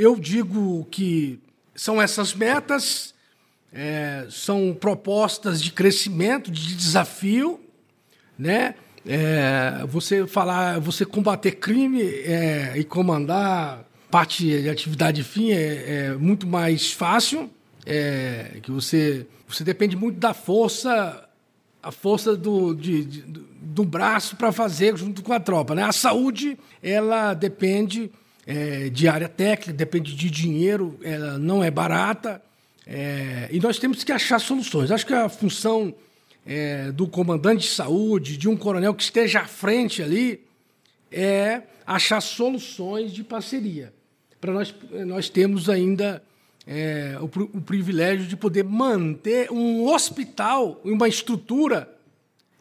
Eu 0.00 0.16
digo 0.16 0.86
que 0.90 1.38
são 1.74 2.00
essas 2.00 2.34
metas, 2.34 3.14
é, 3.70 4.26
são 4.30 4.74
propostas 4.78 5.62
de 5.62 5.70
crescimento, 5.70 6.50
de 6.50 6.74
desafio, 6.74 7.60
né? 8.38 8.74
É, 9.06 9.84
você 9.86 10.26
falar, 10.26 10.78
você 10.80 11.04
combater 11.04 11.52
crime 11.52 12.02
é, 12.02 12.74
e 12.76 12.84
comandar 12.84 13.84
parte 14.10 14.44
de 14.44 14.68
atividade 14.68 15.22
fim 15.22 15.52
é, 15.52 16.06
é 16.06 16.14
muito 16.14 16.46
mais 16.46 16.92
fácil, 16.92 17.50
é, 17.84 18.58
que 18.62 18.70
você 18.70 19.26
você 19.46 19.64
depende 19.64 19.96
muito 19.96 20.18
da 20.18 20.32
força 20.32 21.28
a 21.82 21.90
força 21.90 22.36
do, 22.36 22.74
de, 22.74 23.04
de, 23.04 23.22
do 23.22 23.84
braço 23.84 24.36
para 24.36 24.52
fazer 24.52 24.96
junto 24.96 25.22
com 25.22 25.32
a 25.32 25.40
tropa. 25.40 25.74
Né? 25.74 25.82
A 25.82 25.92
saúde 25.92 26.58
ela 26.82 27.32
depende 27.32 28.10
é, 28.50 28.88
de 28.88 29.06
área 29.06 29.28
técnica, 29.28 29.72
depende 29.72 30.12
de 30.12 30.28
dinheiro, 30.28 30.98
ela 31.04 31.38
não 31.38 31.62
é 31.62 31.70
barata. 31.70 32.42
É, 32.84 33.48
e 33.52 33.60
nós 33.60 33.78
temos 33.78 34.02
que 34.02 34.10
achar 34.10 34.40
soluções. 34.40 34.90
Acho 34.90 35.06
que 35.06 35.14
a 35.14 35.28
função 35.28 35.94
é, 36.44 36.90
do 36.90 37.06
comandante 37.06 37.68
de 37.68 37.72
saúde, 37.72 38.36
de 38.36 38.48
um 38.48 38.56
coronel 38.56 38.92
que 38.92 39.04
esteja 39.04 39.42
à 39.42 39.46
frente 39.46 40.02
ali, 40.02 40.44
é 41.12 41.62
achar 41.86 42.20
soluções 42.20 43.12
de 43.12 43.22
parceria. 43.22 43.92
Para 44.40 44.52
nós, 44.52 44.74
nós 45.06 45.28
temos 45.28 45.70
ainda 45.70 46.20
é, 46.66 47.16
o, 47.20 47.26
o, 47.56 47.60
privilégio 47.60 48.26
de 48.26 48.36
poder 48.36 48.64
manter 48.64 49.48
um 49.52 49.86
hospital, 49.86 50.80
uma 50.84 51.06
estrutura 51.06 51.88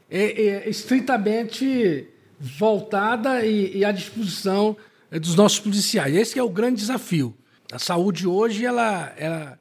é, 0.08 0.42
é, 0.42 0.70
estritamente 0.70 2.06
voltada 2.40 3.44
e, 3.44 3.78
e 3.78 3.84
à 3.84 3.92
disposição 3.92 4.78
dos 5.12 5.36
nossos 5.36 5.60
policiais. 5.60 6.16
Esse 6.16 6.38
é 6.38 6.44
o 6.44 6.50
grande 6.50 6.82
desafio. 6.82 7.36
A 7.72 7.80
saúde 7.80 8.28
hoje 8.28 8.66
ela, 8.66 9.14
ela, 9.18 9.60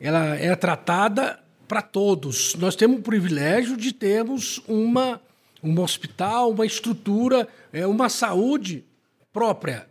ela 0.00 0.36
é 0.36 0.54
tratada 0.54 1.40
para 1.66 1.82
todos. 1.82 2.54
Nós 2.56 2.76
temos 2.76 2.98
o 2.98 3.02
privilégio 3.02 3.76
de 3.76 3.92
termos 3.92 4.60
uma, 4.68 5.20
um 5.62 5.80
hospital, 5.80 6.50
uma 6.50 6.66
estrutura, 6.66 7.48
é, 7.72 7.86
uma 7.86 8.08
saúde 8.08 8.84
própria, 9.32 9.88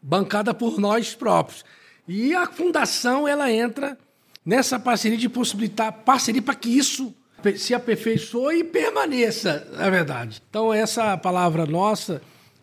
bancada 0.00 0.54
por 0.54 0.78
nós 0.78 1.14
próprios. 1.14 1.64
E 2.08 2.34
a 2.34 2.46
fundação 2.46 3.28
ela 3.28 3.52
entra 3.52 3.98
nessa 4.44 4.78
parceria 4.78 5.18
de 5.18 5.28
possibilitar 5.28 5.92
parceria 5.92 6.42
para 6.42 6.54
que 6.54 6.68
isso 6.68 7.14
se 7.56 7.74
aperfeiçoe 7.74 8.60
e 8.60 8.64
permaneça, 8.64 9.66
na 9.72 9.88
verdade. 9.88 10.42
Então, 10.48 10.72
essa 10.72 11.16
palavra 11.16 11.64
nossa, 11.64 12.20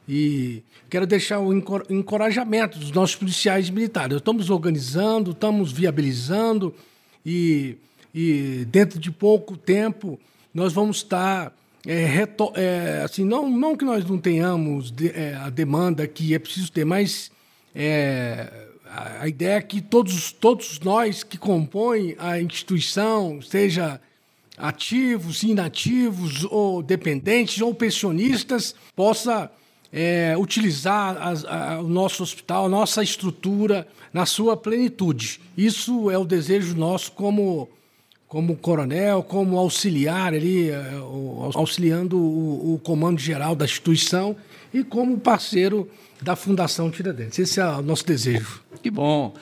e 0.08 0.64
quero 0.90 1.06
deixar 1.06 1.40
o 1.40 1.54
encorajamento 1.54 2.80
dos 2.80 2.92
nossos 2.92 3.16
policiais 3.16 3.70
militares. 3.70 4.18
Estamos 4.18 4.50
organizando, 4.50 5.32
estamos 5.32 5.72
viabilizando, 5.72 6.74
e, 7.26 7.76
e 8.16 8.66
dentro 8.70 8.98
de 9.00 9.12
pouco 9.12 9.58
tempo 9.58 10.18
nós 10.54 10.72
vamos 10.72 10.98
estar. 10.98 11.54
É, 11.86 12.28
é, 12.56 13.02
assim, 13.04 13.24
não, 13.24 13.50
não 13.50 13.76
que 13.76 13.86
nós 13.86 14.06
não 14.06 14.18
tenhamos 14.18 14.92
de, 14.92 15.10
é, 15.10 15.36
a 15.36 15.50
demanda 15.50 16.08
que 16.08 16.34
é 16.34 16.40
preciso 16.40 16.72
ter, 16.72 16.86
mas 16.86 17.32
é, 17.76 18.68
a, 18.86 19.24
a 19.24 19.28
ideia 19.28 19.58
é 19.58 19.62
que 19.62 19.82
todos, 19.82 20.32
todos 20.32 20.80
nós 20.80 21.24
que 21.24 21.38
compõem 21.38 22.16
a 22.18 22.42
instituição, 22.42 23.42
seja 23.42 24.02
ativos, 24.58 25.44
inativos, 25.44 26.46
ou 26.46 26.82
dependentes, 26.82 27.62
ou 27.62 27.74
pensionistas, 27.74 28.74
possa 28.96 29.52
é, 29.92 30.36
utilizar 30.38 31.18
as, 31.22 31.46
a, 31.46 31.80
o 31.80 31.88
nosso 31.88 32.24
hospital, 32.24 32.66
a 32.66 32.70
nossa 32.70 33.04
estrutura 33.04 33.88
na 34.14 34.26
sua 34.26 34.58
plenitude. 34.58 35.40
Isso 35.58 36.10
é 36.10 36.18
o 36.18 36.26
desejo 36.26 36.76
nosso 36.76 37.12
como, 37.12 37.70
como 38.28 38.56
coronel, 38.56 39.24
como 39.24 39.58
auxiliar 39.58 40.34
ali, 40.34 40.70
é, 40.70 40.94
auxiliando 41.54 42.18
o, 42.18 42.76
o 42.76 42.80
comando 42.80 43.20
geral 43.20 43.56
da 43.56 43.66
instituição 43.66 44.36
e 44.74 44.84
como 44.84 45.18
parceiro 45.20 45.90
da 46.22 46.36
Fundação 46.36 46.90
Tiradentes. 46.90 47.40
Esse 47.40 47.60
é 47.60 47.66
o 47.66 47.82
nosso 47.82 48.06
desejo. 48.06 48.62
Que 48.82 48.90
bom. 48.90 49.34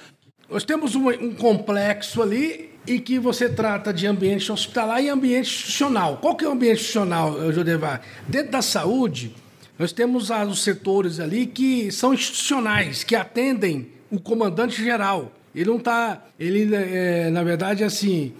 Nós 0.49 0.63
temos 0.63 0.95
um, 0.95 1.09
um 1.09 1.33
complexo 1.33 2.21
ali 2.21 2.69
e 2.87 2.99
que 2.99 3.17
você 3.17 3.49
trata 3.49 3.91
de 3.91 4.05
ambiente 4.05 4.51
hospitalar 4.51 5.01
e 5.01 5.09
ambiente 5.09 5.49
institucional. 5.49 6.17
Qual 6.17 6.35
que 6.35 6.45
é 6.45 6.47
o 6.47 6.51
ambiente 6.51 6.79
institucional, 6.79 7.51
Jodevar? 7.51 8.01
Dentro 8.27 8.51
da 8.51 8.61
saúde, 8.61 9.33
nós 9.77 9.91
temos 9.91 10.29
os 10.29 10.63
setores 10.63 11.19
ali 11.19 11.45
que 11.45 11.91
são 11.91 12.13
institucionais, 12.13 13.03
que 13.03 13.15
atendem 13.15 13.89
o 14.09 14.19
comandante 14.19 14.81
geral. 14.81 15.31
Ele 15.53 15.69
não 15.69 15.77
está, 15.77 16.25
ele 16.39 16.73
é, 16.73 17.29
na 17.29 17.43
verdade 17.43 17.83
assim, 17.83 18.33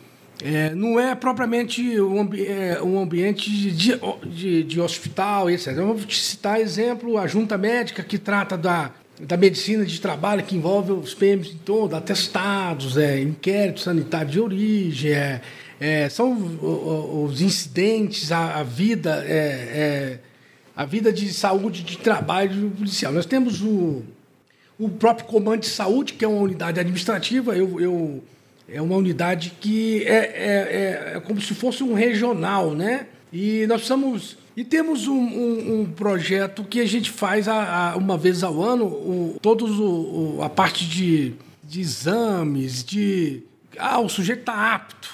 é, 0.44 0.74
não 0.76 1.00
é 1.00 1.16
propriamente 1.16 2.00
um, 2.00 2.30
é, 2.34 2.82
um 2.82 3.00
ambiente 3.00 3.50
de, 3.50 4.00
de, 4.26 4.64
de, 4.64 4.82
hospital, 4.82 5.50
etc. 5.50 5.68
Eu 5.68 5.88
vou 5.88 6.10
citar 6.10 6.60
exemplo 6.60 7.18
a 7.18 7.28
junta 7.28 7.58
médica 7.58 8.04
que 8.04 8.18
trata 8.18 8.58
da 8.58 8.92
da 9.20 9.38
medicina 9.38 9.86
de 9.86 10.00
trabalho 10.00 10.44
que 10.44 10.56
envolve 10.56 10.92
os 10.92 11.14
PMs 11.14 11.54
em 11.54 11.58
todo, 11.58 11.96
atestados, 11.96 12.98
é, 12.98 13.22
inquérito 13.22 13.80
sanitário 13.80 14.30
de 14.30 14.40
origem, 14.40 15.12
é, 15.12 15.42
é, 15.80 16.10
são 16.10 16.34
os 17.24 17.42
incidentes, 17.42 18.32
a, 18.32 18.60
a 18.60 18.64
vida, 18.64 19.24
é, 19.26 19.34
é, 19.34 20.20
a 20.76 20.86
vida 20.86 21.12
de 21.12 21.32
saúde 21.34 21.84
de 21.84 21.98
trabalho 21.98 22.72
policial. 22.72 23.14
Nós 23.14 23.26
temos 23.26 23.62
o, 23.62 24.04
o 24.78 24.90
próprio 24.90 25.28
comando 25.28 25.62
de 25.62 25.68
saúde, 25.68 26.14
que 26.14 26.26
é 26.26 26.28
uma 26.28 26.42
unidade 26.42 26.80
administrativa, 26.80 27.56
eu, 27.56 27.80
eu 27.80 28.24
é 28.68 28.82
uma 28.82 28.96
unidade 28.96 29.54
que 29.62 30.04
é, 30.04 30.16
é, 30.16 31.14
é, 31.16 31.20
como 31.20 31.40
se 31.40 31.54
fosse 31.54 31.84
um 31.84 31.94
regional, 31.94 32.72
né? 32.72 33.08
E 33.32 33.66
nós 33.68 33.78
precisamos 33.78 34.38
e 34.58 34.64
temos 34.64 35.08
um, 35.08 35.20
um, 35.20 35.82
um, 35.82 35.86
projeto 35.86 36.64
que 36.64 36.80
a 36.80 36.86
gente 36.86 37.12
faz 37.12 37.48
a, 37.48 37.92
a, 37.92 37.96
uma 37.98 38.18
vez 38.18 38.42
ao 38.42 38.64
ano, 38.64 38.86
o, 38.86 39.38
todos 39.42 39.78
o, 39.80 40.38
o, 40.38 40.40
a 40.42 40.50
parte 40.50 40.88
de, 40.88 41.34
de 41.64 41.82
exames, 41.82 42.84
de. 42.84 43.44
Ah, 43.78 44.00
o 44.00 44.08
sujeito 44.08 44.40
está 44.40 44.74
apto. 44.74 45.14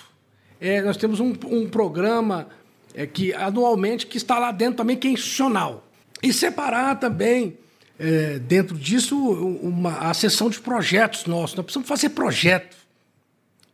É, 0.60 0.80
nós 0.82 0.96
temos 0.96 1.20
um, 1.20 1.34
um 1.48 1.68
programa 1.68 2.48
é, 2.94 3.06
que 3.06 3.34
anualmente 3.34 4.06
que 4.06 4.18
está 4.18 4.38
lá 4.40 4.52
dentro 4.52 4.78
também, 4.78 4.98
que 4.98 5.08
é 5.08 5.12
institucional. 5.12 5.88
E 6.22 6.32
separar 6.32 7.00
também, 7.00 7.58
é, 8.00 8.40
dentro 8.40 8.78
disso, 8.78 9.18
uma, 9.18 10.10
a 10.10 10.14
sessão 10.14 10.50
de 10.50 10.60
projetos 10.60 11.26
nossos. 11.26 11.56
Nós 11.56 11.66
precisamos 11.66 11.88
fazer 11.88 12.10
projeto. 12.10 12.78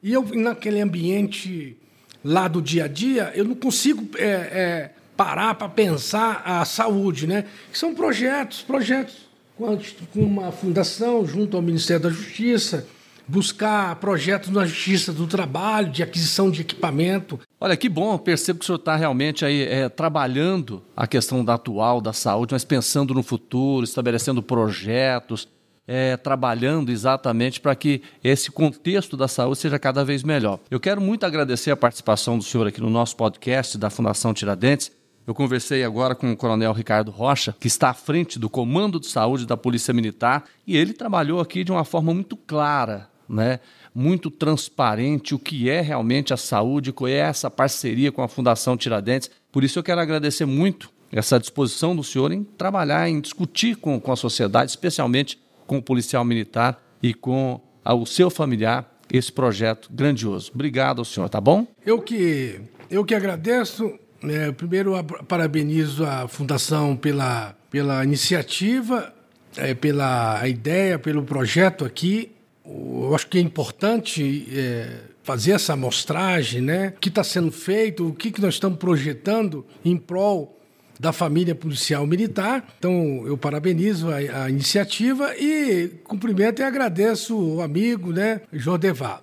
E 0.02 0.14
eu, 0.14 0.24
naquele 0.34 0.80
ambiente 0.80 1.78
lá 2.24 2.48
do 2.48 2.62
dia 2.62 2.86
a 2.86 2.88
dia, 2.88 3.32
eu 3.36 3.46
não 3.46 3.56
consigo 3.56 4.08
é, 4.18 4.26
é, 4.26 4.92
parar 5.16 5.56
para 5.56 5.70
pensar 5.70 6.42
a 6.46 6.64
saúde, 6.66 7.26
né? 7.28 7.46
São 7.74 7.96
projetos, 7.96 8.62
projetos 8.62 9.28
com 9.58 10.22
uma 10.22 10.52
fundação 10.52 11.26
junto 11.26 11.58
ao 11.58 11.64
Ministério 11.64 12.04
da 12.04 12.10
Justiça, 12.10 12.88
buscar 13.28 13.96
projetos 13.98 14.50
na 14.50 14.66
Justiça 14.66 15.12
do 15.12 15.28
Trabalho, 15.28 15.92
de 15.92 16.02
aquisição 16.02 16.50
de 16.50 16.62
equipamento. 16.62 17.40
Olha, 17.60 17.76
que 17.76 17.90
bom, 17.90 18.18
percebo 18.18 18.60
que 18.60 18.64
o 18.64 18.66
senhor 18.66 18.78
está 18.78 18.96
realmente 18.96 19.44
aí 19.44 19.64
é, 19.64 19.90
trabalhando 19.90 20.82
a 20.96 21.06
questão 21.06 21.44
da 21.44 21.56
atual 21.56 22.00
da 22.00 22.14
saúde, 22.14 22.54
mas 22.54 22.64
pensando 22.64 23.14
no 23.14 23.24
futuro, 23.24 23.84
estabelecendo 23.84 24.42
projetos, 24.42 25.48
é, 25.88 26.18
trabalhando 26.18 26.92
exatamente 26.92 27.62
para 27.62 27.74
que 27.74 28.02
esse 28.24 28.52
contexto 28.52 29.16
da 29.16 29.28
saúde 29.28 29.60
seja 29.60 29.80
cada 29.80 30.04
vez 30.04 30.22
melhor. 30.22 30.60
Eu 30.70 30.80
quero 30.80 31.00
muito 31.00 31.26
agradecer 31.26 31.72
a 31.72 31.78
participação 31.78 32.38
do 32.38 32.44
senhor 32.44 32.68
aqui 32.68 32.82
no 32.82 32.90
nosso 32.90 33.16
podcast 33.16 33.78
da 33.78 33.90
Fundação 33.90 34.34
Tiradentes. 34.34 34.92
Eu 35.26 35.34
conversei 35.34 35.84
agora 35.84 36.16
com 36.16 36.32
o 36.32 36.38
Coronel 36.38 36.72
Ricardo 36.72 37.12
Rocha, 37.12 37.56
que 37.60 37.68
está 37.68 37.90
à 37.90 37.94
frente 37.94 38.40
do 38.40 38.50
Comando 38.50 39.00
de 39.00 39.08
Saúde 39.08 39.46
da 39.46 39.58
Polícia 39.58 39.94
Militar, 39.94 40.46
e 40.66 40.78
ele 40.78 40.94
trabalhou 40.94 41.42
aqui 41.42 41.64
de 41.64 41.72
uma 41.72 41.84
forma 41.84 42.14
muito 42.14 42.38
clara, 42.38 43.10
né? 43.28 43.60
muito 43.94 44.30
transparente 44.30 45.34
o 45.34 45.40
que 45.40 45.70
é 45.70 45.82
realmente 45.82 46.34
a 46.34 46.38
saúde, 46.38 46.94
qual 46.94 47.08
é 47.08 47.18
essa 47.18 47.50
parceria 47.50 48.12
com 48.12 48.22
a 48.22 48.28
Fundação 48.28 48.78
Tiradentes. 48.78 49.30
Por 49.52 49.64
isso 49.64 49.80
eu 49.80 49.84
quero 49.84 50.00
agradecer 50.00 50.46
muito 50.46 50.90
essa 51.12 51.40
disposição 51.40 51.96
do 51.96 52.04
senhor 52.04 52.32
em 52.32 52.44
trabalhar, 52.44 53.10
em 53.10 53.20
discutir 53.20 53.76
com, 53.76 54.00
com 54.00 54.12
a 54.12 54.16
sociedade, 54.16 54.70
especialmente 54.70 55.40
com 55.66 55.78
o 55.78 55.82
policial 55.82 56.24
militar 56.24 56.82
e 57.02 57.14
com 57.14 57.60
a, 57.84 57.94
o 57.94 58.06
seu 58.06 58.30
familiar, 58.30 59.00
esse 59.12 59.32
projeto 59.32 59.90
grandioso. 59.92 60.52
Obrigado 60.54 61.00
ao 61.00 61.06
senhor, 61.06 61.30
tá 61.30 61.40
bom? 61.40 61.66
Eu 61.86 62.02
que, 62.02 62.60
eu 62.90 63.06
que 63.06 63.16
agradeço 63.16 63.98
é, 64.24 64.52
primeiro, 64.52 64.94
parabenizo 65.28 66.06
a 66.06 66.28
Fundação 66.28 66.96
pela, 66.96 67.56
pela 67.70 68.04
iniciativa, 68.04 69.14
é, 69.56 69.74
pela 69.74 70.48
ideia, 70.48 70.98
pelo 70.98 71.24
projeto 71.24 71.86
aqui. 71.86 72.32
Eu 72.68 73.16
acho 73.16 73.28
que 73.28 73.38
é 73.38 73.42
importante 73.42 74.48
é, 74.52 75.00
fazer 75.24 75.52
essa 75.52 75.74
amostragem, 75.74 76.62
né? 76.62 76.94
O 76.98 77.00
que 77.00 77.10
está 77.10 77.24
sendo 77.24 77.52
feito, 77.52 78.08
o 78.08 78.14
que, 78.14 78.32
que 78.32 78.42
nós 78.42 78.56
estamos 78.56 78.78
projetando 78.78 79.66
em 79.84 79.96
prol 79.96 80.58
da 81.00 81.14
família 81.14 81.54
policial 81.54 82.06
militar. 82.06 82.68
Então, 82.78 83.24
eu 83.26 83.38
parabenizo 83.38 84.10
a, 84.10 84.44
a 84.44 84.50
iniciativa 84.50 85.36
e 85.38 85.90
cumprimento 86.04 86.62
e 86.62 86.64
agradeço 86.64 87.38
o 87.38 87.62
amigo, 87.62 88.12
né, 88.12 88.42
Jordevar. 88.52 89.22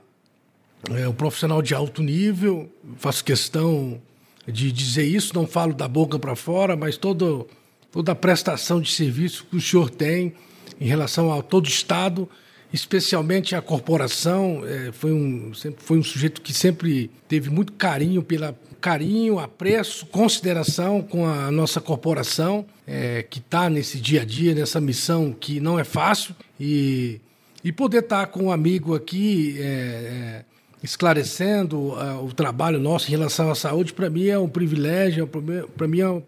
É 0.90 1.09
um 1.09 1.14
profissional 1.14 1.62
de 1.62 1.74
alto 1.74 2.03
nível, 2.03 2.70
faço 2.99 3.24
questão 3.24 4.01
de 4.47 4.70
dizer 4.70 5.05
isso, 5.05 5.34
não 5.34 5.47
falo 5.47 5.72
da 5.72 5.88
boca 5.88 6.18
para 6.18 6.36
fora, 6.36 6.76
mas 6.76 6.97
todo, 6.97 7.49
toda 7.90 8.12
a 8.12 8.14
prestação 8.14 8.80
de 8.80 8.92
serviço 8.92 9.47
que 9.51 9.57
o 9.57 9.61
senhor 9.61 9.88
tem 9.88 10.34
em 10.78 10.86
relação 10.86 11.32
a 11.32 11.42
todo 11.42 11.64
o 11.64 11.68
Estado, 11.68 12.28
especialmente 12.74 13.54
a 13.54 13.62
corporação, 13.62 14.64
é, 14.66 14.90
foi, 14.90 15.12
um, 15.12 15.54
sempre, 15.54 15.84
foi 15.84 15.96
um 15.96 16.02
sujeito 16.02 16.42
que 16.42 16.52
sempre 16.52 17.08
teve 17.28 17.48
muito 17.48 17.72
carinho 17.74 18.20
pela 18.20 18.58
carinho, 18.80 19.38
apreço, 19.38 20.04
consideração 20.06 21.00
com 21.00 21.24
a 21.24 21.52
nossa 21.52 21.80
corporação, 21.80 22.66
é, 22.84 23.22
que 23.22 23.38
está 23.38 23.70
nesse 23.70 24.00
dia 24.00 24.22
a 24.22 24.24
dia, 24.24 24.56
nessa 24.56 24.80
missão 24.80 25.32
que 25.32 25.60
não 25.60 25.78
é 25.78 25.84
fácil, 25.84 26.34
e, 26.58 27.20
e 27.62 27.70
poder 27.70 28.00
estar 28.00 28.26
tá 28.26 28.26
com 28.26 28.46
um 28.46 28.50
amigo 28.50 28.92
aqui. 28.92 29.56
É, 29.60 29.64
é 29.64 30.44
esclarecendo 30.82 31.78
uh, 31.78 32.22
o 32.22 32.30
trabalho 32.30 32.78
nosso 32.78 33.08
em 33.08 33.12
relação 33.12 33.50
à 33.50 33.54
saúde, 33.54 33.94
para 33.94 34.10
mim 34.10 34.26
é 34.26 34.38
um 34.38 34.50
privilégio, 34.50 35.26
para 35.26 35.88
mim 35.88 36.02
é, 36.02 36.22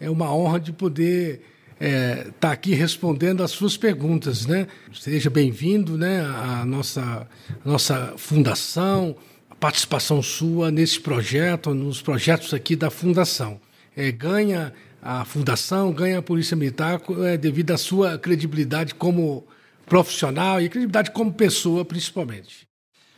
é 0.00 0.10
uma 0.10 0.30
honra 0.34 0.60
de 0.60 0.70
poder 0.70 1.40
estar 1.78 1.86
é, 1.86 2.30
tá 2.40 2.52
aqui 2.52 2.74
respondendo 2.74 3.42
às 3.42 3.50
suas 3.50 3.76
perguntas, 3.76 4.46
né? 4.46 4.66
Seja 4.92 5.28
bem-vindo, 5.28 5.96
né, 5.96 6.20
à 6.22 6.64
nossa, 6.64 7.28
à 7.64 7.68
nossa 7.68 8.14
fundação, 8.16 9.14
a 9.50 9.54
participação 9.54 10.22
sua 10.22 10.70
nesse 10.70 10.98
projeto, 11.00 11.74
nos 11.74 12.00
projetos 12.00 12.54
aqui 12.54 12.74
da 12.74 12.90
fundação. 12.90 13.60
É, 13.94 14.10
ganha 14.10 14.72
a 15.02 15.24
fundação, 15.24 15.92
ganha 15.92 16.18
a 16.18 16.22
Polícia 16.22 16.56
Militar 16.56 17.00
é, 17.24 17.36
devido 17.36 17.70
à 17.70 17.78
sua 17.78 18.18
credibilidade 18.18 18.94
como 18.94 19.46
profissional 19.86 20.60
e 20.60 20.68
credibilidade 20.68 21.10
como 21.10 21.32
pessoa, 21.32 21.84
principalmente. 21.84 22.65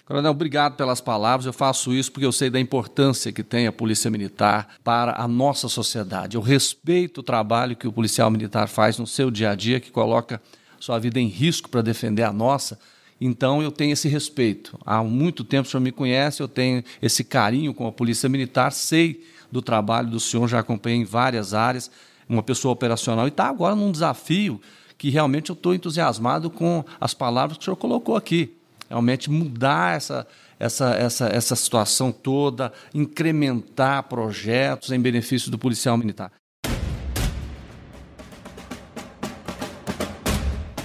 Coronel, 0.08 0.30
obrigado 0.30 0.74
pelas 0.74 1.02
palavras. 1.02 1.44
Eu 1.44 1.52
faço 1.52 1.92
isso 1.92 2.10
porque 2.10 2.24
eu 2.24 2.32
sei 2.32 2.48
da 2.48 2.58
importância 2.58 3.30
que 3.30 3.42
tem 3.42 3.66
a 3.66 3.72
Polícia 3.72 4.10
Militar 4.10 4.76
para 4.82 5.20
a 5.20 5.28
nossa 5.28 5.68
sociedade. 5.68 6.34
Eu 6.34 6.40
respeito 6.40 7.18
o 7.18 7.22
trabalho 7.22 7.76
que 7.76 7.86
o 7.86 7.92
policial 7.92 8.30
militar 8.30 8.68
faz 8.68 8.96
no 8.96 9.06
seu 9.06 9.30
dia 9.30 9.50
a 9.50 9.54
dia, 9.54 9.78
que 9.78 9.90
coloca 9.90 10.40
sua 10.80 10.98
vida 10.98 11.20
em 11.20 11.26
risco 11.26 11.68
para 11.68 11.82
defender 11.82 12.22
a 12.22 12.32
nossa. 12.32 12.78
Então 13.20 13.62
eu 13.62 13.70
tenho 13.70 13.92
esse 13.92 14.08
respeito. 14.08 14.78
Há 14.86 15.04
muito 15.04 15.44
tempo 15.44 15.68
o 15.68 15.70
senhor 15.70 15.82
me 15.82 15.92
conhece, 15.92 16.42
eu 16.42 16.48
tenho 16.48 16.82
esse 17.02 17.22
carinho 17.22 17.74
com 17.74 17.86
a 17.86 17.92
Polícia 17.92 18.30
Militar, 18.30 18.72
sei 18.72 19.22
do 19.52 19.60
trabalho 19.60 20.08
do 20.08 20.18
senhor, 20.18 20.48
já 20.48 20.60
acompanhei 20.60 21.00
em 21.00 21.04
várias 21.04 21.52
áreas, 21.52 21.90
uma 22.26 22.42
pessoa 22.42 22.72
operacional 22.72 23.26
e 23.26 23.28
está 23.28 23.46
agora 23.46 23.74
num 23.74 23.92
desafio 23.92 24.58
que 24.96 25.10
realmente 25.10 25.50
eu 25.50 25.54
estou 25.54 25.74
entusiasmado 25.74 26.48
com 26.48 26.82
as 26.98 27.12
palavras 27.12 27.58
que 27.58 27.62
o 27.62 27.64
senhor 27.66 27.76
colocou 27.76 28.16
aqui 28.16 28.57
realmente 28.88 29.30
mudar 29.30 29.96
essa, 29.96 30.26
essa, 30.58 30.94
essa, 30.94 31.26
essa 31.28 31.56
situação 31.56 32.10
toda, 32.10 32.72
incrementar 32.94 34.04
projetos 34.04 34.90
em 34.90 35.00
benefício 35.00 35.50
do 35.50 35.58
policial 35.58 35.96
militar. 35.96 36.32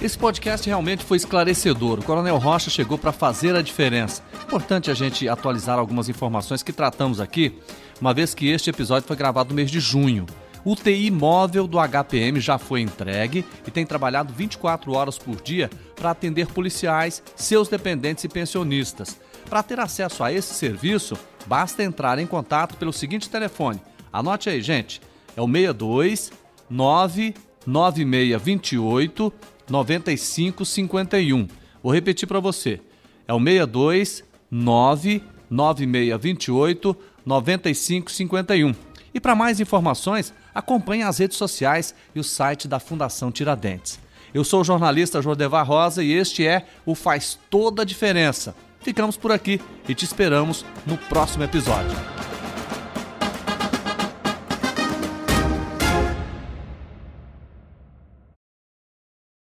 Esse 0.04 0.18
podcast 0.18 0.66
realmente 0.68 1.02
foi 1.02 1.16
esclarecedor. 1.16 2.00
O 2.00 2.02
Coronel 2.02 2.36
Rocha 2.36 2.68
chegou 2.68 2.98
para 2.98 3.10
fazer 3.10 3.56
a 3.56 3.62
diferença. 3.62 4.22
Importante 4.44 4.90
a 4.90 4.94
gente 4.94 5.26
atualizar 5.26 5.78
algumas 5.78 6.10
informações 6.10 6.62
que 6.62 6.74
tratamos 6.74 7.20
aqui, 7.20 7.58
uma 7.98 8.12
vez 8.12 8.34
que 8.34 8.50
este 8.50 8.68
episódio 8.68 9.08
foi 9.08 9.16
gravado 9.16 9.48
no 9.48 9.54
mês 9.54 9.70
de 9.70 9.80
junho. 9.80 10.26
O 10.64 10.74
TI 10.74 11.10
móvel 11.10 11.66
do 11.66 11.76
HPM 11.78 12.40
já 12.40 12.56
foi 12.56 12.80
entregue 12.80 13.44
e 13.66 13.70
tem 13.70 13.84
trabalhado 13.84 14.32
24 14.32 14.92
horas 14.92 15.18
por 15.18 15.42
dia 15.42 15.68
para 15.94 16.10
atender 16.10 16.46
policiais, 16.46 17.22
seus 17.36 17.68
dependentes 17.68 18.24
e 18.24 18.28
pensionistas. 18.28 19.20
Para 19.48 19.62
ter 19.62 19.78
acesso 19.78 20.24
a 20.24 20.32
esse 20.32 20.54
serviço, 20.54 21.18
basta 21.46 21.84
entrar 21.84 22.18
em 22.18 22.26
contato 22.26 22.78
pelo 22.78 22.94
seguinte 22.94 23.28
telefone. 23.28 23.78
Anote 24.10 24.48
aí, 24.48 24.62
gente. 24.62 25.02
É 25.36 25.42
o 25.42 25.46
62 25.46 26.32
99628 26.70 29.30
9551. 29.68 31.46
Vou 31.82 31.92
repetir 31.92 32.26
para 32.26 32.40
você. 32.40 32.80
É 33.28 33.34
o 33.34 33.38
62 33.38 34.24
99628 34.50 36.96
9551. 37.26 38.74
E 39.12 39.20
para 39.20 39.34
mais 39.34 39.60
informações, 39.60 40.32
acompanhe 40.54 41.02
as 41.02 41.18
redes 41.18 41.36
sociais 41.36 41.94
e 42.14 42.20
o 42.20 42.24
site 42.24 42.68
da 42.68 42.78
Fundação 42.78 43.32
Tiradentes. 43.32 43.98
Eu 44.32 44.44
sou 44.44 44.60
o 44.60 44.64
jornalista 44.64 45.22
Jordevar 45.22 45.66
Rosa 45.66 46.02
e 46.02 46.12
este 46.12 46.46
é 46.46 46.66
o 46.84 46.94
Faz 46.94 47.38
Toda 47.48 47.82
a 47.82 47.84
Diferença. 47.84 48.54
Ficamos 48.80 49.16
por 49.16 49.32
aqui 49.32 49.60
e 49.88 49.94
te 49.94 50.04
esperamos 50.04 50.64
no 50.86 50.98
próximo 50.98 51.44
episódio. 51.44 52.33